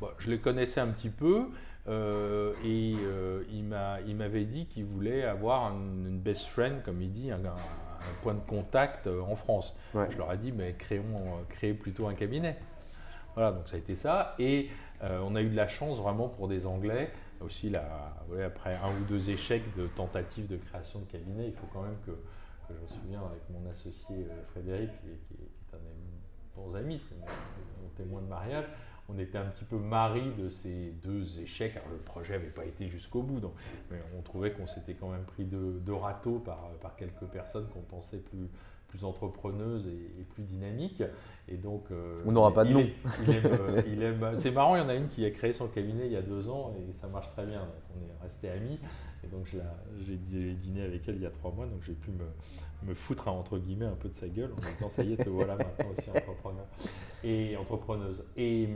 Bah, 0.00 0.08
Je 0.18 0.30
les 0.30 0.38
connaissais 0.38 0.80
un 0.80 0.88
petit 0.88 1.08
peu, 1.08 1.46
euh, 1.88 2.52
et 2.64 2.94
euh, 2.98 3.44
il 3.50 4.16
m'avait 4.16 4.44
dit 4.44 4.66
qu'il 4.66 4.84
voulait 4.84 5.24
avoir 5.24 5.72
une 5.72 6.18
best 6.18 6.46
friend, 6.46 6.82
comme 6.82 7.00
il 7.00 7.10
dit, 7.10 7.30
un, 7.30 7.40
point 8.22 8.34
de 8.34 8.40
contact 8.40 9.06
euh, 9.06 9.20
en 9.20 9.36
France. 9.36 9.76
Je 9.92 10.16
leur 10.16 10.32
ai 10.32 10.38
dit, 10.38 10.52
mais 10.52 10.74
créons, 10.74 11.44
créez 11.48 11.74
plutôt 11.74 12.06
un 12.06 12.14
cabinet. 12.14 12.56
Voilà, 13.34 13.52
donc 13.52 13.68
ça 13.68 13.76
a 13.76 13.78
été 13.78 13.96
ça. 13.96 14.34
Et 14.38 14.70
on 15.02 15.36
a 15.36 15.42
eu 15.42 15.48
de 15.48 15.56
la 15.56 15.68
chance 15.68 15.98
vraiment 15.98 16.28
pour 16.28 16.48
des 16.48 16.66
Anglais 16.66 17.10
aussi, 17.40 17.72
après 18.44 18.74
un 18.76 19.00
ou 19.00 19.04
deux 19.04 19.30
échecs 19.30 19.74
de 19.76 19.86
tentatives 19.88 20.46
de 20.46 20.56
création 20.56 21.00
de 21.00 21.04
cabinet, 21.04 21.48
il 21.48 21.52
faut 21.52 21.66
quand 21.72 21.82
même 21.82 21.96
que, 22.04 22.12
je 22.68 22.74
me 22.74 22.88
souviens 22.88 23.20
avec 23.20 23.42
mon 23.50 23.68
associé 23.70 24.26
euh, 24.28 24.42
Frédéric, 24.50 24.90
qui, 25.00 25.34
est 25.34 25.74
un 25.74 25.78
de 25.78 25.84
mes 25.84 26.56
bons 26.56 26.74
amis, 26.74 27.00
c'est 27.08 27.16
mon, 27.16 27.26
témoin 27.96 28.20
de 28.20 28.26
mariage, 28.26 28.64
on 29.08 29.18
était 29.18 29.38
un 29.38 29.46
petit 29.46 29.64
peu 29.64 29.76
mari 29.76 30.32
de 30.36 30.48
ces 30.48 30.90
deux 31.02 31.40
échecs. 31.40 31.76
Alors 31.76 31.90
le 31.90 31.98
projet 31.98 32.32
n'avait 32.32 32.50
pas 32.50 32.64
été 32.64 32.88
jusqu'au 32.88 33.22
bout, 33.22 33.40
mais 33.90 33.98
on 34.18 34.22
trouvait 34.22 34.52
qu'on 34.52 34.66
s'était 34.66 34.94
quand 34.94 35.10
même 35.10 35.24
pris 35.24 35.44
de, 35.44 35.78
de 35.84 35.92
râteaux 35.92 36.38
par, 36.38 36.70
par 36.80 36.96
quelques 36.96 37.26
personnes 37.26 37.68
qu'on 37.68 37.82
pensait 37.82 38.18
plus, 38.18 38.48
plus 38.88 39.04
entrepreneuse 39.04 39.88
et, 39.88 40.24
plus 40.34 40.42
dynamique. 40.42 41.02
Et 41.48 41.56
donc, 41.56 41.84
euh, 41.90 42.16
on 42.24 42.32
n'aura 42.32 42.52
pas 42.52 42.64
de 42.64 42.72
nom. 42.72 42.86
Euh, 43.28 43.82
il 43.86 44.02
aime, 44.02 44.30
c'est 44.34 44.50
marrant, 44.50 44.76
il 44.76 44.80
y 44.80 44.82
en 44.82 44.88
a 44.88 44.94
une 44.94 45.08
qui 45.08 45.24
a 45.24 45.30
créé 45.30 45.52
son 45.52 45.68
cabinet 45.68 46.06
il 46.06 46.12
y 46.12 46.16
a 46.16 46.22
deux 46.22 46.48
ans 46.48 46.74
et 46.76 46.92
ça 46.92 47.08
marche 47.08 47.28
très 47.30 47.46
bien. 47.46 47.62
on 47.94 48.04
est 48.04 48.22
restés 48.22 48.50
amis. 48.50 48.78
Et 49.24 49.28
donc, 49.28 49.46
j'ai 50.06 50.54
dîné 50.54 50.82
avec 50.82 51.08
elle 51.08 51.16
il 51.16 51.22
y 51.22 51.26
a 51.26 51.30
trois 51.30 51.50
mois, 51.50 51.66
donc 51.66 51.82
j'ai 51.82 51.94
pu 51.94 52.10
me, 52.10 52.88
me, 52.88 52.94
foutre 52.94 53.28
entre 53.28 53.58
guillemets 53.58 53.86
un 53.86 53.96
peu 53.96 54.08
de 54.08 54.14
sa 54.14 54.28
gueule 54.28 54.52
en 54.52 54.60
disant 54.60 54.88
ça 54.88 55.02
y 55.02 55.14
est, 55.14 55.16
te 55.16 55.28
voilà 55.28 55.56
maintenant 55.56 55.90
aussi 55.96 56.10
entrepreneur 56.10 56.66
et 57.24 57.56
entrepreneuse. 57.56 58.24
Et, 58.36 58.68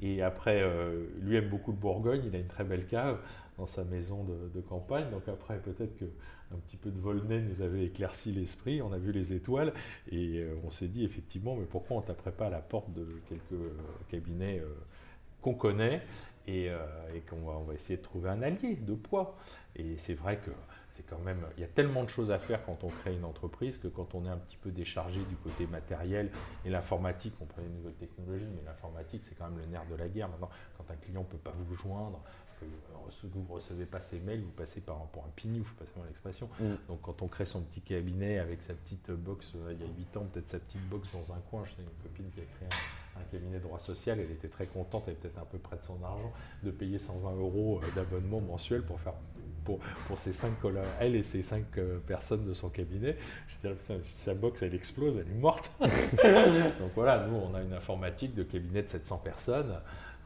et 0.00 0.22
après, 0.22 0.60
euh, 0.62 1.06
lui 1.20 1.36
aime 1.36 1.48
beaucoup 1.48 1.70
le 1.70 1.78
Bourgogne, 1.78 2.22
il 2.26 2.34
a 2.34 2.38
une 2.38 2.46
très 2.48 2.64
belle 2.64 2.86
cave 2.86 3.18
dans 3.56 3.66
sa 3.66 3.84
maison 3.84 4.24
de, 4.24 4.50
de 4.54 4.60
campagne. 4.60 5.10
Donc 5.10 5.26
après, 5.28 5.58
peut-être 5.58 5.96
que 5.96 6.06
un 6.54 6.58
petit 6.58 6.76
peu 6.76 6.90
de 6.90 6.98
Volney 6.98 7.40
nous 7.42 7.62
avait 7.62 7.84
éclairci 7.84 8.32
l'esprit, 8.32 8.80
on 8.82 8.92
a 8.92 8.98
vu 8.98 9.12
les 9.12 9.32
étoiles 9.32 9.72
et 10.10 10.38
euh, 10.38 10.54
on 10.64 10.70
s'est 10.70 10.88
dit 10.88 11.04
effectivement, 11.04 11.56
mais 11.56 11.66
pourquoi 11.66 11.98
on 11.98 12.00
ne 12.00 12.06
taperait 12.06 12.32
pas 12.32 12.46
à 12.46 12.50
la 12.50 12.60
porte 12.60 12.92
de 12.92 13.06
quelques 13.28 13.52
euh, 13.52 13.76
cabinets 14.08 14.60
euh, 14.60 14.74
qu'on 15.42 15.54
connaît 15.54 16.02
et, 16.46 16.70
qu'on 17.28 17.62
va, 17.62 17.74
essayer 17.74 17.98
de 17.98 18.02
trouver 18.02 18.30
un 18.30 18.40
allié 18.40 18.76
de 18.76 18.94
poids. 18.94 19.36
Et 19.76 19.98
c'est 19.98 20.14
vrai 20.14 20.38
que 20.38 20.50
c'est 20.88 21.04
quand 21.04 21.18
même, 21.18 21.46
il 21.58 21.60
y 21.60 21.64
a 21.64 21.68
tellement 21.68 22.04
de 22.04 22.08
choses 22.08 22.30
à 22.30 22.38
faire 22.38 22.64
quand 22.64 22.84
on 22.84 22.88
crée 22.88 23.14
une 23.14 23.26
entreprise 23.26 23.76
que 23.76 23.86
quand 23.86 24.14
on 24.14 24.24
est 24.24 24.30
un 24.30 24.38
petit 24.38 24.56
peu 24.56 24.70
déchargé 24.70 25.20
du 25.28 25.36
côté 25.36 25.66
matériel 25.66 26.30
et 26.64 26.70
l'informatique, 26.70 27.34
on 27.42 27.44
prend 27.44 27.60
les 27.60 27.68
nouvelles 27.68 27.96
technologies, 27.96 28.46
mais 28.56 28.62
l'informatique 28.64 29.24
c'est 29.24 29.36
quand 29.36 29.50
même 29.50 29.58
le 29.58 29.66
nerf 29.66 29.84
de 29.90 29.94
la 29.96 30.08
guerre. 30.08 30.30
Maintenant, 30.30 30.48
quand 30.78 30.90
un 30.90 30.96
client 30.96 31.20
ne 31.20 31.26
peut 31.26 31.36
pas 31.36 31.52
vous 31.54 31.74
joindre, 31.76 32.22
vous 33.24 33.42
ne 33.42 33.52
recevez 33.52 33.86
pas 33.86 34.00
ses 34.00 34.20
mails, 34.20 34.42
vous 34.42 34.50
passez 34.50 34.80
par, 34.80 34.96
pour 35.08 35.24
un 35.24 35.30
pignou, 35.34 35.62
vous 35.62 35.74
passez 35.74 35.92
par 35.94 36.04
l'expression. 36.04 36.48
Mm. 36.60 36.74
Donc 36.88 37.02
quand 37.02 37.22
on 37.22 37.28
crée 37.28 37.46
son 37.46 37.62
petit 37.62 37.80
cabinet 37.80 38.38
avec 38.38 38.62
sa 38.62 38.74
petite 38.74 39.10
box, 39.10 39.52
euh, 39.56 39.72
il 39.72 39.80
y 39.80 39.84
a 39.84 39.92
8 39.96 40.16
ans, 40.16 40.26
peut-être 40.32 40.48
sa 40.48 40.58
petite 40.58 40.86
box 40.88 41.12
dans 41.12 41.32
un 41.32 41.40
coin, 41.50 41.64
j'ai 41.64 41.82
une 41.82 41.88
copine 42.02 42.30
qui 42.30 42.40
a 42.40 42.44
créé 42.44 42.68
un, 43.16 43.22
cabinet 43.32 43.58
de 43.58 43.64
droit 43.64 43.80
social, 43.80 44.20
elle 44.20 44.30
était 44.30 44.48
très 44.48 44.66
contente, 44.66 45.04
elle 45.06 45.14
était 45.14 45.28
peut-être 45.28 45.42
un 45.42 45.46
peu 45.46 45.58
près 45.58 45.76
de 45.76 45.82
son 45.82 46.02
argent, 46.04 46.32
de 46.62 46.70
payer 46.70 46.98
120 46.98 47.34
euros 47.36 47.80
euh, 47.82 47.90
d'abonnement 47.94 48.40
mensuel 48.40 48.82
pour 48.82 49.00
faire 49.00 49.14
pour, 49.64 49.80
pour 50.06 50.18
ses 50.18 50.32
cinq 50.32 50.54
elle 50.98 51.14
et 51.14 51.22
ses 51.22 51.42
cinq 51.42 51.76
euh, 51.76 51.98
personnes 51.98 52.46
de 52.46 52.54
son 52.54 52.70
cabinet. 52.70 53.18
Je 53.62 53.68
si 54.00 54.12
sa 54.12 54.32
box 54.32 54.62
elle 54.62 54.74
explose, 54.74 55.18
elle 55.18 55.30
est 55.30 55.38
morte. 55.38 55.70
Donc 55.80 56.92
voilà, 56.94 57.26
nous 57.26 57.36
on 57.36 57.54
a 57.54 57.60
une 57.60 57.74
informatique 57.74 58.34
de 58.34 58.44
cabinet 58.44 58.82
de 58.82 58.88
700 58.88 59.18
personnes 59.18 59.74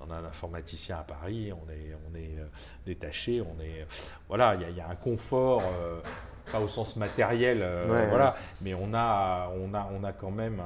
on 0.06 0.10
a 0.10 0.16
un 0.16 0.24
informaticien 0.24 0.98
à 0.98 1.02
Paris, 1.02 1.52
on 1.52 1.70
est, 1.70 1.94
on 2.10 2.14
est 2.14 2.38
euh, 2.38 2.46
détaché, 2.86 3.40
on 3.40 3.60
est, 3.60 3.86
voilà, 4.28 4.54
il 4.54 4.76
y, 4.76 4.80
a 4.80 4.88
un 4.88 4.94
confort, 4.94 5.62
euh, 5.62 6.00
pas 6.50 6.60
au 6.60 6.68
sens 6.68 6.96
matériel, 6.96 7.60
euh, 7.62 8.06
voilà, 8.08 8.34
mais 8.60 8.74
on 8.74 8.92
a, 8.94 9.50
on 9.56 9.74
a, 9.74 9.88
on 9.92 10.04
a 10.04 10.12
quand 10.12 10.30
même 10.30 10.62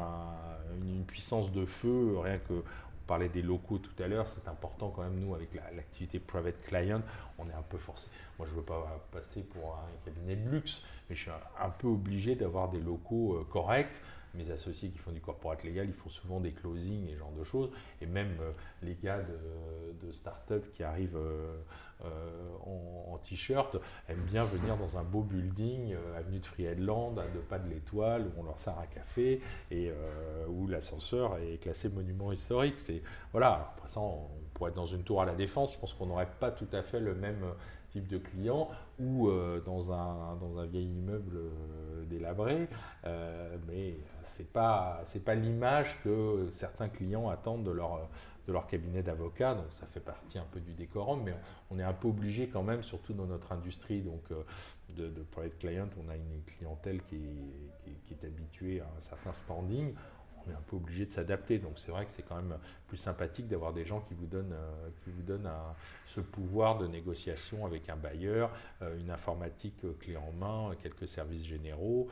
une, 0.83 1.05
puissance 1.05 1.53
de 1.53 1.65
feu, 1.65 2.19
rien 2.19 2.39
que 2.39 2.55
on 2.55 3.07
parlait 3.07 3.29
des 3.29 3.43
locaux 3.43 3.79
tout 3.79 4.03
à 4.03 4.09
l'heure, 4.09 4.27
c'est 4.27 4.49
important 4.49 4.93
quand 4.95 5.03
même, 5.03 5.19
nous, 5.21 5.35
avec 5.35 5.49
l'activité 5.75 6.19
private 6.19 6.61
client, 6.67 7.03
on 7.39 7.45
est 7.49 7.55
un 7.55 7.63
peu 7.69 7.79
forcé. 7.79 8.09
Moi, 8.39 8.49
je 8.49 8.53
ne 8.53 8.57
veux 8.57 8.65
pas 8.65 9.01
passer 9.13 9.43
pour 9.43 9.75
un 9.77 10.05
cabinet 10.05 10.35
de 10.35 10.51
luxe, 10.51 10.83
mais 11.09 11.15
je 11.15 11.23
suis 11.23 11.31
un 11.31 11.71
peu 11.71 11.87
obligé 11.87 12.35
d'avoir 12.35 12.69
des 12.69 12.81
locaux 12.81 13.47
corrects 13.49 14.01
mes 14.37 14.51
associés 14.51 14.91
qui 14.91 14.99
font 14.99 15.13
du 15.13 15.21
corporate 15.21 15.65
légal, 15.65 15.87
ils 15.89 15.95
font 15.95 16.09
souvent 16.09 16.41
des 16.41 16.53
closings 16.53 17.09
et 17.09 17.15
ce 17.15 17.19
genre 17.19 17.33
de 17.33 17.45
choses. 17.45 17.71
Et 18.01 18.07
même 18.07 18.37
euh, 18.41 18.53
les 18.83 18.95
gars 18.95 19.19
de, 19.21 20.13
start-up 20.13 20.65
qui 20.73 20.85
arrivent 20.85 21.17
euh, 21.17 21.57
euh, 22.05 22.55
en, 22.65 23.19
t-shirt 23.19 23.77
aiment 24.09 24.25
bien 24.27 24.45
venir 24.45 24.77
dans 24.77 24.97
un 24.99 25.03
beau 25.03 25.23
building, 25.23 25.97
avenue 26.17 26.39
de 26.39 26.47
Friedland, 26.47 27.19
à 27.19 27.27
deux 27.27 27.41
pas 27.41 27.59
de 27.59 27.69
l'étoile, 27.69 28.27
où 28.27 28.41
on 28.41 28.45
leur 28.45 28.61
sert 28.61 28.79
un 28.79 28.87
café 28.87 29.41
et 29.71 29.91
où 30.49 30.69
l'ascenseur 30.69 31.39
est 31.39 31.61
classé 31.61 31.89
monument 31.89 32.31
historique. 32.31 32.79
C'est, 32.79 33.03
voilà, 33.33 33.73
après 33.75 33.89
ça, 33.89 34.01
on 34.01 34.29
pourrait 34.55 34.71
être 34.71 34.77
dans 34.77 34.87
une 34.87 35.03
tour 35.03 35.23
à 35.23 35.25
la 35.25 35.35
défense, 35.35 35.75
je 35.75 35.79
pense 35.79 35.93
qu'on 35.95 36.07
n'aurait 36.07 36.31
pas 36.39 36.53
tout 36.53 36.69
à 36.73 36.83
fait 36.83 37.01
le 37.01 37.15
même 37.15 37.43
de 38.01 38.19
client 38.19 38.69
ou 38.99 39.31
dans, 39.65 39.93
un, 39.93 40.37
dans 40.37 40.59
un 40.59 40.67
vieil 40.67 40.87
immeuble 40.87 41.39
délabré, 42.09 42.69
mais 43.67 43.97
c'est 44.23 44.51
pas 44.53 45.01
c'est 45.05 45.25
pas 45.25 45.35
l'image 45.35 45.99
que 46.03 46.49
certains 46.51 46.89
clients 46.89 47.29
attendent 47.29 47.65
de 47.65 47.71
leur 47.71 48.09
de 48.47 48.53
leur 48.53 48.67
cabinet 48.67 49.03
d'avocat, 49.03 49.55
donc 49.55 49.67
ça 49.71 49.87
fait 49.87 50.01
partie 50.01 50.39
un 50.39 50.47
peu 50.51 50.61
du 50.61 50.73
décorum, 50.73 51.23
mais 51.25 51.35
on 51.71 51.79
est 51.79 51.83
un 51.83 51.93
peu 51.93 52.09
obligé 52.09 52.49
quand 52.49 52.63
même, 52.63 52.83
surtout 52.83 53.13
dans 53.13 53.27
notre 53.27 53.53
industrie. 53.53 54.03
Donc 54.03 54.23
euh, 54.31 54.43
de, 54.97 55.09
de 55.09 55.23
private 55.23 55.59
client, 55.59 55.89
on 56.05 56.09
a 56.09 56.17
une 56.17 56.43
clientèle 56.47 57.03
qui 57.03 57.17
est, 57.17 57.93
qui, 58.05 58.15
est, 58.15 58.25
habituée 58.25 58.81
à 58.81 58.85
un 58.85 59.01
certain 59.01 59.33
standing, 59.33 59.95
on 60.47 60.51
est 60.51 60.55
un 60.55 60.63
peu 60.67 60.77
obligé 60.77 61.07
de 61.07 61.13
s'adapter. 61.13 61.59
Donc 61.59 61.79
c'est 61.79 61.91
vrai 61.91 62.05
que 62.05 62.13
c'est 62.13 62.23
quand 62.23 62.37
même 62.37 62.59
plus 62.89 62.97
sympathique 62.97 63.49
d'avoir 63.49 63.73
des 63.73 63.85
gens 63.85 64.01
qui 64.01 64.15
vous 64.15 64.27
donnent, 64.27 64.55
euh, 64.55 64.89
qui 65.05 65.11
vous 65.11 65.23
donnent 65.23 65.51
ce 66.07 66.21
pouvoir 66.21 66.79
de 66.79 66.87
négociation 66.87 67.67
avec 67.67 67.89
un 67.89 67.97
bailleur, 67.97 68.51
euh, 68.83 68.99
une 68.99 69.11
informatique 69.11 69.85
clé 70.01 70.17
en 70.17 70.33
main, 70.33 70.75
quelques 70.83 71.09
services 71.09 71.45
généraux, 71.45 72.09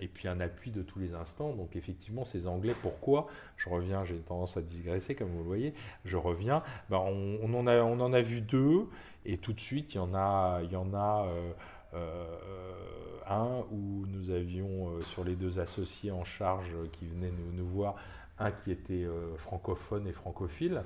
et 0.00 0.08
puis 0.08 0.28
un 0.28 0.40
appui 0.40 0.70
de 0.70 0.82
tous 0.82 0.98
les 0.98 1.14
instants. 1.14 1.52
Donc 1.52 1.76
effectivement, 1.76 2.24
ces 2.24 2.46
Anglais, 2.46 2.74
pourquoi 2.82 3.26
Je 3.56 3.68
reviens, 3.68 4.04
j'ai 4.04 4.16
tendance 4.16 4.56
à 4.56 4.62
digresser 4.62 5.14
comme 5.14 5.30
vous 5.30 5.38
le 5.38 5.44
voyez, 5.44 5.74
je 6.04 6.16
reviens, 6.16 6.62
ben, 6.90 6.98
on, 6.98 7.54
en 7.54 7.66
a, 7.66 7.78
on 7.82 8.00
en 8.00 8.12
a 8.12 8.20
vu 8.20 8.40
deux, 8.40 8.86
et 9.24 9.38
tout 9.38 9.52
de 9.52 9.60
suite, 9.60 9.94
il 9.94 9.96
y 9.96 10.00
en 10.00 10.14
a, 10.14 10.60
il 10.62 10.70
y 10.72 10.76
en 10.76 10.94
a 10.94 11.26
euh, 11.26 11.52
un 11.94 13.64
où 13.70 14.06
nous 14.06 14.30
avions 14.30 15.00
sur 15.02 15.24
les 15.24 15.34
deux 15.34 15.58
associés 15.58 16.10
en 16.10 16.24
charge 16.24 16.70
qui 16.92 17.06
venaient 17.06 17.30
nous, 17.30 17.52
nous 17.52 17.66
voir, 17.66 17.96
un 18.38 18.50
qui 18.50 18.70
était 18.70 19.06
francophone 19.38 20.06
et 20.06 20.12
francophile, 20.12 20.82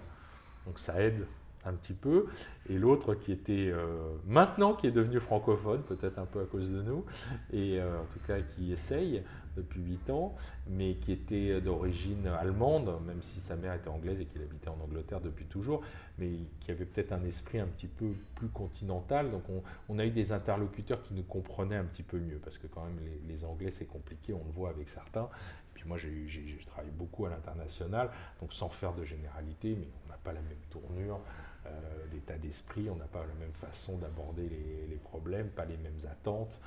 donc 0.67 0.79
ça 0.79 1.01
aide 1.01 1.27
un 1.65 1.75
petit 1.75 1.95
peu, 1.95 2.27
et 2.69 2.79
l'autre 2.79 3.15
qui 3.15 3.33
était 3.33 3.71
euh, 3.71 4.15
maintenant 4.27 4.75
qui 4.75 4.87
est 4.87 4.93
devenu 4.93 5.21
francophone, 5.21 5.83
peut-être 5.83 6.19
un 6.19 6.27
peu 6.27 6.41
à 6.41 6.45
cause 6.45 6.71
de 6.71 6.83
nous, 6.83 7.05
et 7.53 7.79
euh, 7.81 8.01
en 8.01 8.05
tout 8.13 8.19
cas 8.27 8.41
qui 8.41 8.73
essaye 8.73 9.23
depuis 9.57 9.83
8 9.83 10.11
ans, 10.11 10.35
mais 10.67 10.95
qui 10.95 11.13
était 11.13 11.61
d'origine 11.61 12.27
allemande, 12.27 12.91
même 13.07 13.23
si 13.23 13.41
sa 13.41 13.55
mère 13.55 13.75
était 13.75 13.89
anglaise 13.89 14.21
et 14.21 14.25
qu'il 14.25 14.41
habitait 14.41 14.69
en 14.69 14.79
Angleterre 14.83 15.21
depuis 15.21 15.45
toujours, 15.45 15.83
mais 16.19 16.31
qui 16.61 16.71
avait 16.71 16.87
peut-être 16.87 17.13
un 17.13 17.23
esprit 17.25 17.59
un 17.59 17.67
petit 17.67 17.87
peu 17.87 18.13
plus 18.35 18.49
continental. 18.49 19.31
Donc 19.31 19.43
on, 19.89 19.99
a 19.99 20.07
eu 20.07 20.11
des 20.11 20.33
interlocuteurs 20.33 21.03
qui 21.03 21.13
nous 21.13 21.23
comprenaient 21.23 21.77
un 21.77 21.85
petit 21.85 22.03
peu 22.03 22.19
mieux, 22.19 22.39
parce 22.43 22.57
que 22.57 22.67
quand 22.67 22.85
même 22.85 22.99
les, 23.05 23.33
les 23.33 23.45
Anglais 23.45 23.71
c'est 23.71 23.87
compliqué, 23.87 24.33
on 24.33 24.45
le 24.45 24.53
voit 24.53 24.71
avec 24.71 24.89
certains. 24.89 25.29
Puis 25.75 25.85
moi 25.87 25.99
j'ai 25.99 26.59
travaillé 26.67 26.93
beaucoup 26.93 27.27
à 27.27 27.31
l'international, 27.31 28.11
donc 28.41 28.53
sans 28.53 28.69
faire 28.69 28.95
de 28.95 29.05
généralité, 29.05 29.77
mais 29.79 29.89
on 30.07 30.11
n'a 30.11 30.19
pas 30.19 30.33
la 30.33 30.41
même 30.41 30.59
tournure. 30.71 31.21
Euh, 31.67 32.07
d'état 32.11 32.37
d'esprit, 32.39 32.91
on 32.91 32.97
n'a 32.97 33.07
pas 33.07 33.21
la 33.21 33.35
même 33.35 33.53
façon 33.53 33.97
d'aborder 33.99 34.49
les, 34.89 34.97
problèmes, 34.97 35.49
pas 35.49 35.65
les 35.65 35.77
mêmes 35.77 36.01
attentes. 36.11 36.61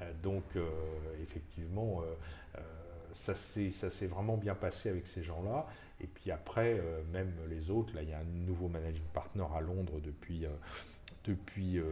Euh, 0.00 0.12
donc 0.22 0.44
euh, 0.56 0.68
effectivement, 1.22 2.02
ça 3.12 3.34
s'est 3.34 4.06
vraiment 4.06 4.36
bien 4.36 4.54
passé 4.54 4.88
avec 4.88 5.06
ces 5.06 5.22
gens-là. 5.22 5.66
Et 6.00 6.06
puis 6.06 6.30
après, 6.30 6.80
même 7.12 7.32
les 7.48 7.70
autres, 7.70 7.94
là 7.94 8.02
il 8.02 8.08
y 8.08 8.12
a 8.12 8.18
un 8.18 8.24
nouveau 8.24 8.68
managing 8.68 9.04
partner 9.12 9.46
à 9.54 9.60
Londres 9.60 10.00
depuis 10.02 10.46
depuis 11.24 11.78
euh, 11.78 11.84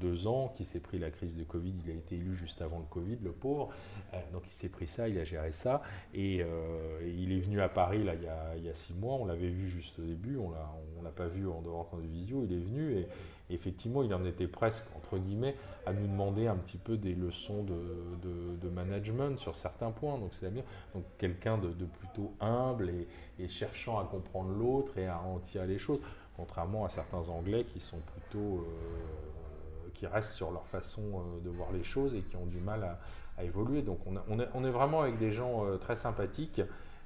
deux 0.00 0.26
ans, 0.26 0.52
qui 0.56 0.64
s'est 0.64 0.80
pris 0.80 0.98
la 0.98 1.10
crise 1.10 1.36
de 1.36 1.42
Covid. 1.42 1.74
Il 1.84 1.90
a 1.90 1.94
été 1.94 2.16
élu 2.16 2.36
juste 2.36 2.62
avant 2.62 2.78
le 2.78 2.84
Covid, 2.84 3.18
le 3.22 3.32
pauvre. 3.32 3.70
Euh, 4.14 4.18
donc 4.32 4.42
il 4.46 4.52
s'est 4.52 4.68
pris 4.68 4.86
ça, 4.86 5.08
il 5.08 5.18
a 5.18 5.24
géré 5.24 5.52
ça. 5.52 5.82
Et, 6.14 6.42
euh, 6.42 7.00
il 7.06 7.32
est 7.32 7.40
venu 7.40 7.60
à 7.60 7.68
Paris 7.68 8.04
là, 8.04 8.14
il, 8.14 8.64
y 8.64 8.68
a, 8.68 8.74
six 8.74 8.94
mois. 8.94 9.14
On 9.14 9.26
l'avait 9.26 9.48
vu 9.48 9.68
juste 9.68 9.98
au 9.98 10.02
début. 10.02 10.36
On 10.36 10.50
ne 10.50 11.04
l'a 11.04 11.10
pas 11.10 11.26
vu 11.26 11.48
en 11.48 11.62
dehors 11.62 11.90
de 12.00 12.06
visio. 12.06 12.44
Il 12.48 12.52
est 12.52 12.60
venu 12.60 12.98
et, 12.98 13.08
effectivement, 13.50 14.02
il 14.02 14.12
en 14.12 14.24
était 14.24 14.48
presque, 14.48 14.84
entre 14.96 15.18
guillemets, 15.18 15.54
à 15.86 15.92
nous 15.92 16.06
demander 16.06 16.46
un 16.46 16.56
petit 16.56 16.78
peu 16.78 16.96
des 16.96 17.14
leçons 17.14 17.62
de, 17.64 18.68
management 18.68 19.38
sur 19.38 19.56
certains 19.56 19.90
points. 19.90 20.18
Donc 20.18 20.30
c'est 20.32 20.52
bien. 20.52 20.64
Donc 20.94 21.04
quelqu'un 21.18 21.56
de, 21.56 21.68
plutôt 21.68 22.34
humble 22.40 22.90
et, 22.90 23.08
et 23.38 23.48
cherchant 23.48 23.98
à 23.98 24.04
comprendre 24.04 24.50
l'autre 24.50 24.98
et 24.98 25.06
à 25.06 25.20
en 25.22 25.38
tirer 25.38 25.66
les 25.66 25.78
choses 25.78 26.00
contrairement 26.36 26.84
à 26.84 26.88
certains 26.88 27.28
Anglais 27.28 27.64
qui 27.64 27.80
sont 27.80 27.98
plutôt 27.98 28.58
euh, 28.58 29.88
qui 29.94 30.06
restent 30.06 30.34
sur 30.34 30.50
leur 30.50 30.66
façon 30.66 31.02
euh, 31.02 31.44
de 31.44 31.50
voir 31.50 31.72
les 31.72 31.82
choses 31.82 32.14
et 32.14 32.20
qui 32.20 32.36
ont 32.36 32.46
du 32.46 32.58
mal 32.58 32.84
à, 32.84 33.44
évoluer. 33.44 33.82
Donc 33.82 33.98
on, 34.06 34.38
est, 34.38 34.70
vraiment 34.70 35.02
avec 35.02 35.18
des 35.18 35.30
gens 35.30 35.66
euh, 35.66 35.76
très 35.76 35.96
sympathiques 35.96 36.62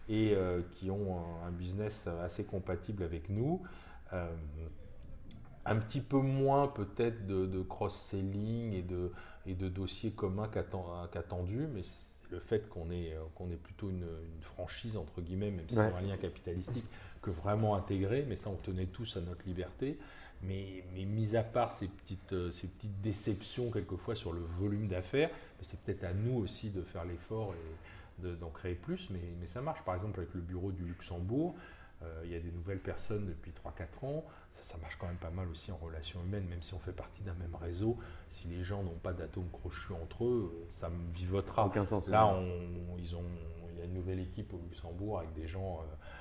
et 0.08 0.36
qui 0.72 0.90
ont 0.90 1.18
un, 1.46 1.52
business 1.52 2.08
assez 2.24 2.42
compatible 2.44 3.04
avec 3.04 3.28
nous. 3.28 3.62
un 4.12 5.76
petit 5.76 6.00
peu 6.00 6.16
moins 6.16 6.66
peut-être 6.66 7.26
de, 7.26 7.62
cross-selling 7.62 8.72
et 8.72 8.82
de, 8.82 9.12
et 9.46 9.54
de 9.54 9.68
dossiers 9.68 10.10
communs 10.10 10.48
qu'attendu, 11.12 11.68
mais 11.72 11.82
le 12.32 12.40
fait 12.40 12.68
qu'on 12.68 12.90
ait, 12.90 13.16
qu'on 13.36 13.52
ait 13.52 13.56
plutôt 13.56 13.88
une, 13.88 14.04
franchise, 14.40 14.96
entre 14.96 15.20
guillemets, 15.20 15.52
même 15.52 15.68
si 15.68 15.76
c'est 15.76 15.80
un 15.80 16.00
lien 16.00 16.16
capitalistique, 16.16 16.86
que 17.20 17.30
vraiment 17.30 17.76
intégré, 17.76 18.24
mais 18.28 18.36
ça 18.36 18.50
on 18.50 18.56
tenait 18.56 18.86
tous 18.86 19.16
à 19.16 19.20
notre 19.20 19.46
liberté. 19.46 19.98
Mais, 20.42 20.84
mais 20.94 21.04
mis 21.04 21.36
à 21.36 21.42
part 21.42 21.70
ces 21.72 21.86
petites, 21.86 22.32
euh, 22.32 22.50
ces 22.50 22.66
petites 22.66 23.00
déceptions 23.02 23.70
quelquefois 23.70 24.14
sur 24.14 24.32
le 24.32 24.40
volume 24.40 24.88
d'affaires, 24.88 25.28
c'est 25.60 25.78
peut-être 25.82 26.04
à 26.04 26.14
nous 26.14 26.38
aussi 26.38 26.70
de 26.70 26.82
faire 26.82 27.04
l'effort 27.04 27.54
et 27.54 28.26
d'en 28.36 28.50
créer 28.50 28.74
plus, 28.74 29.08
mais, 29.10 29.20
mais, 29.38 29.46
ça 29.46 29.60
marche. 29.60 29.82
Par 29.82 29.94
exemple 29.94 30.20
avec 30.20 30.34
le 30.34 30.40
bureau 30.40 30.72
du 30.72 30.82
Luxembourg, 30.82 31.54
euh, 32.02 32.22
il 32.24 32.30
y 32.30 32.34
a 32.34 32.40
des 32.40 32.50
nouvelles 32.50 32.78
personnes 32.78 33.26
depuis 33.26 33.52
3-4 33.52 34.06
ans, 34.06 34.24
ça, 34.54 34.62
ça, 34.62 34.78
marche 34.78 34.96
quand 34.98 35.06
même 35.06 35.16
pas 35.16 35.30
mal 35.30 35.48
aussi 35.48 35.70
en 35.70 35.76
relation 35.76 36.20
humaine, 36.22 36.46
même 36.48 36.62
si 36.62 36.72
on 36.72 36.78
fait 36.78 36.92
partie 36.92 37.22
d'un 37.22 37.34
même 37.34 37.54
réseau, 37.54 37.98
si 38.28 38.48
les 38.48 38.64
gens 38.64 38.82
n'ont 38.82 38.98
pas 39.02 39.12
d'atomes 39.12 39.50
crochus 39.50 39.92
entre 39.92 40.24
eux, 40.24 40.66
ça 40.70 40.88
me 40.88 41.12
vivotera. 41.14 41.66
Aucun 41.66 41.84
sens. 41.84 42.08
Là, 42.08 42.26
on, 42.26 42.96
ils 42.98 43.14
ont, 43.14 43.24
il 43.72 43.78
y 43.78 43.82
a 43.82 43.84
une 43.84 43.94
nouvelle 43.94 44.20
équipe 44.20 44.52
au 44.54 44.60
Luxembourg 44.68 45.18
avec 45.18 45.34
des 45.34 45.46
gens... 45.46 45.80
Euh, 45.80 45.84
euh, 45.84 46.19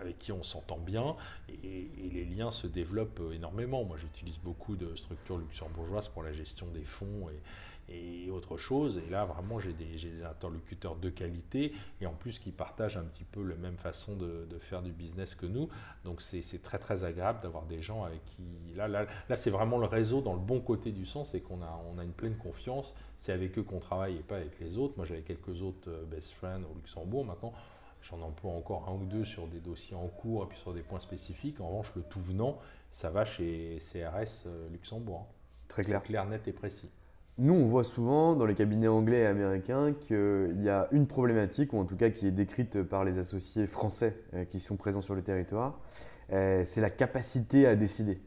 avec 0.00 0.18
qui 0.18 0.32
on 0.32 0.42
s'entend 0.42 0.78
bien 0.78 1.16
et, 1.48 1.88
les 2.12 2.24
liens 2.24 2.50
se 2.50 2.66
développent 2.66 3.22
énormément. 3.32 3.84
Moi, 3.84 3.96
j'utilise 3.98 4.38
beaucoup 4.38 4.76
de 4.76 4.94
structures 4.96 5.38
luxembourgeoises 5.38 6.08
pour 6.08 6.22
la 6.22 6.32
gestion 6.32 6.66
des 6.68 6.84
fonds 6.84 7.28
et, 7.30 7.40
autre 8.30 8.56
chose. 8.56 9.00
Et 9.04 9.10
là, 9.10 9.24
vraiment, 9.24 9.58
j'ai 9.58 9.72
des, 9.72 10.22
interlocuteurs 10.24 10.94
de 10.94 11.10
qualité 11.10 11.72
et 12.00 12.06
en 12.06 12.12
plus 12.12 12.38
qui 12.38 12.52
partagent 12.52 12.96
un 12.96 13.02
petit 13.02 13.24
peu 13.24 13.42
la 13.42 13.56
même 13.56 13.76
façon 13.76 14.14
de, 14.14 14.46
faire 14.60 14.82
du 14.82 14.92
business 14.92 15.34
que 15.34 15.46
nous. 15.46 15.68
Donc, 16.04 16.22
c'est 16.22 16.62
très, 16.62 16.78
très 16.78 17.02
agréable 17.02 17.40
d'avoir 17.42 17.64
des 17.64 17.82
gens 17.82 18.04
avec 18.04 18.24
qui. 18.26 18.74
Là, 18.76 18.86
là, 18.86 19.06
là 19.28 19.36
c'est 19.36 19.50
vraiment 19.50 19.78
le 19.78 19.86
réseau 19.86 20.20
dans 20.20 20.34
le 20.34 20.40
bon 20.40 20.60
côté 20.60 20.92
du 20.92 21.04
sens 21.04 21.34
et 21.34 21.40
qu'on 21.40 21.62
a, 21.62 21.82
on 21.92 21.98
a 21.98 22.04
une 22.04 22.12
pleine 22.12 22.36
confiance. 22.36 22.94
C'est 23.16 23.32
avec 23.32 23.58
eux 23.58 23.64
qu'on 23.64 23.80
travaille 23.80 24.16
et 24.16 24.22
pas 24.22 24.36
avec 24.36 24.60
les 24.60 24.78
autres. 24.78 24.94
Moi, 24.96 25.04
j'avais 25.04 25.22
quelques 25.22 25.60
autres 25.60 25.88
euh, 25.88 26.04
best 26.04 26.30
friends 26.32 26.62
au 26.70 26.74
Luxembourg. 26.76 27.24
Maintenant, 27.24 27.52
J'en 28.10 28.22
emploie 28.22 28.52
encore 28.52 28.88
un 28.88 29.00
ou 29.00 29.06
deux 29.06 29.24
sur 29.24 29.46
des 29.46 29.60
dossiers 29.60 29.96
en 29.96 30.08
cours 30.08 30.44
et 30.44 30.46
puis 30.46 30.58
sur 30.58 30.74
des 30.74 30.82
points 30.82 30.98
spécifiques. 30.98 31.60
En 31.60 31.68
revanche, 31.68 31.92
le 31.94 32.02
tout 32.02 32.20
venant, 32.20 32.58
ça 32.90 33.10
va 33.10 33.24
chez 33.24 33.78
CRS 33.80 34.46
euh, 34.46 34.68
Luxembourg. 34.72 35.26
Hein. 35.28 35.34
Très 35.68 35.84
clair. 35.84 36.02
Clair, 36.02 36.26
net 36.26 36.48
et 36.48 36.52
précis. 36.52 36.90
Nous, 37.38 37.54
on 37.54 37.66
voit 37.66 37.84
souvent 37.84 38.34
dans 38.34 38.44
les 38.44 38.54
cabinets 38.54 38.88
anglais 38.88 39.20
et 39.20 39.26
américains 39.26 39.94
qu'il 39.94 40.60
y 40.62 40.68
a 40.68 40.88
une 40.90 41.06
problématique, 41.06 41.72
ou 41.72 41.78
en 41.78 41.84
tout 41.84 41.96
cas 41.96 42.10
qui 42.10 42.26
est 42.26 42.32
décrite 42.32 42.82
par 42.82 43.04
les 43.04 43.18
associés 43.18 43.66
français 43.66 44.16
euh, 44.34 44.44
qui 44.44 44.60
sont 44.60 44.76
présents 44.76 45.00
sur 45.00 45.14
le 45.14 45.22
territoire, 45.22 45.78
euh, 46.32 46.64
c'est 46.64 46.80
la 46.80 46.90
capacité 46.90 47.66
à 47.66 47.76
décider. 47.76 48.20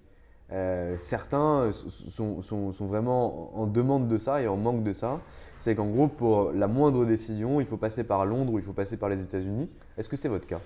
Certains 0.98 1.72
sont, 1.72 2.42
sont, 2.42 2.86
vraiment 2.86 3.58
en 3.58 3.66
demande 3.66 4.08
de 4.08 4.18
ça 4.18 4.42
et 4.42 4.48
en 4.48 4.58
manque 4.58 4.84
de 4.84 4.94
ça 4.94 5.20
c'est 5.64 5.76
qu'en 5.76 5.88
gros, 5.88 6.10
pour 6.10 6.52
la 6.52 6.68
moindre 6.68 7.06
décision, 7.06 7.62
il 7.62 7.66
faut 7.66 7.78
passer 7.78 8.04
par 8.04 8.26
Londres 8.26 8.52
ou 8.52 8.60
il 8.60 8.66
faut 8.66 8.74
passer 8.74 8.98
par 8.98 9.08
les 9.08 9.22
États-Unis. 9.22 9.70
Est-ce 9.98 10.10
que 10.10 10.18
c'est 10.18 10.28
votre 10.28 10.46
cas? 10.46 10.60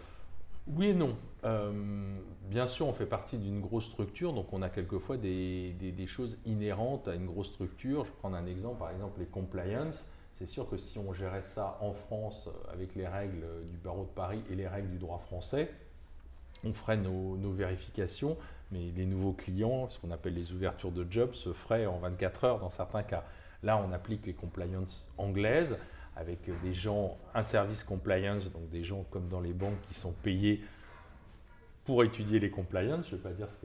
Oui 0.65 0.87
et 0.87 0.93
non. 0.95 1.15
Euh, 1.43 2.17
bien 2.49 2.65
sûr, 2.65 2.87
on 2.87 2.93
fait 2.93 3.05
partie 3.05 3.37
d'une 3.37 3.61
grosse 3.61 3.85
structure, 3.85 4.33
donc 4.33 4.51
on 4.53 4.63
a 4.63 4.69
quelquefois 4.69 5.17
des, 5.17 5.75
choses 6.07 6.39
inhérentes 6.47 7.07
à 7.07 7.13
une 7.13 7.27
grosse 7.27 7.51
structure. 7.51 8.05
Je 8.05 8.11
prends 8.17 8.33
un 8.33 8.47
exemple, 8.47 8.79
par 8.79 8.89
exemple 8.89 9.19
les 9.19 9.27
compliance. 9.27 10.09
C'est 10.33 10.47
sûr 10.47 10.67
que 10.67 10.77
si 10.77 10.97
on 10.97 11.13
gérait 11.13 11.43
ça 11.43 11.77
en 11.81 11.93
France 11.93 12.49
avec 12.73 12.95
les 12.95 13.07
règles 13.07 13.45
du 13.69 13.77
barreau 13.77 14.05
de 14.05 14.15
Paris 14.15 14.41
et 14.49 14.55
les 14.55 14.67
règles 14.67 14.89
du 14.89 14.97
droit 14.97 15.19
français, 15.19 15.69
on 16.63 16.73
ferait 16.73 16.97
nos, 16.97 17.51
vérifications, 17.51 18.37
mais 18.71 18.91
les 18.95 19.05
nouveaux 19.05 19.33
clients, 19.33 19.89
ce 19.89 19.99
qu'on 19.99 20.11
appelle 20.11 20.33
les 20.33 20.51
ouvertures 20.51 20.91
de 20.91 21.05
job, 21.09 21.33
se 21.33 21.53
feraient 21.53 21.85
en 21.85 21.99
24 21.99 22.43
heures 22.43 22.59
dans 22.59 22.69
certains 22.69 23.03
cas. 23.03 23.23
Là, 23.63 23.77
on 23.77 23.91
applique 23.91 24.25
les 24.25 24.33
compliance 24.33 25.09
anglaises 25.17 25.77
avec 26.15 26.39
des 26.63 26.73
gens, 26.73 27.17
un 27.35 27.43
service 27.43 27.83
compliance, 27.83 28.51
donc 28.51 28.69
des 28.69 28.83
gens 28.83 29.05
comme 29.11 29.27
dans 29.27 29.39
les 29.39 29.53
banques 29.53 29.79
qui 29.87 29.93
sont 29.93 30.11
payés 30.11 30.61
pour 31.85 32.03
étudier 32.03 32.39
les 32.39 32.49
compliance. 32.49 33.05
Je 33.09 33.15
ne 33.15 33.21
vais 33.21 33.29
pas 33.29 33.35
dire 33.35 33.47
ce 33.51 33.63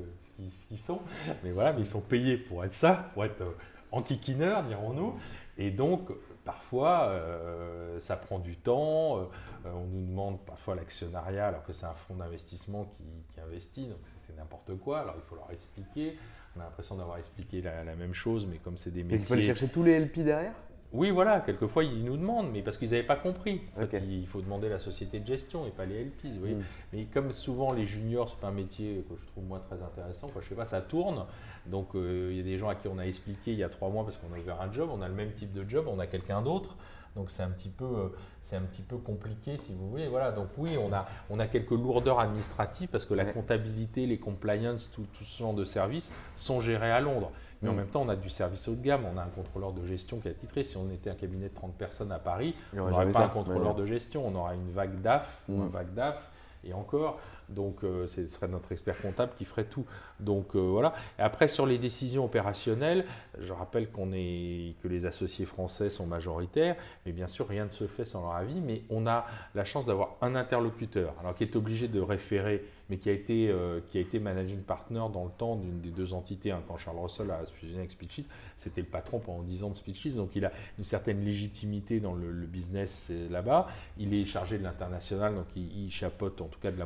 qu'ils 0.69 0.79
sont, 0.79 1.01
mais 1.43 1.51
voilà, 1.51 1.73
mais 1.73 1.81
ils 1.81 1.87
sont 1.87 2.01
payés 2.01 2.37
pour 2.37 2.65
être 2.65 2.75
ça, 2.75 3.11
pour 3.15 3.25
être 3.25 3.41
euh, 3.41 3.57
enquiquineurs, 3.91 4.63
dirons-nous. 4.65 5.19
Et 5.59 5.71
donc, 5.71 6.11
parfois, 6.45 7.09
euh, 7.09 8.01
ça 8.01 8.17
prend 8.17 8.39
du 8.39 8.57
temps. 8.57 9.19
Euh, 9.19 9.25
on 9.65 9.87
nous 9.87 10.07
demande 10.07 10.41
parfois 10.41 10.75
l'actionnariat, 10.75 11.49
alors 11.49 11.65
que 11.65 11.73
c'est 11.73 11.87
un 11.87 11.95
fonds 11.95 12.17
d'investissement 12.17 12.85
qui, 12.85 13.41
investit, 13.41 13.87
donc 13.87 13.99
c'est 14.19 14.37
n'importe 14.37 14.77
quoi. 14.79 15.01
Alors, 15.01 15.15
il 15.17 15.23
faut 15.23 15.37
leur 15.37 15.51
expliquer. 15.51 16.17
On 16.57 16.61
a 16.61 16.65
l'impression 16.65 16.97
d'avoir 16.97 17.19
expliqué 17.19 17.63
la, 17.63 17.83
même 17.97 18.15
chose, 18.15 18.47
mais 18.47 18.59
comme 18.59 18.77
c'est 18.77 18.91
des 18.91 19.03
métiers. 19.03 19.19
il 19.19 19.25
faut 19.25 19.35
aller 19.35 19.45
chercher 19.45 19.69
tous 19.69 19.83
les 19.83 19.99
LP 19.99 20.21
derrière? 20.21 20.55
Oui, 20.93 21.11
voilà, 21.11 21.41
quelquefois 21.41 21.85
ils 21.85 22.05
nous 22.05 22.17
demandent, 22.17 22.51
mais 22.53 22.61
parce 22.61 22.77
qu'ils 22.77 22.91
n'avaient 22.91 23.03
pas 23.03 23.17
compris. 23.17 23.63
il 23.93 24.27
faut 24.27 24.43
demander 24.43 24.69
la 24.69 24.79
société 24.79 25.21
de 25.21 25.27
gestion 25.27 25.67
et 25.67 25.71
pas 25.71 25.87
les 25.87 26.05
LPs. 26.05 26.25
Mm. 26.25 26.63
Mais 26.93 27.05
comme 27.05 27.33
souvent 27.33 27.73
les 27.73 27.87
juniors, 27.87 28.29
c'est 28.29 28.39
pas 28.39 28.49
un 28.49 28.53
métier 28.53 29.05
que 29.09 29.15
je 29.19 29.27
trouve 29.29 29.45
moi 29.45 29.61
très 29.61 29.83
intéressant. 29.83 30.29
Quoi. 30.29 30.43
Je 30.43 30.49
sais 30.49 30.55
pas, 30.55 30.67
ça 30.67 30.83
tourne. 30.83 31.25
Donc 31.67 31.95
euh, 31.95 32.29
il 32.31 32.37
y 32.37 32.41
a 32.41 32.43
des 32.43 32.59
gens 32.59 32.69
à 32.69 32.75
qui 32.75 32.89
on 32.89 32.99
a 32.99 33.07
expliqué 33.07 33.53
il 33.53 33.59
y 33.59 33.65
a 33.65 33.69
trois 33.69 33.89
mois 33.89 34.05
parce 34.05 34.17
qu'on 34.19 34.35
a 34.35 34.39
ouvert 34.39 34.61
un 34.61 34.71
job, 34.71 34.91
on 34.93 35.01
a 35.01 35.09
le 35.09 35.15
même 35.15 35.33
type 35.33 35.53
de 35.53 35.69
job, 35.69 35.87
on 35.89 35.99
a 35.99 36.07
quelqu'un 36.07 36.43
d'autre. 36.43 36.77
Donc 37.17 37.31
c'est 37.31 37.43
un 37.43 37.51
petit 37.51 37.69
peu, 37.69 37.85
euh, 37.85 38.09
c'est 38.41 38.57
un 38.57 38.63
petit 38.63 38.83
peu 38.83 38.97
compliqué 38.97 39.57
si 39.57 39.75
vous 39.75 39.89
voulez. 39.91 40.09
Voilà. 40.09 40.33
Donc 40.33 40.49
oui, 40.57 40.77
on 40.79 40.93
a, 40.93 41.07
on 41.31 41.39
a 41.39 41.47
quelques 41.47 41.71
lourdeurs 41.71 42.21
administratives 42.21 42.89
parce 42.89 43.05
que 43.05 43.15
la 43.15 43.25
comptabilité, 43.25 44.07
les 44.07 44.19
compliance, 44.19 44.91
tout, 44.93 45.07
tout, 45.13 45.25
ce 45.25 45.39
genre 45.39 45.55
de 45.55 45.65
services 45.65 46.13
sont 46.37 46.61
gérés 46.61 46.91
à 46.91 47.01
Londres. 47.01 47.31
Mais 47.61 47.69
en 47.69 47.75
mm. 47.75 47.77
même 47.77 47.87
temps, 47.89 48.03
on 48.03 48.09
a 48.09 48.17
du 48.17 48.29
service 48.29 48.67
haut 48.69 48.75
de 48.75 48.83
gamme. 48.83 49.05
On 49.13 49.19
a 49.19 49.23
un 49.23 49.29
contrôleur 49.29 49.73
de 49.73 49.87
gestion 49.87 50.19
qui 50.19 50.29
a 50.29 50.33
titré. 50.33 50.65
Si 50.65 50.77
on 50.77 50.91
était 50.91 51.11
un 51.11 51.15
cabinet 51.15 51.49
de 51.49 51.55
30 51.55 51.75
personnes 51.75 52.13
à 52.13 52.19
Paris, 52.19 52.55
on 52.75 52.89
n'aurait 52.89 53.11
pas 53.11 53.25
un 53.25 53.29
contrôleur 53.29 53.75
de 53.75 53.87
gestion. 53.87 54.27
On 54.27 54.35
aura 54.35 54.55
une 54.55 54.71
vague 54.73 55.01
DAF, 55.03 55.43
mm. 55.49 55.61
un 55.61 55.67
vague 55.67 55.95
DAF 55.95 56.31
et 56.65 56.73
encore. 56.73 57.19
Donc 57.53 57.81
ce 57.83 58.27
serait 58.27 58.49
notre 58.49 58.73
expert 58.73 59.01
comptable 59.01 59.33
qui 59.37 59.45
ferait 59.45 59.65
tout. 59.65 59.85
Donc 60.21 60.55
voilà. 60.55 60.95
Et 61.19 61.23
après 61.23 61.49
sur 61.49 61.67
les 61.67 61.79
décisions 61.79 62.25
opérationnelles, 62.25 63.05
je 63.41 63.53
rappelle 63.53 63.91
qu'on 63.91 64.13
est 64.13 64.75
que 64.83 64.89
les 64.89 65.07
associés 65.07 65.47
français 65.47 65.91
sont 65.91 66.07
majoritaires, 66.07 66.77
mais 67.07 67.13
bien 67.13 67.27
sûr 67.27 67.49
rien 67.49 67.67
ne 67.67 67.71
se 67.71 67.87
fait 67.87 68.05
sans 68.05 68.23
leur 68.23 68.35
avis. 68.35 68.61
Mais 68.61 68.83
on 68.91 69.07
a 69.07 69.27
la 69.55 69.65
chance 69.65 69.87
d'avoir 69.87 70.17
un 70.21 70.35
interlocuteur, 70.35 71.15
alors 71.21 71.35
qui 71.35 71.45
est 71.45 71.57
obligé 71.57 71.89
de 71.89 72.01
référer 72.01 72.65
mais 72.93 72.99
qui 72.99 73.09
a 73.09 73.13
été, 73.13 73.49
euh, 73.49 73.81
qui 73.89 73.97
a 73.97 74.03
été 74.03 74.19
managing 74.19 74.61
partner 74.61 75.03
dans 75.15 75.25
le 75.25 75.31
temps 75.31 75.57
d'une 75.57 75.81
des 75.81 75.91
deux 75.91 76.13
entités. 76.13 76.51
Hein. 76.51 76.63
Quand 76.69 76.77
Charles 76.77 76.99
Russell 76.99 77.31
a 77.31 77.43
fusionné 77.47 77.79
avec 77.79 77.93
Speechies, 77.93 78.27
c'était 78.59 78.83
le 78.83 78.87
patron 78.87 79.19
pendant 79.19 79.43
10 79.43 79.65
ans 79.65 79.71
de 79.71 79.77
Speechies, 79.77 80.17
donc 80.17 80.37
il 80.37 80.45
a 80.45 80.53
une 80.77 80.85
certaine 80.85 81.25
légitimité 81.25 82.01
dans 82.01 82.13
le, 82.13 82.31
business 82.47 83.09
euh, 83.11 83.31
là-bas. 83.31 83.69
Il 83.97 84.13
est 84.13 84.27
chargé 84.27 84.59
de 84.59 84.65
l'international, 84.65 85.35
donc 85.35 85.47
il, 85.57 85.91
chapeaute 85.91 86.43
en 86.43 86.49
tout 86.49 86.61
cas 86.61 86.71
de 86.71 86.79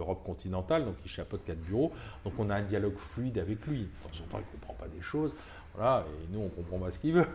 l'Europe 0.00 0.24
continentale, 0.24 0.84
donc 0.86 0.96
il 1.04 1.10
chapeaute 1.10 1.44
quatre 1.44 1.60
bureaux. 1.60 1.92
Donc 2.24 2.32
on 2.38 2.48
a 2.50 2.56
un 2.56 2.62
dialogue 2.62 2.96
fluide 2.96 3.38
avec 3.38 3.66
lui. 3.66 3.80
De 3.80 3.84
temps 4.02 4.24
en 4.24 4.32
temps, 4.32 4.38
il 4.38 4.56
ne 4.56 4.58
comprend 4.58 4.74
pas 4.74 4.88
des 4.88 5.02
choses. 5.02 5.34
Voilà, 5.74 6.04
et 6.08 6.32
nous, 6.32 6.40
on 6.40 6.48
comprend 6.48 6.78
pas 6.78 6.90
ce 6.90 6.98
qu'il 6.98 7.12
veut. 7.12 7.26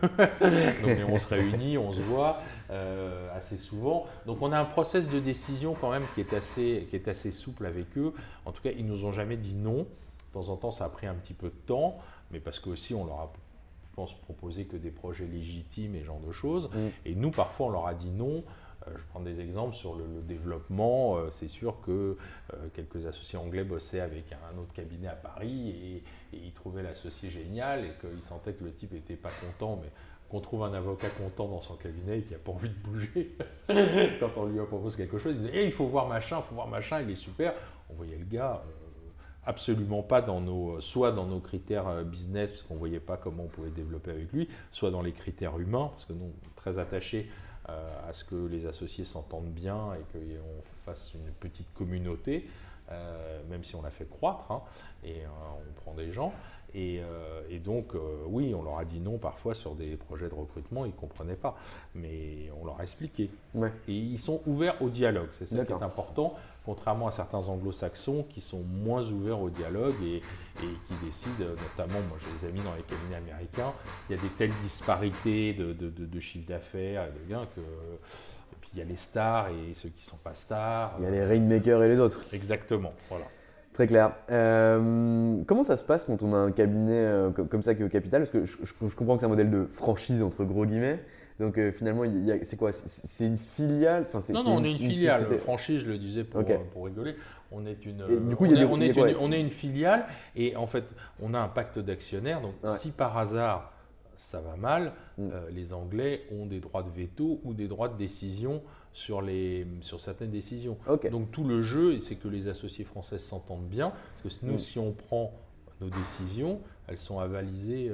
Donc, 0.82 1.08
on 1.08 1.16
se 1.16 1.28
réunit, 1.28 1.78
on 1.78 1.92
se 1.92 2.02
voit 2.02 2.40
euh, 2.70 3.34
assez 3.34 3.56
souvent. 3.56 4.06
Donc, 4.26 4.42
on 4.42 4.52
a 4.52 4.58
un 4.58 4.66
process 4.66 5.08
de 5.08 5.18
décision 5.20 5.74
quand 5.80 5.90
même 5.90 6.04
qui 6.14 6.20
est, 6.20 6.34
assez, 6.34 6.86
qui 6.90 6.96
est 6.96 7.08
assez 7.08 7.32
souple 7.32 7.64
avec 7.64 7.96
eux. 7.96 8.12
En 8.44 8.52
tout 8.52 8.60
cas, 8.62 8.72
ils 8.76 8.84
nous 8.84 9.06
ont 9.06 9.12
jamais 9.12 9.38
dit 9.38 9.54
non. 9.54 9.78
De 9.78 10.32
temps 10.34 10.50
en 10.50 10.56
temps, 10.56 10.70
ça 10.70 10.84
a 10.84 10.90
pris 10.90 11.06
un 11.06 11.14
petit 11.14 11.32
peu 11.32 11.46
de 11.46 11.66
temps, 11.66 11.96
mais 12.30 12.40
parce 12.40 12.60
qu'aussi, 12.60 12.94
on 12.94 13.06
leur 13.06 13.20
a 13.20 13.32
je 13.90 13.94
pense, 14.02 14.12
proposé 14.12 14.66
que 14.66 14.76
des 14.76 14.90
projets 14.90 15.24
légitimes 15.24 15.94
et 15.94 16.00
ce 16.00 16.04
genre 16.04 16.20
de 16.20 16.30
choses. 16.30 16.68
Mm. 16.74 16.88
Et 17.06 17.14
nous, 17.14 17.30
parfois, 17.30 17.68
on 17.68 17.70
leur 17.70 17.86
a 17.86 17.94
dit 17.94 18.10
non 18.10 18.44
je 18.94 19.02
prends 19.10 19.20
des 19.20 19.40
exemples 19.40 19.74
sur 19.74 19.94
le, 19.94 20.04
développement. 20.22 21.16
Euh, 21.16 21.30
c'est 21.30 21.48
sûr 21.48 21.80
que 21.84 22.16
euh, 22.52 22.56
quelques 22.74 23.06
associés 23.06 23.38
anglais 23.38 23.64
bossaient 23.64 24.00
avec 24.00 24.32
un 24.32 24.58
autre 24.58 24.72
cabinet 24.72 25.08
à 25.08 25.14
Paris 25.14 25.70
et, 25.70 26.02
ils 26.32 26.52
trouvaient 26.52 26.82
l'associé 26.82 27.30
génial 27.30 27.84
et 27.84 27.92
qu'ils 28.00 28.22
sentaient 28.22 28.52
que 28.52 28.64
le 28.64 28.72
type 28.72 28.92
n'était 28.92 29.16
pas 29.16 29.30
content. 29.40 29.78
Mais 29.82 29.90
qu'on 30.28 30.40
trouve 30.40 30.64
un 30.64 30.74
avocat 30.74 31.08
content 31.10 31.48
dans 31.48 31.62
son 31.62 31.76
cabinet 31.76 32.18
et 32.18 32.22
qui 32.22 32.32
n'a 32.32 32.38
pas 32.38 32.50
envie 32.50 32.68
de 32.68 32.74
bouger 32.74 33.36
quand 34.20 34.30
on 34.36 34.46
lui 34.46 34.58
propose 34.66 34.96
quelque 34.96 35.18
chose, 35.18 35.36
il 35.36 35.42
disait 35.42 35.52
eh, 35.54 35.66
il 35.66 35.72
faut 35.72 35.86
voir 35.86 36.08
machin, 36.08 36.38
il 36.44 36.48
faut 36.48 36.56
voir 36.56 36.66
machin, 36.66 37.00
il 37.00 37.10
est 37.10 37.16
super. 37.16 37.54
On 37.88 37.94
voyait 37.94 38.18
le 38.18 38.24
gars 38.24 38.62
absolument 39.44 40.02
pas 40.02 40.20
dans 40.20 40.40
nos, 40.40 40.80
soit 40.80 41.12
dans 41.12 41.26
nos 41.26 41.38
critères 41.38 42.04
business, 42.04 42.50
parce 42.50 42.64
qu'on 42.64 42.74
ne 42.74 42.80
voyait 42.80 42.98
pas 42.98 43.16
comment 43.16 43.44
on 43.44 43.48
pouvait 43.48 43.70
développer 43.70 44.10
avec 44.10 44.32
lui, 44.32 44.48
soit 44.72 44.90
dans 44.90 45.02
les 45.02 45.12
critères 45.12 45.56
humains, 45.60 45.90
parce 45.92 46.04
que 46.04 46.12
nous, 46.12 46.32
très 46.56 46.78
attachés 46.78 47.28
euh, 47.28 47.45
à 47.68 48.12
ce 48.12 48.24
que 48.24 48.46
les 48.46 48.66
associés 48.66 49.04
s'entendent 49.04 49.52
bien 49.52 49.94
et 49.94 50.02
qu'on 50.12 50.62
fasse 50.84 51.14
une 51.14 51.32
petite 51.32 51.72
communauté, 51.74 52.48
euh, 52.90 53.42
même 53.48 53.64
si 53.64 53.74
on 53.74 53.82
la 53.82 53.90
fait 53.90 54.08
croître, 54.08 54.50
hein, 54.50 54.62
et 55.02 55.22
euh, 55.24 55.28
on 55.58 55.80
prend 55.80 55.94
des 55.94 56.12
gens. 56.12 56.32
Et, 56.74 57.00
donc, 57.64 57.94
oui, 58.26 58.54
on 58.54 58.62
leur 58.62 58.78
a 58.78 58.84
dit 58.84 59.00
non 59.00 59.16
parfois 59.16 59.54
sur 59.54 59.74
des 59.74 59.96
projets 59.96 60.28
de 60.28 60.34
recrutement, 60.34 60.84
ils 60.84 60.90
ne 60.90 60.96
comprenaient 60.96 61.34
pas, 61.34 61.56
mais 61.94 62.50
on 62.60 62.66
leur 62.66 62.78
a 62.78 62.82
expliqué. 62.82 63.30
Et 63.88 63.92
ils 63.92 64.18
sont 64.18 64.42
ouverts 64.46 64.80
au 64.82 64.90
dialogue, 64.90 65.28
c'est 65.32 65.46
ça 65.46 65.64
qui 65.64 65.72
est 65.72 65.82
important 65.82 66.34
contrairement 66.66 67.06
à 67.06 67.12
certains 67.12 67.38
anglo-saxons 67.38 68.26
qui 68.28 68.40
sont 68.40 68.62
moins 68.62 69.08
ouverts 69.08 69.40
au 69.40 69.48
dialogue 69.48 69.94
et, 70.02 70.20
qui 70.58 71.04
décident, 71.04 71.44
notamment, 71.44 72.00
moi 72.08 72.18
j'ai 72.20 72.38
des 72.38 72.52
amis 72.52 72.64
dans 72.64 72.74
les 72.74 72.82
cabinets 72.82 73.16
américains, 73.16 73.72
il 74.08 74.16
y 74.16 74.18
a 74.18 74.22
des 74.22 74.28
telles 74.30 74.52
disparités 74.62 75.54
de, 75.54 75.72
de, 75.72 75.88
de, 75.88 76.20
chiffre 76.20 76.48
d'affaires 76.48 77.06
et 77.06 77.12
de 77.12 77.30
gains 77.30 77.46
que. 77.54 77.60
Et 77.60 78.56
puis 78.60 78.70
il 78.74 78.78
y 78.80 78.82
a 78.82 78.84
les 78.84 78.96
stars 78.96 79.48
et 79.50 79.74
ceux 79.74 79.90
qui 79.90 80.04
ne 80.04 80.10
sont 80.10 80.16
pas 80.16 80.34
stars. 80.34 80.96
Il 80.98 81.04
y 81.04 81.06
a 81.06 81.10
les 81.10 81.24
rainmakers 81.24 81.84
et 81.84 81.88
les 81.88 82.00
autres. 82.00 82.20
Exactement, 82.32 82.92
voilà. 83.08 83.26
Très 83.76 83.86
clair. 83.86 84.12
Euh, 84.30 85.42
comment 85.46 85.62
ça 85.62 85.76
se 85.76 85.84
passe 85.84 86.04
quand 86.04 86.22
on 86.22 86.32
a 86.32 86.38
un 86.38 86.50
cabinet 86.50 86.96
euh, 86.96 87.30
comme 87.30 87.62
ça 87.62 87.74
qui 87.74 87.82
est 87.82 87.84
au 87.84 87.90
capital? 87.90 88.22
Parce 88.22 88.30
que 88.30 88.46
je, 88.46 88.56
je 88.64 88.96
comprends 88.96 89.16
que 89.16 89.20
c'est 89.20 89.26
un 89.26 89.28
modèle 89.28 89.50
de 89.50 89.68
franchise 89.70 90.22
entre 90.22 90.44
gros 90.44 90.64
guillemets. 90.64 90.98
Donc 91.38 91.58
euh, 91.58 91.70
finalement, 91.72 92.04
c'est 92.42 92.56
quoi? 92.56 92.72
C'est 92.72 93.26
une 93.26 93.36
filiale? 93.36 94.06
Non, 94.30 94.42
non, 94.44 94.54
on 94.54 94.64
est 94.64 94.70
une, 94.70 94.78
filiale. 94.78 95.26
franchise, 95.40 95.82
je 95.82 95.90
le 95.90 95.98
disais 95.98 96.24
pour, 96.24 96.42
pour 96.72 96.86
rigoler. 96.86 97.16
On 97.52 97.66
est 97.66 97.84
une, 97.84 98.02
on, 98.02 98.80
est, 98.80 98.96
une, 98.96 99.16
on 99.20 99.30
est 99.30 99.40
une 99.40 99.50
filiale 99.50 100.06
et 100.34 100.56
en 100.56 100.66
fait, 100.66 100.94
on 101.20 101.34
a 101.34 101.38
un 101.38 101.48
pacte 101.48 101.78
d'actionnaires. 101.78 102.40
Donc 102.40 102.54
si 102.78 102.92
par 102.92 103.18
hasard 103.18 103.74
ça 104.14 104.40
va 104.40 104.56
mal, 104.56 104.92
mm. 105.18 105.28
les 105.50 105.74
Anglais 105.74 106.22
ont 106.32 106.46
des 106.46 106.60
droits 106.60 106.82
de 106.82 106.88
veto 106.88 107.42
ou 107.44 107.52
des 107.52 107.68
droits 107.68 107.90
de 107.90 107.98
décision 107.98 108.62
sur, 108.96 109.20
les, 109.20 109.66
sur 109.82 110.00
certaines 110.00 110.30
décisions. 110.30 110.78
Donc 111.10 111.30
tout 111.30 111.44
le 111.44 111.60
jeu, 111.60 112.00
c'est 112.00 112.16
que 112.16 112.28
les 112.28 112.48
associés 112.48 112.84
français 112.84 113.18
s'entendent 113.18 113.68
bien. 113.68 113.92
Parce 114.22 114.38
que 114.38 114.46
nous, 114.46 114.54
mm. 114.54 114.58
si 114.58 114.78
on 114.78 114.92
prend 114.92 115.32
nos 115.80 115.90
décisions, 115.90 116.60
elles 116.88 116.98
sont 116.98 117.20
avalisées 117.20 117.92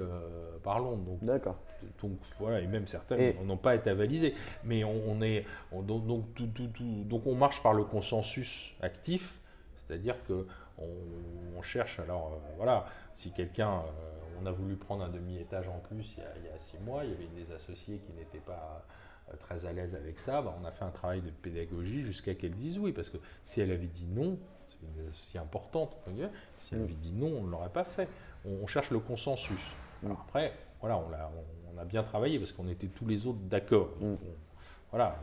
par 0.62 0.78
Londres. 0.78 1.18
D'accord 1.22 1.58
donc 2.00 2.18
voilà, 2.38 2.60
et 2.60 2.66
même 2.66 2.86
certaines 2.86 3.34
n'ont 3.44 3.56
pas 3.56 3.74
été 3.74 3.90
avalisées. 3.90 4.34
Mais 4.64 4.84
on, 4.84 5.20
est 5.22 5.44
donc, 5.72 6.24
donc, 7.08 7.26
on 7.26 7.34
marche 7.34 7.62
par 7.62 7.72
le 7.72 7.84
consensus 7.84 8.74
actif, 8.80 9.40
c'est-à-dire 9.76 10.16
que 10.26 10.46
on, 10.78 11.62
cherche. 11.62 12.00
Alors 12.00 12.32
euh, 12.32 12.54
voilà, 12.56 12.86
si 13.14 13.30
quelqu'un, 13.30 13.70
euh, 13.70 14.40
on 14.42 14.46
a 14.46 14.50
voulu 14.50 14.74
prendre 14.74 15.04
un 15.04 15.08
demi-étage 15.08 15.68
en 15.68 15.78
plus 15.78 16.16
il 16.16 16.44
y, 16.44 16.48
a, 16.48 16.58
six 16.58 16.78
mois, 16.80 17.04
il 17.04 17.10
y 17.10 17.14
avait 17.14 17.44
des 17.44 17.52
associés 17.54 18.00
qui 18.04 18.12
n'étaient 18.14 18.44
pas 18.44 18.52
euh, 18.52 18.94
très 19.36 19.66
à 19.66 19.72
l'aise 19.72 19.94
avec 19.94 20.18
ça, 20.18 20.42
bah, 20.42 20.54
on 20.60 20.64
a 20.64 20.70
fait 20.70 20.84
un 20.84 20.90
travail 20.90 21.20
de 21.22 21.30
pédagogie 21.30 22.04
jusqu'à 22.04 22.34
qu'elle 22.34 22.54
dise 22.54 22.78
oui, 22.78 22.92
parce 22.92 23.08
que 23.08 23.18
si 23.44 23.60
elle 23.60 23.70
avait 23.70 23.86
dit 23.86 24.06
non, 24.06 24.38
c'est 24.68 24.78
une 24.82 25.08
associée 25.08 25.40
importante, 25.40 25.96
si 26.60 26.74
elle 26.74 26.80
mm. 26.80 26.84
avait 26.84 26.94
dit 26.94 27.12
non, 27.12 27.32
on 27.38 27.42
ne 27.44 27.50
l'aurait 27.50 27.68
pas 27.68 27.84
fait. 27.84 28.08
On, 28.44 28.66
cherche 28.66 28.90
le 28.90 28.98
consensus. 28.98 29.60
Alors 30.02 30.16
mm. 30.16 30.20
après, 30.26 30.52
voilà, 30.80 30.98
on, 30.98 31.08
l'a 31.10 31.30
on 31.74 31.78
a 31.78 31.84
bien 31.84 32.02
travaillé 32.02 32.38
parce 32.38 32.52
qu'on 32.52 32.68
était 32.68 32.88
tous 32.88 33.06
les 33.06 33.26
autres 33.26 33.40
d'accord. 33.48 33.90
Mm. 34.00 34.14
Voilà, 34.90 35.16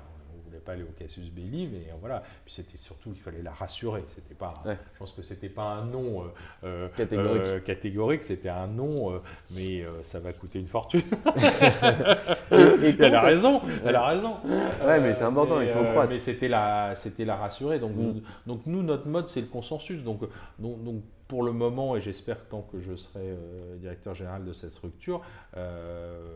voulait 0.49 0.61
pas 0.61 0.73
aller 0.73 0.83
au 0.83 0.93
Cassius 0.97 1.29
Belli, 1.29 1.67
mais 1.67 1.93
voilà. 1.99 2.23
Puis 2.45 2.53
c'était 2.53 2.77
surtout 2.77 3.11
qu'il 3.11 3.21
fallait 3.21 3.41
la 3.41 3.51
rassurer. 3.51 4.03
C'était 4.09 4.35
pas, 4.35 4.63
je 4.65 4.99
pense 4.99 5.11
que 5.11 5.21
c'était 5.21 5.49
pas 5.49 5.63
un 5.63 5.85
nom 5.85 6.23
euh, 6.63 6.87
euh, 6.97 7.59
catégorique. 7.59 8.23
c'était 8.23 8.49
un 8.49 8.67
nom, 8.67 9.13
euh, 9.13 9.19
mais 9.55 9.83
ça 10.01 10.19
va 10.19 10.33
coûter 10.33 10.59
une 10.59 10.67
fortune. 10.67 11.01
et, 12.51 12.95
elle 12.99 13.15
a 13.15 13.21
raison, 13.21 13.61
elle 13.85 13.95
a 13.95 14.07
raison. 14.07 14.35
Ouais, 14.85 14.99
mais 14.99 15.13
c'est 15.13 15.23
important, 15.23 15.61
il 15.61 15.69
faut 15.69 15.83
croire. 15.83 16.07
Mais 16.09 16.19
c'était 16.19 16.47
la, 16.47 16.95
c'était 16.95 17.25
la 17.25 17.35
rassurer. 17.35 17.79
Donc, 17.79 17.95
mm. 17.95 18.21
donc 18.47 18.61
nous, 18.65 18.83
notre 18.83 19.07
mode, 19.07 19.29
c'est 19.29 19.41
le 19.41 19.47
consensus. 19.47 20.03
Donc, 20.03 20.21
donc, 20.57 20.83
donc 20.83 21.03
pour 21.30 21.43
le 21.43 21.51
moment, 21.51 21.95
et 21.95 22.01
j'espère 22.01 22.43
tant 22.47 22.63
que 22.63 22.82
je 22.82 22.95
serai 22.95 23.21
euh, 23.23 23.77
directeur 23.77 24.15
général 24.15 24.43
de 24.43 24.51
cette 24.51 24.71
structure, 24.71 25.21
euh, 25.55 26.27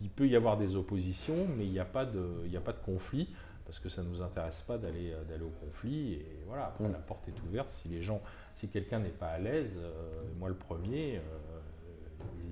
il, 0.00 0.10
peut 0.10 0.28
y 0.28 0.36
avoir 0.36 0.56
des 0.56 0.76
oppositions, 0.76 1.46
mais 1.56 1.64
il 1.64 1.72
n'y 1.72 1.80
a, 1.80 1.84
pas 1.84 2.04
de, 2.04 2.48
a 2.56 2.60
pas 2.60 2.72
de 2.72 2.78
conflit, 2.78 3.28
parce 3.66 3.80
que 3.80 3.88
ça 3.88 4.02
ne 4.02 4.08
nous 4.08 4.22
intéresse 4.22 4.62
pas 4.62 4.78
d'aller 4.78 5.12
au 5.42 5.64
conflit. 5.64 6.14
Et 6.14 6.42
voilà, 6.46 6.72
mm. 6.78 6.92
la 6.92 6.98
porte 6.98 7.28
est 7.28 7.42
ouverte. 7.48 7.70
Si 7.82 7.88
les 7.88 8.00
gens, 8.00 8.20
si 8.54 8.68
quelqu'un 8.68 9.00
n'est 9.00 9.08
pas 9.08 9.28
à 9.28 9.38
l'aise, 9.38 9.76
euh, 9.80 10.22
moi 10.38 10.48
le 10.48 10.54
premier, 10.54 11.20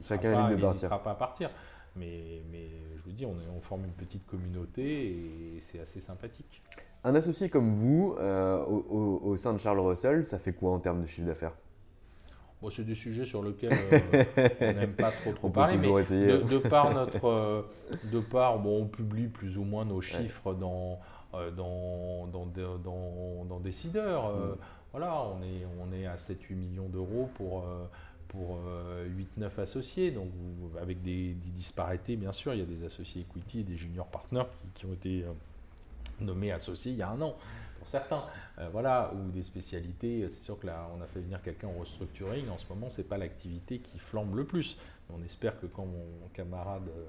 chacun 0.03 0.51
n'hésitera 0.51 1.03
pas 1.03 1.13
à 1.13 1.17
partir. 1.17 1.51
Mais, 1.95 2.43
mais, 2.51 2.69
je 2.97 3.03
vous 3.03 3.13
dis, 3.13 3.25
on, 3.25 3.37
on 3.57 3.61
forme 3.61 3.85
une 3.85 3.93
petite 3.93 4.27
communauté 4.27 5.11
et 5.13 5.61
c'est 5.61 5.79
assez 5.81 6.01
sympathique. 6.01 6.63
Un 7.07 7.15
associé 7.15 7.49
comme 7.49 7.73
vous, 7.73 8.17
euh, 8.19 8.65
au, 8.67 9.37
sein 9.37 9.53
de 9.53 9.59
Charles 9.59 9.79
Russell, 9.79 10.25
ça 10.25 10.39
fait 10.39 10.53
quoi 10.53 10.73
en 10.73 10.81
termes 10.81 11.03
de 11.03 11.07
chiffre 11.07 11.29
d'affaires? 11.29 11.53
Bon, 12.61 12.69
C'est 12.69 12.83
des 12.83 12.97
sujets 12.97 13.25
sur 13.25 13.45
lesquels 13.45 13.75
euh, 13.93 14.25
on 14.61 14.73
n'aime 14.73 14.93
pas 14.93 15.13
trop, 15.13 15.33
trop 15.33 15.49
parler, 15.49 15.77
mais 15.77 15.87
de, 15.87 16.59
par 16.59 16.93
notre, 16.93 17.29
euh, 17.29 17.63
de 18.13 18.19
par, 18.19 18.59
bon, 18.59 18.83
on 18.83 18.87
publie 18.87 19.29
plus 19.29 19.57
ou 19.57 19.63
moins 19.63 19.85
nos 19.85 20.01
chiffres 20.01 20.53
dans, 20.53 20.99
dans, 21.33 22.27
dans, 22.27 22.45
dans, 22.45 23.45
dans, 23.45 23.61
Décideur. 23.61 24.35
Mm. 24.35 24.57
Voilà, 24.91 25.15
on 25.27 25.41
est, 25.45 25.65
on 25.81 25.93
est 25.93 26.07
à 26.07 26.17
7-8 26.17 26.57
millions 26.57 26.89
d'euros 26.89 27.31
pour 27.37 27.65
pour 28.27 28.59
8-9 29.39 29.61
associés, 29.61 30.11
donc 30.11 30.31
avec 30.83 31.01
des, 31.03 31.37
disparités, 31.55 32.17
bien 32.17 32.33
sûr. 32.33 32.53
Il 32.53 32.59
y 32.59 32.63
a 32.65 32.67
des 32.67 32.83
associés 32.83 33.23
equity 33.23 33.61
et 33.61 33.63
des 33.63 33.77
junior 33.77 34.07
partners 34.09 34.43
qui, 34.59 34.67
qui 34.75 34.87
ont 34.87 34.93
été 34.93 35.25
nommé 36.21 36.53
associé 36.53 36.93
il 36.93 36.99
y 36.99 37.03
a 37.03 37.09
un 37.09 37.21
an 37.21 37.37
pour 37.79 37.89
certains, 37.89 38.25
euh, 38.59 38.69
voilà, 38.73 39.13
ou 39.15 39.31
des 39.31 39.43
spécialités. 39.43 40.27
C'est 40.31 40.43
sûr 40.43 40.59
que 40.59 40.67
là, 40.67 40.89
on 40.97 41.03
a 41.03 41.07
fait 41.07 41.21
venir 41.21 41.41
quelqu'un 41.43 41.69
en 41.69 41.79
restructuring. 41.79 42.49
En 42.49 42.59
ce 42.59 42.67
moment, 42.69 42.91
c'est 42.91 43.09
pas 43.09 43.19
l'activité 43.19 43.79
qui 43.79 43.99
flambe 43.99 44.35
le 44.35 44.45
plus. 44.45 44.77
On 45.13 45.23
espère 45.25 45.61
que 45.61 45.67
quand 45.67 45.87
mon 45.87 46.29
camarade 46.35 46.89
euh, 46.89 47.07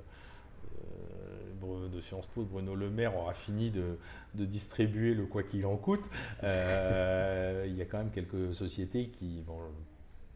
de 1.91 2.01
Sciences 2.01 2.27
Po, 2.27 2.43
Bruno 2.43 2.75
Le 2.75 2.89
Maire, 2.89 3.17
aura 3.17 3.33
fini 3.33 3.71
de, 3.71 3.97
distribuer 4.33 5.13
le 5.13 5.25
quoi 5.25 5.43
qu'il 5.43 5.65
en 5.65 5.75
coûte, 5.75 6.05
euh, 6.43 7.65
il 7.67 7.75
y 7.75 7.81
a 7.81 7.85
quand 7.85 7.97
même 7.97 8.11
quelques 8.11 8.53
sociétés 8.53 9.07
qui, 9.07 9.43
bon, 9.45 9.57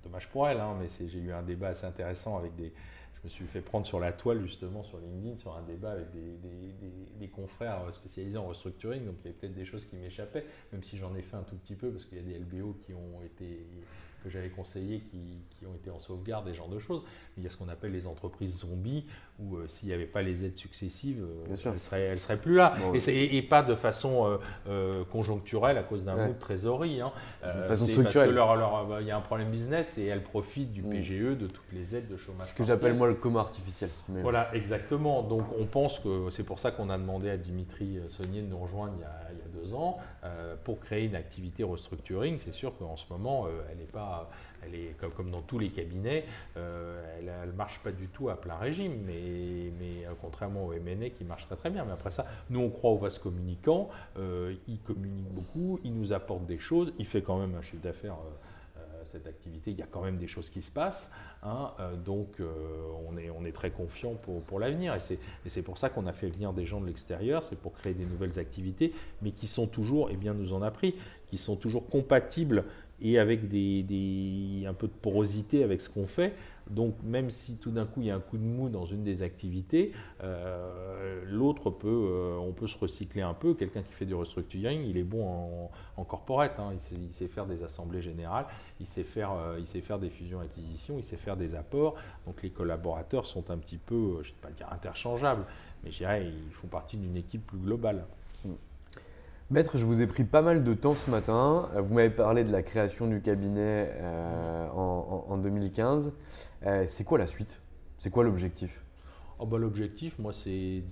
dommage 0.03 0.27
pour 0.29 0.47
elles, 0.47 0.59
hein, 0.59 0.75
mais 0.79 0.87
j'ai 1.07 1.19
eu 1.19 1.31
un 1.31 1.43
débat 1.43 1.69
assez 1.69 1.85
intéressant 1.85 2.37
avec 2.37 2.55
des, 2.55 2.73
je 3.21 3.27
me 3.27 3.29
suis 3.29 3.45
fait 3.45 3.61
prendre 3.61 3.85
sur 3.85 3.99
la 3.99 4.11
toile 4.11 4.41
justement 4.41 4.83
sur 4.83 4.97
LinkedIn 4.97 5.37
sur 5.37 5.55
un 5.55 5.61
débat 5.61 5.91
avec 5.91 6.07
des, 6.11 7.27
confrères 7.27 7.93
spécialisés 7.93 8.37
en 8.37 8.47
restructuring, 8.47 9.05
donc 9.05 9.15
il 9.21 9.27
y 9.27 9.29
avait 9.29 9.37
peut-être 9.37 9.53
des 9.53 9.63
choses 9.63 9.85
qui 9.85 9.95
m'échappaient, 9.95 10.45
même 10.73 10.83
si 10.83 10.97
j'en 10.97 11.15
ai 11.15 11.21
fait 11.21 11.37
un 11.37 11.43
tout 11.43 11.55
petit 11.55 11.75
peu 11.75 11.91
parce 11.91 12.03
qu'il 12.05 12.17
y 12.17 12.21
a 12.21 12.23
des 12.23 12.37
LBO 12.39 12.73
qui 12.85 12.93
ont 12.93 13.21
été 13.23 13.65
que 14.23 14.29
j'avais 14.29 14.49
conseillé 14.49 15.01
qui, 15.01 15.65
ont 15.65 15.75
été 15.75 15.91
en 15.91 15.99
sauvegarde, 15.99 16.45
des 16.45 16.53
genres 16.53 16.69
de 16.69 16.79
choses. 16.79 17.03
il 17.37 17.43
y 17.43 17.45
a 17.45 17.49
ce 17.49 17.57
qu'on 17.57 17.69
appelle 17.69 17.91
les 17.91 18.07
entreprises 18.07 18.59
zombies, 18.59 19.05
où 19.39 19.55
euh, 19.55 19.67
s'il 19.67 19.89
n'y 19.89 19.93
avait 19.93 20.05
pas 20.05 20.21
les 20.21 20.43
aides 20.43 20.57
successives, 20.57 21.21
euh, 21.21 21.43
elles 21.45 21.51
ne 21.51 21.77
seraient, 21.77 22.17
seraient, 22.17 22.37
plus 22.37 22.55
là. 22.55 22.73
et, 23.07 23.41
pas 23.43 23.61
de 23.61 23.75
façon 23.75 24.39
euh, 24.67 25.03
conjoncturelle 25.05 25.77
à 25.77 25.83
cause 25.83 26.03
d'un 26.03 26.15
ouais. 26.15 26.27
de 26.29 26.33
trésorerie. 26.33 27.01
Hein. 27.01 27.11
de 27.43 27.63
façon 27.67 27.85
structurelle. 27.85 28.33
Parce 28.33 28.57
qu'il 28.57 28.89
bah, 28.89 29.01
y 29.01 29.11
a 29.11 29.17
un 29.17 29.21
problème 29.21 29.51
business 29.51 29.97
et 29.97 30.05
elles 30.05 30.23
profitent 30.23 30.71
du 30.71 30.81
mm. 30.81 30.89
PGE, 30.89 31.37
de 31.37 31.47
toutes 31.47 31.71
les 31.71 31.95
aides 31.95 32.07
de 32.07 32.17
chômage. 32.17 32.47
Ce 32.47 32.53
que 32.53 32.63
j'appelle 32.63 32.95
moi 32.95 33.07
le 33.07 33.15
coma 33.15 33.39
artificiel. 33.39 33.89
Voilà, 34.07 34.53
exactement. 34.55 35.21
Donc 35.23 35.45
on 35.59 35.65
pense 35.65 35.99
que 35.99 36.29
c'est 36.31 36.45
pour 36.45 36.59
ça 36.59 36.71
qu'on 36.71 36.89
a 36.89 36.97
demandé 36.97 37.29
à 37.29 37.37
Dimitri 37.37 37.99
Saunier 38.09 38.41
de 38.41 38.47
nous 38.47 38.59
rejoindre 38.59 38.93
il 38.97 39.01
y 39.01 39.05
a, 39.05 39.31
il 39.31 39.37
y 39.37 39.41
a 39.41 39.63
deux 39.63 39.73
ans 39.73 39.99
pour 40.63 40.79
créer 40.79 41.05
une 41.05 41.15
activité 41.15 41.63
restructuring. 41.63 42.37
C'est 42.37 42.51
sûr 42.51 42.77
qu'en 42.77 42.95
ce 42.95 43.05
moment, 43.09 43.47
elle 43.69 43.77
n'est 43.77 43.83
pas 43.85 44.29
elle 44.63 44.75
est 44.75 44.95
comme, 45.15 45.31
dans 45.31 45.41
tous 45.41 45.59
les 45.59 45.69
cabinets, 45.69 46.25
euh, 46.57 47.17
elle 47.17 47.49
ne 47.49 47.55
marche 47.55 47.79
pas 47.79 47.91
du 47.91 48.07
tout 48.07 48.29
à 48.29 48.39
plein 48.39 48.55
régime, 48.55 48.93
mais, 49.05 49.71
mais 49.79 50.05
euh, 50.05 50.11
contrairement 50.21 50.65
au 50.65 50.73
MNE 50.73 51.09
qui 51.17 51.23
marche 51.23 51.45
très 51.47 51.55
très 51.55 51.69
bien. 51.69 51.85
Mais 51.85 51.93
après 51.93 52.11
ça, 52.11 52.25
nous 52.49 52.59
on 52.59 52.69
croit 52.69 52.91
au 52.91 52.97
vase 52.97 53.17
communicant, 53.17 53.89
euh, 54.17 54.53
il 54.67 54.79
communique 54.79 55.29
beaucoup, 55.29 55.79
il 55.83 55.93
nous 55.93 56.13
apporte 56.13 56.45
des 56.45 56.59
choses, 56.59 56.93
il 56.99 57.05
fait 57.05 57.21
quand 57.21 57.39
même 57.39 57.55
un 57.55 57.61
chiffre 57.61 57.83
d'affaires 57.83 58.17
cette 59.11 59.27
activité, 59.27 59.71
il 59.71 59.77
y 59.77 59.81
a 59.81 59.87
quand 59.87 60.01
même 60.01 60.17
des 60.17 60.27
choses 60.27 60.49
qui 60.49 60.61
se 60.61 60.71
passent. 60.71 61.11
Hein, 61.43 61.71
donc 62.05 62.39
on, 63.07 63.17
est, 63.17 63.29
on 63.29 63.45
est 63.45 63.51
très 63.51 63.71
confiant 63.71 64.13
pour, 64.13 64.41
pour 64.43 64.59
l'avenir. 64.59 64.95
Et 64.95 65.49
c'est 65.49 65.61
pour 65.61 65.77
ça 65.77 65.89
qu'on 65.89 66.05
a 66.07 66.13
fait 66.13 66.29
venir 66.29 66.53
des 66.53 66.65
gens 66.65 66.79
de 66.79 66.87
l'extérieur, 66.87 67.43
c'est 67.43 67.57
pour 67.57 67.73
créer 67.73 67.93
des 67.93 68.05
nouvelles 68.05 68.39
activités, 68.39 68.93
mais 69.21 69.31
qui 69.31 69.47
sont 69.47 69.67
toujours, 69.67 70.09
et 70.09 70.15
bien 70.15 70.33
nous 70.33 70.53
en 70.53 70.61
a 70.61 70.71
pris, 70.71 70.95
qui 71.27 71.37
sont 71.37 71.55
toujours 71.55 71.87
compatibles 71.89 72.65
et 73.01 73.19
avec 73.19 73.47
des, 73.47 74.63
un 74.67 74.73
peu 74.73 74.87
de 74.87 74.93
porosité 74.93 75.63
avec 75.63 75.81
ce 75.81 75.89
qu'on 75.89 76.07
fait. 76.07 76.33
Donc 76.69 76.95
même 77.03 77.31
si 77.31 77.57
tout 77.57 77.71
d'un 77.71 77.85
coup 77.85 78.01
il 78.01 78.07
y 78.07 78.11
a 78.11 78.15
un 78.15 78.19
coup 78.19 78.37
de 78.37 78.43
mou 78.43 78.69
dans 78.69 78.85
une 78.85 79.03
des 79.03 79.23
activités, 79.23 79.91
euh, 80.23 81.23
l'autre 81.27 81.69
peut, 81.69 81.87
euh, 81.89 82.37
on 82.37 82.53
peut 82.53 82.67
se 82.67 82.77
recycler 82.77 83.21
un 83.21 83.33
peu. 83.33 83.55
Quelqu'un 83.55 83.81
qui 83.81 83.93
fait 83.93 84.05
du 84.05 84.13
restructuring, 84.13 84.81
il 84.87 84.97
est 84.97 85.03
bon 85.03 85.69
en, 85.97 86.03
corporate, 86.03 86.59
hein. 86.59 86.71
il, 86.73 87.11
sait, 87.11 87.27
faire 87.27 87.45
des 87.45 87.63
assemblées 87.63 88.01
générales, 88.01 88.45
il 88.79 88.85
sait 88.85 89.03
faire, 89.03 89.31
euh, 89.33 89.57
il 89.59 89.67
sait 89.67 89.81
faire 89.81 89.99
des 89.99 90.09
fusions-acquisitions, 90.09 90.95
il 90.97 91.03
sait 91.03 91.17
faire 91.17 91.37
des 91.37 91.55
apports. 91.55 91.95
Donc 92.25 92.41
les 92.41 92.49
collaborateurs 92.49 93.25
sont 93.25 93.51
un 93.51 93.57
petit 93.57 93.77
peu, 93.77 94.19
je 94.23 94.29
ne 94.29 94.35
vais 94.35 94.41
pas 94.41 94.51
dire 94.51 94.67
interchangeables, 94.71 95.45
mais 95.83 95.91
je 95.91 95.97
dirais 95.97 96.25
ils 96.25 96.53
font 96.53 96.67
partie 96.67 96.97
d'une 96.97 97.17
équipe 97.17 97.45
plus 97.45 97.59
globale. 97.59 98.05
Maître, 99.51 99.77
je 99.77 99.83
vous 99.83 99.99
ai 99.99 100.07
pris 100.07 100.23
pas 100.23 100.41
mal 100.41 100.63
de 100.63 100.73
temps 100.73 100.95
ce 100.95 101.11
matin. 101.11 101.67
Vous 101.75 101.93
m'avez 101.93 102.09
parlé 102.09 102.45
de 102.45 102.53
la 102.53 102.63
création 102.63 103.05
du 103.05 103.19
cabinet 103.19 103.91
euh, 103.99 104.69
en, 104.69 105.37
2015. 105.37 106.13
Euh, 106.65 106.85
c'est 106.87 107.03
quoi 107.03 107.17
la 107.17 107.27
suite? 107.27 107.61
C'est 107.97 108.09
quoi 108.09 108.23
l'objectif? 108.23 108.81
Oh 109.39 109.45
bah, 109.45 109.57
L'objectif, 109.57 110.17
moi, 110.19 110.31
c'est 110.31 110.83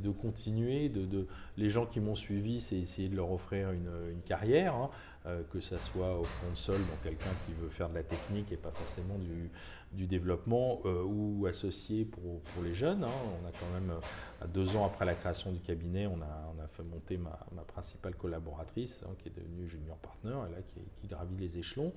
de 0.00 0.10
continuer. 0.10 0.88
De, 0.90 1.26
les 1.56 1.70
gens 1.70 1.86
qui 1.86 1.98
m'ont 1.98 2.14
suivi, 2.14 2.60
c'est 2.60 2.76
essayer 2.76 3.08
de 3.08 3.16
leur 3.16 3.32
offrir 3.32 3.72
une, 3.72 3.90
carrière. 4.24 4.76
Hein. 4.76 4.90
Euh, 5.26 5.42
que 5.50 5.58
ça 5.58 5.78
soit 5.78 6.18
au 6.18 6.26
console, 6.46 6.80
donc 6.80 7.02
quelqu'un 7.02 7.30
qui 7.46 7.54
veut 7.54 7.70
faire 7.70 7.88
de 7.88 7.94
la 7.94 8.02
technique 8.02 8.52
et 8.52 8.58
pas 8.58 8.72
forcément 8.72 9.16
du, 9.16 10.06
développement, 10.06 10.82
euh, 10.84 11.02
ou 11.02 11.46
associé 11.46 12.04
pour, 12.04 12.42
les 12.62 12.74
jeunes. 12.74 13.04
Hein. 13.04 13.10
On 13.42 13.48
a 13.48 13.50
quand 13.52 13.72
même, 13.72 13.90
euh, 13.90 14.46
deux 14.48 14.76
ans 14.76 14.84
après 14.84 15.06
la 15.06 15.14
création 15.14 15.50
du 15.50 15.60
cabinet, 15.60 16.06
on 16.06 16.20
a, 16.20 16.66
fait 16.76 16.82
monter 16.82 17.16
ma, 17.16 17.62
principale 17.62 18.14
collaboratrice, 18.16 19.02
hein, 19.06 19.14
qui 19.18 19.28
est 19.28 19.32
devenue 19.34 19.66
junior 19.66 19.96
partner, 19.96 20.36
et 20.46 20.52
là, 20.56 20.58
qui, 20.60 20.80
qui 21.00 21.06
gravit 21.06 21.36
les 21.38 21.56
échelons. 21.56 21.94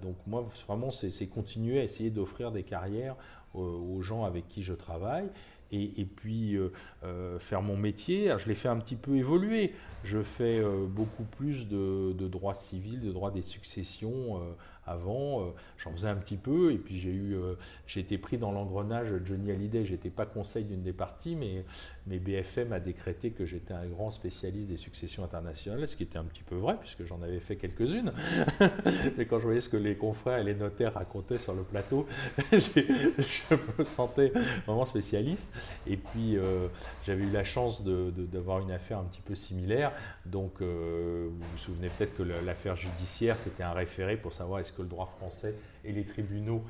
donc 0.00 0.16
moi, 0.26 0.48
vraiment, 0.66 0.90
c'est 0.90 1.26
continuer 1.26 1.80
à 1.80 1.82
essayer 1.82 2.08
d'offrir 2.08 2.50
des 2.50 2.62
carrières 2.62 3.16
aux 3.52 4.00
gens 4.00 4.24
avec 4.24 4.48
qui 4.48 4.62
je 4.62 4.72
travaille 4.72 5.28
et, 5.72 6.04
puis 6.04 6.56
euh, 6.56 6.72
euh, 7.04 7.38
faire 7.38 7.62
mon 7.62 7.76
métier. 7.76 8.34
je 8.38 8.48
l'ai 8.48 8.54
fait 8.54 8.68
un 8.68 8.78
petit 8.78 8.96
peu 8.96 9.16
évoluer. 9.16 9.72
Je 10.04 10.22
fais 10.22 10.58
euh, 10.58 10.86
beaucoup 10.86 11.24
plus 11.24 11.68
de, 11.68 12.12
de 12.12 12.28
droit 12.28 12.54
civil, 12.54 13.00
de 13.00 13.12
droit 13.12 13.30
des 13.30 13.42
successions 13.42 14.40
avant, 14.88 15.42
euh, 15.42 15.50
j'en 15.76 15.92
faisais 15.92 16.08
un 16.08 16.16
petit 16.16 16.36
peu, 16.36 16.72
et 16.72 16.78
puis 16.78 16.98
j'ai 16.98 17.10
eu, 17.10 17.36
euh, 17.36 17.54
j'ai 17.86 18.00
été 18.00 18.18
pris 18.18 18.38
dans 18.38 18.52
l'engrenage 18.52 19.12
Johnny 19.24 19.50
Hallyday. 19.50 19.84
J'étais 19.84 20.10
pas 20.10 20.26
conseil 20.26 20.64
d'une 20.64 20.82
des 20.82 20.92
parties, 20.92 21.36
mais, 21.36 21.64
mais 22.06 22.18
BFM 22.18 22.72
a 22.72 22.80
décrété 22.80 23.30
que 23.30 23.44
j'étais 23.44 23.74
un 23.74 23.86
grand 23.86 24.10
spécialiste 24.10 24.68
des 24.68 24.76
successions 24.76 25.24
internationales, 25.24 25.86
ce 25.86 25.96
qui 25.96 26.02
était 26.02 26.18
un 26.18 26.24
petit 26.24 26.42
peu 26.42 26.56
vrai 26.56 26.76
puisque 26.80 27.04
j'en 27.04 27.22
avais 27.22 27.40
fait 27.40 27.56
quelques-unes. 27.56 28.12
et 29.18 29.26
quand 29.26 29.38
je 29.38 29.44
voyais 29.44 29.60
ce 29.60 29.68
que 29.68 29.76
les 29.76 29.96
confrères 29.96 30.38
et 30.38 30.44
les 30.44 30.54
notaires 30.54 30.94
racontaient 30.94 31.38
sur 31.38 31.54
le 31.54 31.62
plateau, 31.62 32.06
je 32.52 33.54
me 33.78 33.84
sentais 33.84 34.32
vraiment 34.66 34.84
spécialiste. 34.84 35.52
Et 35.86 35.96
puis 35.96 36.36
euh, 36.36 36.68
j'avais 37.04 37.24
eu 37.24 37.30
la 37.30 37.44
chance 37.44 37.84
d'avoir 37.84 38.60
une 38.60 38.70
affaire 38.70 38.98
un 38.98 39.04
petit 39.04 39.22
peu 39.22 39.34
similaire. 39.34 39.92
Donc 40.26 40.60
vous 40.60 41.28
vous 41.30 41.58
souvenez 41.58 41.88
peut-être 41.88 42.16
que 42.16 42.22
l'affaire 42.22 42.76
judiciaire, 42.76 43.38
c'était 43.38 43.62
un 43.62 43.72
référé 43.72 44.16
pour 44.16 44.32
savoir 44.32 44.60
est-ce 44.60 44.72
que 44.78 44.82
le 44.82 44.88
droit 44.88 45.12
français 45.18 45.56
et 45.84 45.92
les 45.92 46.04
tribunaux 46.04 46.62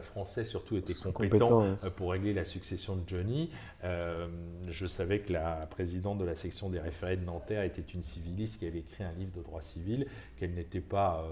français 0.00 0.44
surtout 0.44 0.76
étaient 0.76 0.94
compétents, 1.12 1.62
euh, 1.62 1.90
pour 1.96 2.12
régler 2.12 2.32
la 2.32 2.44
succession 2.44 2.96
de 2.96 3.02
Johnny. 3.06 3.50
Euh, 3.84 4.28
je 4.68 4.86
savais 4.86 5.20
que 5.20 5.32
la 5.32 5.66
présidente 5.66 6.18
de 6.18 6.24
la 6.24 6.34
section 6.34 6.70
des 6.70 6.80
référés 6.80 7.16
de 7.16 7.24
Nanterre 7.24 7.62
était 7.62 7.82
une 7.82 8.02
civiliste 8.02 8.58
qui 8.58 8.66
avait 8.66 8.80
écrit 8.80 9.04
un 9.04 9.12
livre 9.12 9.32
de 9.36 9.42
droit 9.42 9.62
civil, 9.62 10.06
qu'elle 10.38 10.54
n'était 10.54 10.80
pas 10.80 11.24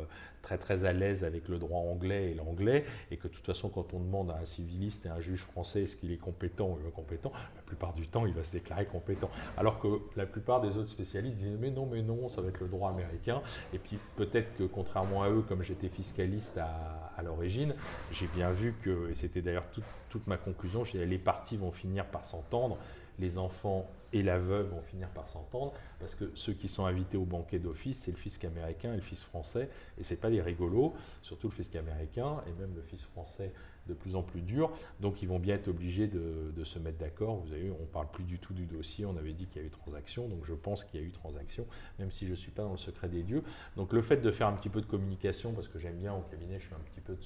très 0.44 0.58
très 0.58 0.84
à 0.84 0.92
l'aise 0.92 1.24
avec 1.24 1.48
le 1.48 1.58
droit 1.58 1.80
anglais 1.80 2.30
et 2.30 2.34
l'anglais, 2.34 2.84
et 3.10 3.16
que 3.16 3.28
de 3.28 3.32
toute 3.32 3.46
façon 3.46 3.70
quand 3.70 3.94
on 3.94 4.00
demande 4.00 4.30
à 4.30 4.36
un 4.36 4.44
civiliste 4.44 5.06
et 5.06 5.08
à 5.08 5.14
un 5.14 5.20
juge 5.20 5.40
français 5.40 5.84
est-ce 5.84 5.96
qu'il 5.96 6.12
est 6.12 6.18
compétent 6.18 6.68
ou 6.68 6.78
incompétent, 6.86 7.32
la 7.56 7.62
plupart 7.62 7.94
du 7.94 8.06
temps 8.06 8.26
il 8.26 8.34
va 8.34 8.44
se 8.44 8.52
déclarer 8.52 8.84
compétent. 8.86 9.30
Alors 9.56 9.80
que 9.80 9.88
la 10.16 10.26
plupart 10.26 10.60
des 10.60 10.76
autres 10.76 10.90
spécialistes 10.90 11.38
disent 11.38 11.58
mais 11.58 11.70
non 11.70 11.86
mais 11.86 12.02
non, 12.02 12.28
ça 12.28 12.42
va 12.42 12.48
être 12.48 12.60
le 12.60 12.68
droit 12.68 12.90
américain. 12.90 13.42
Et 13.72 13.78
puis 13.78 13.98
peut-être 14.16 14.54
que 14.56 14.64
contrairement 14.64 15.22
à 15.22 15.30
eux, 15.30 15.42
comme 15.42 15.62
j'étais 15.62 15.88
fiscaliste 15.88 16.58
à, 16.58 17.12
à 17.16 17.22
l'origine, 17.22 17.74
j'ai 18.12 18.26
bien 18.28 18.43
vu 18.52 18.74
que, 18.82 19.10
et 19.10 19.14
c'était 19.14 19.42
d'ailleurs 19.42 19.66
toute 20.10 20.26
ma 20.26 20.36
conclusion, 20.36 20.82
les 20.94 21.18
parties 21.18 21.56
vont 21.56 21.72
finir 21.72 22.06
par 22.06 22.24
s'entendre, 22.24 22.78
les 23.18 23.38
enfants 23.38 23.88
et 24.12 24.22
la 24.22 24.38
veuve 24.38 24.70
vont 24.70 24.82
finir 24.82 25.08
par 25.08 25.28
s'entendre, 25.28 25.72
parce 25.98 26.14
que 26.14 26.30
ceux 26.34 26.52
qui 26.52 26.68
sont 26.68 26.86
invités 26.86 27.16
au 27.16 27.24
banquet 27.24 27.58
d'office, 27.58 27.98
c'est 27.98 28.12
le 28.12 28.16
fisc 28.16 28.44
américain 28.44 28.92
et 28.92 28.96
le 28.96 29.02
fisc 29.02 29.22
français, 29.22 29.68
et 29.98 30.04
c'est 30.04 30.16
pas 30.16 30.30
des 30.30 30.40
rigolos, 30.40 30.94
surtout 31.22 31.48
le 31.48 31.54
fisc 31.54 31.74
américain 31.76 32.42
et 32.46 32.60
même 32.60 32.74
le 32.74 32.82
fisc 32.82 33.06
français 33.06 33.52
de 33.86 33.94
plus 33.94 34.16
en 34.16 34.22
plus 34.22 34.40
dur, 34.40 34.72
donc 35.00 35.20
ils 35.20 35.28
vont 35.28 35.38
bien 35.38 35.56
être 35.56 35.68
obligés 35.68 36.06
de, 36.06 36.64
se 36.64 36.78
mettre 36.78 36.96
d'accord. 36.96 37.36
Vous 37.36 37.52
avez 37.52 37.70
on 37.70 37.84
parle 37.84 38.08
plus 38.10 38.24
du 38.24 38.38
tout 38.38 38.54
du 38.54 38.64
dossier, 38.64 39.04
on 39.04 39.16
avait 39.18 39.34
dit 39.34 39.46
qu'il 39.46 39.60
y 39.60 39.64
a 39.64 39.66
eu 39.66 39.70
transaction, 39.70 40.28
donc 40.28 40.46
je 40.46 40.54
pense 40.54 40.84
qu'il 40.84 41.00
y 41.00 41.02
a 41.02 41.06
eu 41.06 41.10
transaction, 41.10 41.66
même 41.98 42.10
si 42.10 42.26
je 42.26 42.30
ne 42.30 42.36
suis 42.36 42.50
pas 42.50 42.62
dans 42.62 42.72
le 42.72 42.78
secret 42.78 43.08
des 43.08 43.22
dieux. 43.22 43.42
Donc 43.76 43.92
le 43.92 44.00
fait 44.00 44.16
de 44.16 44.30
faire 44.30 44.46
un 44.46 44.54
petit 44.54 44.70
peu 44.70 44.80
de 44.80 44.86
communication, 44.86 45.52
parce 45.52 45.68
que 45.68 45.78
j'aime 45.78 45.96
bien 45.96 46.14
au 46.14 46.22
cabinet, 46.22 46.58
je 46.58 46.66
suis 46.66 46.74
un 46.74 46.78
petit 46.78 47.00
peu 47.00 47.16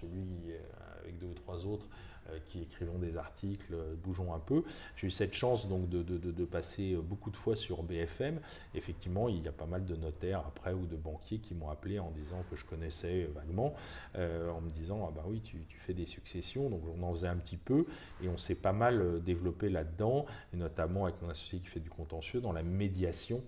celui 0.00 0.52
euh, 0.52 0.58
avec 1.02 1.18
deux 1.18 1.26
ou 1.26 1.34
trois 1.34 1.66
autres 1.66 1.86
euh, 2.30 2.38
qui 2.46 2.62
écrivons 2.62 2.98
des 2.98 3.16
articles, 3.16 3.72
euh, 3.72 3.94
bougeons 4.02 4.34
un 4.34 4.38
peu. 4.38 4.62
J'ai 4.96 5.06
eu 5.06 5.10
cette 5.10 5.34
chance 5.34 5.68
donc 5.68 5.88
de, 5.88 6.44
passer 6.44 6.96
beaucoup 6.96 7.30
de 7.30 7.36
fois 7.36 7.56
sur 7.56 7.82
BFM. 7.82 8.40
Effectivement, 8.74 9.28
il 9.28 9.42
y 9.42 9.48
a 9.48 9.52
pas 9.52 9.66
mal 9.66 9.84
de 9.84 9.96
notaires 9.96 10.42
après 10.46 10.72
ou 10.72 10.86
de 10.86 10.96
banquiers 10.96 11.38
qui 11.38 11.54
m'ont 11.54 11.68
appelé 11.68 11.98
en 11.98 12.10
disant 12.10 12.42
que 12.50 12.56
je 12.56 12.64
connaissais 12.64 13.28
vaguement, 13.34 13.74
en 14.14 14.60
me 14.62 14.70
disant 14.70 15.06
ah 15.06 15.12
bah 15.14 15.24
oui 15.26 15.40
tu, 15.42 15.58
tu, 15.68 15.78
fais 15.78 15.92
des 15.92 16.06
successions, 16.06 16.70
donc 16.70 16.80
on 16.96 17.02
en 17.02 17.12
faisait 17.12 17.28
un 17.28 17.36
petit 17.36 17.58
peu 17.58 17.84
et 18.22 18.28
on 18.28 18.38
s'est 18.38 18.54
pas 18.54 18.72
mal 18.72 19.22
développé 19.22 19.68
là-dedans, 19.68 20.24
et 20.54 20.56
notamment 20.56 21.04
avec 21.04 21.20
mon 21.20 21.28
associé 21.28 21.58
qui 21.58 21.66
fait 21.66 21.80
du 21.80 21.90
contentieux 21.90 22.40
dans 22.40 22.52
la 22.52 22.62
médiation 22.62 23.42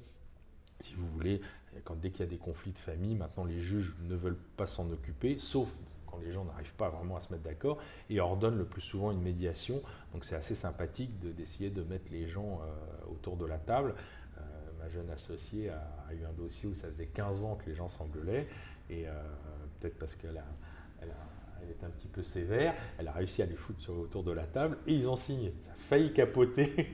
si 0.80 0.94
vous 0.94 1.06
voulez, 1.08 1.40
quand, 1.84 1.94
dès 1.94 2.10
qu'il 2.10 2.20
y 2.20 2.28
a 2.28 2.30
des 2.30 2.38
conflits 2.38 2.72
de 2.72 2.78
famille, 2.78 3.14
maintenant 3.14 3.44
les 3.44 3.60
juges 3.60 3.94
ne 4.02 4.16
veulent 4.16 4.38
pas 4.56 4.66
s'en 4.66 4.90
occuper, 4.90 5.38
sauf 5.38 5.68
quand 6.10 6.18
les 6.18 6.32
gens 6.32 6.44
n'arrivent 6.44 6.74
pas 6.74 6.88
vraiment 6.88 7.16
à 7.16 7.20
se 7.20 7.32
mettre 7.32 7.44
d'accord, 7.44 7.78
et 8.08 8.20
ordonnent 8.20 8.58
le 8.58 8.64
plus 8.64 8.80
souvent 8.80 9.10
une 9.12 9.22
médiation. 9.22 9.82
Donc 10.12 10.24
c'est 10.24 10.36
assez 10.36 10.54
sympathique 10.54 11.18
d'essayer 11.20 11.70
de, 11.70 11.82
mettre 11.82 12.10
les 12.10 12.28
gens 12.28 12.60
euh, 12.62 13.12
autour 13.12 13.36
de 13.36 13.46
la 13.46 13.58
table. 13.58 13.94
Euh, 14.38 14.40
ma 14.78 14.88
jeune 14.88 15.10
associée 15.10 15.70
a, 15.70 16.12
eu 16.12 16.24
un 16.24 16.32
dossier 16.32 16.68
où 16.68 16.74
ça 16.74 16.88
faisait 16.88 17.06
15 17.06 17.44
ans 17.44 17.56
que 17.56 17.68
les 17.68 17.74
gens 17.74 17.88
s'engueulaient, 17.88 18.48
et 18.88 19.08
euh, 19.08 19.12
peut-être 19.78 19.98
parce 19.98 20.14
qu'elle 20.16 20.38
a, 20.38 20.44
est 21.68 21.84
un 21.84 21.90
petit 21.90 22.08
peu 22.08 22.22
sévère. 22.22 22.74
Elle 22.98 23.08
a 23.08 23.12
réussi 23.12 23.42
à 23.42 23.46
les 23.46 23.54
foutre 23.54 23.90
autour 23.90 24.22
de 24.22 24.32
la 24.32 24.44
table 24.44 24.78
et 24.86 24.94
ils 24.94 25.08
ont 25.08 25.16
signé. 25.16 25.52
Ça 25.62 25.72
a 25.72 25.74
failli 25.78 26.12
capoter 26.12 26.86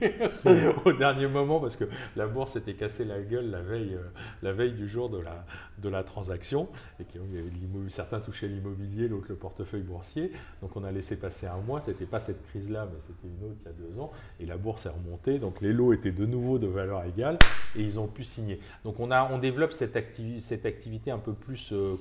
au 0.85 0.93
dernier 0.93 1.27
moment 1.27 1.59
parce 1.59 1.75
que 1.75 1.85
la 2.15 2.27
bourse 2.27 2.53
s'était 2.53 2.73
cassé 2.73 3.05
la 3.05 3.21
gueule 3.21 3.49
la 3.49 3.61
veille, 3.61 3.95
euh, 3.95 4.09
la 4.41 4.53
veille 4.53 4.73
du 4.73 4.87
jour 4.87 5.09
de 5.09 5.19
la, 5.19 5.45
de 5.77 5.89
la 5.89 6.03
transaction. 6.03 6.67
Et 6.99 7.05
qu'il 7.05 7.21
y 7.21 7.39
avait 7.39 7.89
certains 7.89 8.19
touchaient 8.19 8.47
l'immobilier, 8.47 9.07
l'autre 9.07 9.27
le 9.29 9.35
portefeuille 9.35 9.83
boursier. 9.83 10.31
Donc 10.61 10.75
on 10.75 10.83
a 10.83 10.91
laissé 10.91 11.19
passer 11.19 11.47
un 11.47 11.57
mois. 11.57 11.81
C'était 11.81 12.05
pas 12.05 12.19
cette 12.19 12.45
crise-là, 12.47 12.87
mais 12.91 12.99
c'était 12.99 13.27
une 13.27 13.49
autre 13.49 13.57
il 13.61 13.65
y 13.65 13.69
a 13.69 13.89
deux 13.89 13.99
ans. 13.99 14.11
Et 14.39 14.45
la 14.45 14.57
bourse 14.57 14.85
est 14.85 14.89
remontée. 14.89 15.39
Donc 15.39 15.61
les 15.61 15.73
lots 15.73 15.93
étaient 15.93 16.11
de 16.11 16.25
nouveau 16.25 16.57
de 16.57 16.67
valeur 16.67 17.03
égale 17.05 17.37
et 17.75 17.81
ils 17.81 17.99
ont 17.99 18.07
pu 18.07 18.23
signer. 18.23 18.59
Donc 18.83 18.99
on, 18.99 19.11
a, 19.11 19.29
on 19.31 19.37
développe 19.37 19.73
cette, 19.73 19.97
cette 20.39 20.65
activité 20.65 21.11
un 21.11 21.19
peu 21.19 21.33
plus 21.33 21.71
euh, 21.71 21.95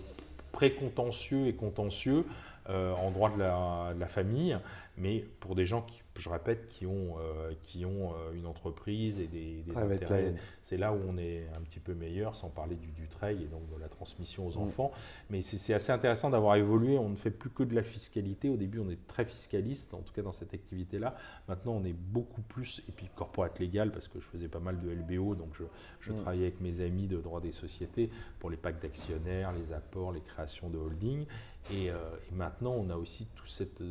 pré-contentieux 0.52 1.46
et 1.46 1.54
contentieux 1.54 2.24
euh, 2.68 2.94
en 2.94 3.10
droit 3.10 3.30
de 3.30 3.38
la, 3.38 3.92
de 3.94 4.00
la, 4.00 4.08
famille, 4.08 4.58
mais 4.96 5.24
pour 5.40 5.54
des 5.54 5.66
gens 5.66 5.82
qui 5.82 6.00
je 6.18 6.28
répète, 6.28 6.68
qui 6.68 6.86
ont, 6.86 7.16
euh, 7.18 7.52
qui 7.62 7.84
ont 7.84 8.12
euh, 8.12 8.32
une 8.34 8.46
entreprise 8.46 9.20
et 9.20 9.26
des, 9.26 9.62
intérêts. 9.74 10.34
C'est 10.62 10.76
là 10.76 10.92
où 10.92 10.98
on 11.08 11.16
est 11.18 11.46
un 11.56 11.60
petit 11.60 11.78
peu 11.78 11.94
meilleur, 11.94 12.34
sans 12.34 12.48
parler 12.48 12.76
du, 12.76 12.88
du 12.88 13.06
trail 13.08 13.42
et 13.42 13.46
donc 13.46 13.62
de 13.74 13.80
la 13.80 13.88
transmission 13.88 14.46
aux 14.46 14.58
mm. 14.58 14.62
enfants. 14.62 14.92
Mais 15.30 15.42
c'est 15.42 15.74
assez 15.74 15.92
intéressant 15.92 16.30
d'avoir 16.30 16.56
évolué. 16.56 16.98
On 16.98 17.08
ne 17.08 17.16
fait 17.16 17.30
plus 17.30 17.50
que 17.50 17.62
de 17.62 17.74
la 17.74 17.82
fiscalité. 17.82 18.48
Au 18.48 18.56
début, 18.56 18.80
on 18.80 18.90
est 18.90 19.06
très 19.06 19.24
fiscaliste, 19.24 19.94
en 19.94 20.00
tout 20.00 20.12
cas 20.12 20.22
dans 20.22 20.32
cette 20.32 20.54
activité-là. 20.54 21.16
Maintenant, 21.48 21.72
on 21.72 21.84
est 21.84 21.94
beaucoup 21.94 22.42
plus, 22.42 22.82
et 22.88 22.92
puis 22.92 23.08
corporate 23.14 23.58
légal, 23.58 23.92
parce 23.92 24.08
que 24.08 24.18
je 24.20 24.26
faisais 24.26 24.48
pas 24.48 24.60
mal 24.60 24.80
de 24.80 24.90
LBO, 24.90 25.34
donc 25.34 25.50
je, 25.58 25.64
je 26.00 26.12
mm. 26.12 26.16
travaillais 26.22 26.46
avec 26.46 26.60
mes 26.60 26.80
amis 26.80 27.06
de 27.06 27.18
droit 27.18 27.40
des 27.40 27.52
sociétés 27.52 28.10
pour 28.40 28.50
les 28.50 28.56
packs 28.56 28.80
d'actionnaires, 28.80 29.52
les 29.52 29.72
apports, 29.72 30.12
les 30.12 30.20
créations 30.20 30.68
de 30.68 30.78
holding. 30.78 31.26
Et, 31.72 31.90
euh, 31.90 31.94
et, 32.30 32.34
maintenant, 32.34 32.72
on 32.72 32.90
a 32.90 32.96
aussi 32.96 33.26
tout 33.34 33.46
cet 33.46 33.82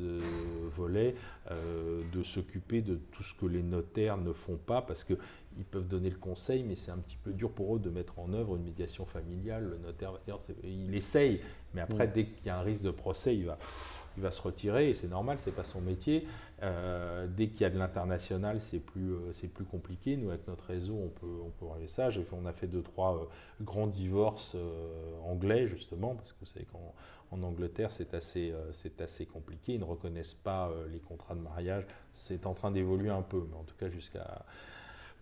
volet 0.75 1.15
de 1.49 2.23
s'occuper 2.23 2.81
de 2.81 2.95
tout 3.11 3.23
ce 3.23 3.33
que 3.33 3.45
les 3.45 3.63
notaires 3.63 4.17
ne 4.17 4.33
font 4.33 4.57
pas, 4.57 4.81
parce 4.81 5.03
qu'ils 5.03 5.17
peuvent 5.71 5.87
donner 5.87 6.09
le 6.09 6.17
conseil, 6.17 6.63
mais 6.63 6.75
c'est 6.75 6.91
un 6.91 6.97
petit 6.97 7.17
peu 7.17 7.31
dur 7.31 7.51
pour 7.51 7.75
eux 7.75 7.79
de 7.79 7.89
mettre 7.89 8.19
en 8.19 8.33
œuvre 8.33 8.55
une 8.55 8.63
médiation 8.63 9.05
familiale. 9.05 9.63
Le 9.63 9.77
notaire 9.77 10.11
va 10.11 10.19
dire, 10.25 10.39
il 10.63 10.95
essaye, 10.95 11.41
mais 11.73 11.81
après, 11.81 12.07
mm. 12.07 12.11
dès 12.13 12.25
qu'il 12.25 12.45
y 12.45 12.49
a 12.49 12.57
un 12.57 12.63
risque 12.63 12.83
de 12.83 12.91
procès, 12.91 13.35
il 13.35 13.45
va, 13.45 13.57
il 14.17 14.23
va 14.23 14.31
se 14.31 14.41
retirer, 14.41 14.89
et 14.89 14.93
c'est 14.93 15.07
normal, 15.07 15.37
c'est 15.39 15.55
pas 15.55 15.63
son 15.63 15.81
métier. 15.81 16.25
Euh, 16.63 17.27
dès 17.27 17.47
qu'il 17.47 17.61
y 17.61 17.65
a 17.65 17.69
de 17.69 17.77
l'international, 17.77 18.61
c'est 18.61 18.79
plus, 18.79 19.11
euh, 19.11 19.33
c'est 19.33 19.47
plus 19.47 19.65
compliqué. 19.65 20.15
Nous, 20.15 20.29
avec 20.29 20.47
notre 20.47 20.63
réseau, 20.65 20.95
on 20.95 21.09
peut, 21.09 21.41
on 21.45 21.49
peut 21.49 21.87
ça. 21.87 22.09
on 22.31 22.45
a 22.45 22.53
fait 22.53 22.67
deux, 22.67 22.81
trois 22.81 23.15
euh, 23.15 23.25
grands 23.63 23.87
divorces 23.87 24.55
anglais, 25.25 25.67
justement, 25.67 26.15
parce 26.15 26.31
que 26.31 26.39
vous 26.39 26.45
savez 26.45 26.65
qu'en 26.65 26.93
en 27.31 27.43
Angleterre, 27.43 27.91
c'est 27.91 28.13
assez, 28.13 28.53
c'est 28.71 29.01
assez 29.01 29.25
compliqué. 29.25 29.73
Ils 29.73 29.79
ne 29.79 29.85
reconnaissent 29.85 30.35
pas 30.35 30.71
les 30.91 30.99
contrats 30.99 31.35
de 31.35 31.41
mariage. 31.41 31.83
C'est 32.13 32.45
en 32.45 32.53
train 32.53 32.71
d'évoluer 32.71 33.09
un 33.09 33.23
peu, 33.23 33.45
mais 33.49 33.57
en 33.57 33.63
tout 33.63 33.75
cas, 33.75 33.89
jusqu'à 33.89 34.45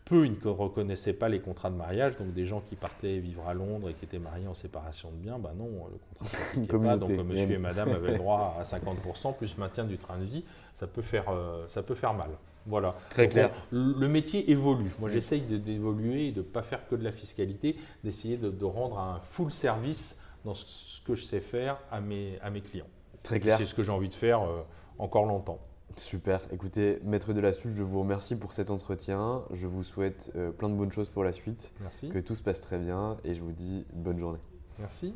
peu, 0.06 0.26
ils 0.26 0.38
ne 0.44 0.50
reconnaissaient 0.50 1.14
pas 1.14 1.30
les 1.30 1.40
contrats 1.40 1.70
de 1.70 1.76
mariage. 1.76 2.18
Donc, 2.18 2.34
des 2.34 2.46
gens 2.46 2.62
qui 2.62 2.76
partaient 2.76 3.20
vivre 3.20 3.48
à 3.48 3.54
Londres 3.54 3.90
et 3.90 3.94
qui 3.94 4.06
étaient 4.06 4.20
mariés 4.20 4.48
en 4.48 4.54
séparation 4.54 5.12
de 5.12 5.16
biens, 5.16 5.40
ben 5.40 5.52
non, 5.58 5.88
le 5.92 5.98
contrat 6.20 6.38
ne 6.58 6.66
pas. 6.86 6.98
Donc, 6.98 7.26
monsieur 7.26 7.52
et 7.52 7.58
madame 7.58 7.90
avaient 7.90 8.18
droit 8.18 8.58
à 8.60 8.64
50% 8.64 9.36
plus 9.36 9.58
maintien 9.58 9.86
du 9.86 9.98
train 9.98 10.18
de 10.18 10.26
vie. 10.26 10.44
Ça 10.76 10.88
peut 10.88 11.02
faire, 11.02 11.26
ça 11.68 11.84
peut 11.84 11.96
faire 11.96 12.14
mal. 12.14 12.30
Voilà. 12.66 12.96
Très 13.10 13.28
clair. 13.28 13.52
le 13.72 14.08
métier 14.08 14.50
évolue. 14.50 14.92
Moi, 15.00 15.10
j'essaye 15.10 15.42
d'évoluer 15.42 16.28
et 16.28 16.32
de 16.32 16.40
ne 16.40 16.46
pas 16.46 16.62
faire 16.62 16.88
que 16.88 16.96
de 16.96 17.04
la 17.04 17.12
fiscalité, 17.12 17.76
d'essayer 18.04 18.38
de, 18.38 18.66
rendre 18.66 18.98
un 19.00 19.20
full 19.20 19.52
service 19.52 20.22
dans 20.46 20.54
ce 20.54 21.02
que 21.02 21.16
je 21.16 21.24
sais 21.24 21.42
faire 21.42 21.78
à 21.92 22.00
mes, 22.02 22.40
à 22.42 22.50
mes 22.50 22.62
clients. 22.62 22.88
Très 23.22 23.40
clair. 23.40 23.58
C'est 23.58 23.66
ce 23.66 23.74
que 23.74 23.84
j'ai 23.84 23.92
envie 23.92 24.10
de 24.10 24.14
faire 24.14 24.42
euh, 24.42 24.62
encore 24.98 25.26
longtemps. 25.26 25.60
Super. 25.96 26.42
Écoutez, 26.52 27.00
Maître 27.04 27.34
de 27.34 27.40
la 27.40 27.54
Suite, 27.54 27.74
je 27.76 27.84
vous 27.84 28.00
remercie 28.00 28.36
pour 28.36 28.54
cet 28.54 28.72
entretien. 28.72 29.44
Je 29.54 29.68
vous 29.68 29.84
souhaite 29.84 30.32
euh, 30.36 30.52
plein 30.52 30.70
de 30.70 30.74
bonnes 30.74 30.92
choses 30.92 31.10
pour 31.10 31.24
la 31.24 31.34
suite. 31.34 31.72
Merci. 31.82 32.10
Que 32.10 32.20
tout 32.20 32.36
se 32.36 32.42
passe 32.42 32.62
très 32.62 32.80
bien 32.80 33.18
et 33.24 33.36
je 33.36 33.42
vous 33.42 33.52
dis 33.52 33.86
bonne 33.94 34.18
journée. 34.18 34.40
Merci. 34.80 35.14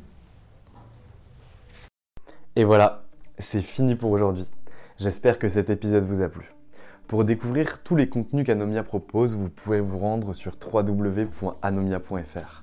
Et 2.54 2.64
voilà, 2.64 3.04
c'est 3.38 3.60
fini 3.60 3.96
pour 3.96 4.10
aujourd'hui. 4.10 4.46
J'espère 4.98 5.38
que 5.38 5.48
cet 5.48 5.70
épisode 5.70 6.04
vous 6.04 6.22
a 6.22 6.28
plu. 6.28 6.52
Pour 7.06 7.24
découvrir 7.24 7.82
tous 7.82 7.96
les 7.96 8.08
contenus 8.08 8.44
qu'Anomia 8.44 8.82
propose, 8.82 9.34
vous 9.34 9.48
pouvez 9.48 9.80
vous 9.80 9.98
rendre 9.98 10.34
sur 10.34 10.56
www.anomia.fr. 10.72 12.62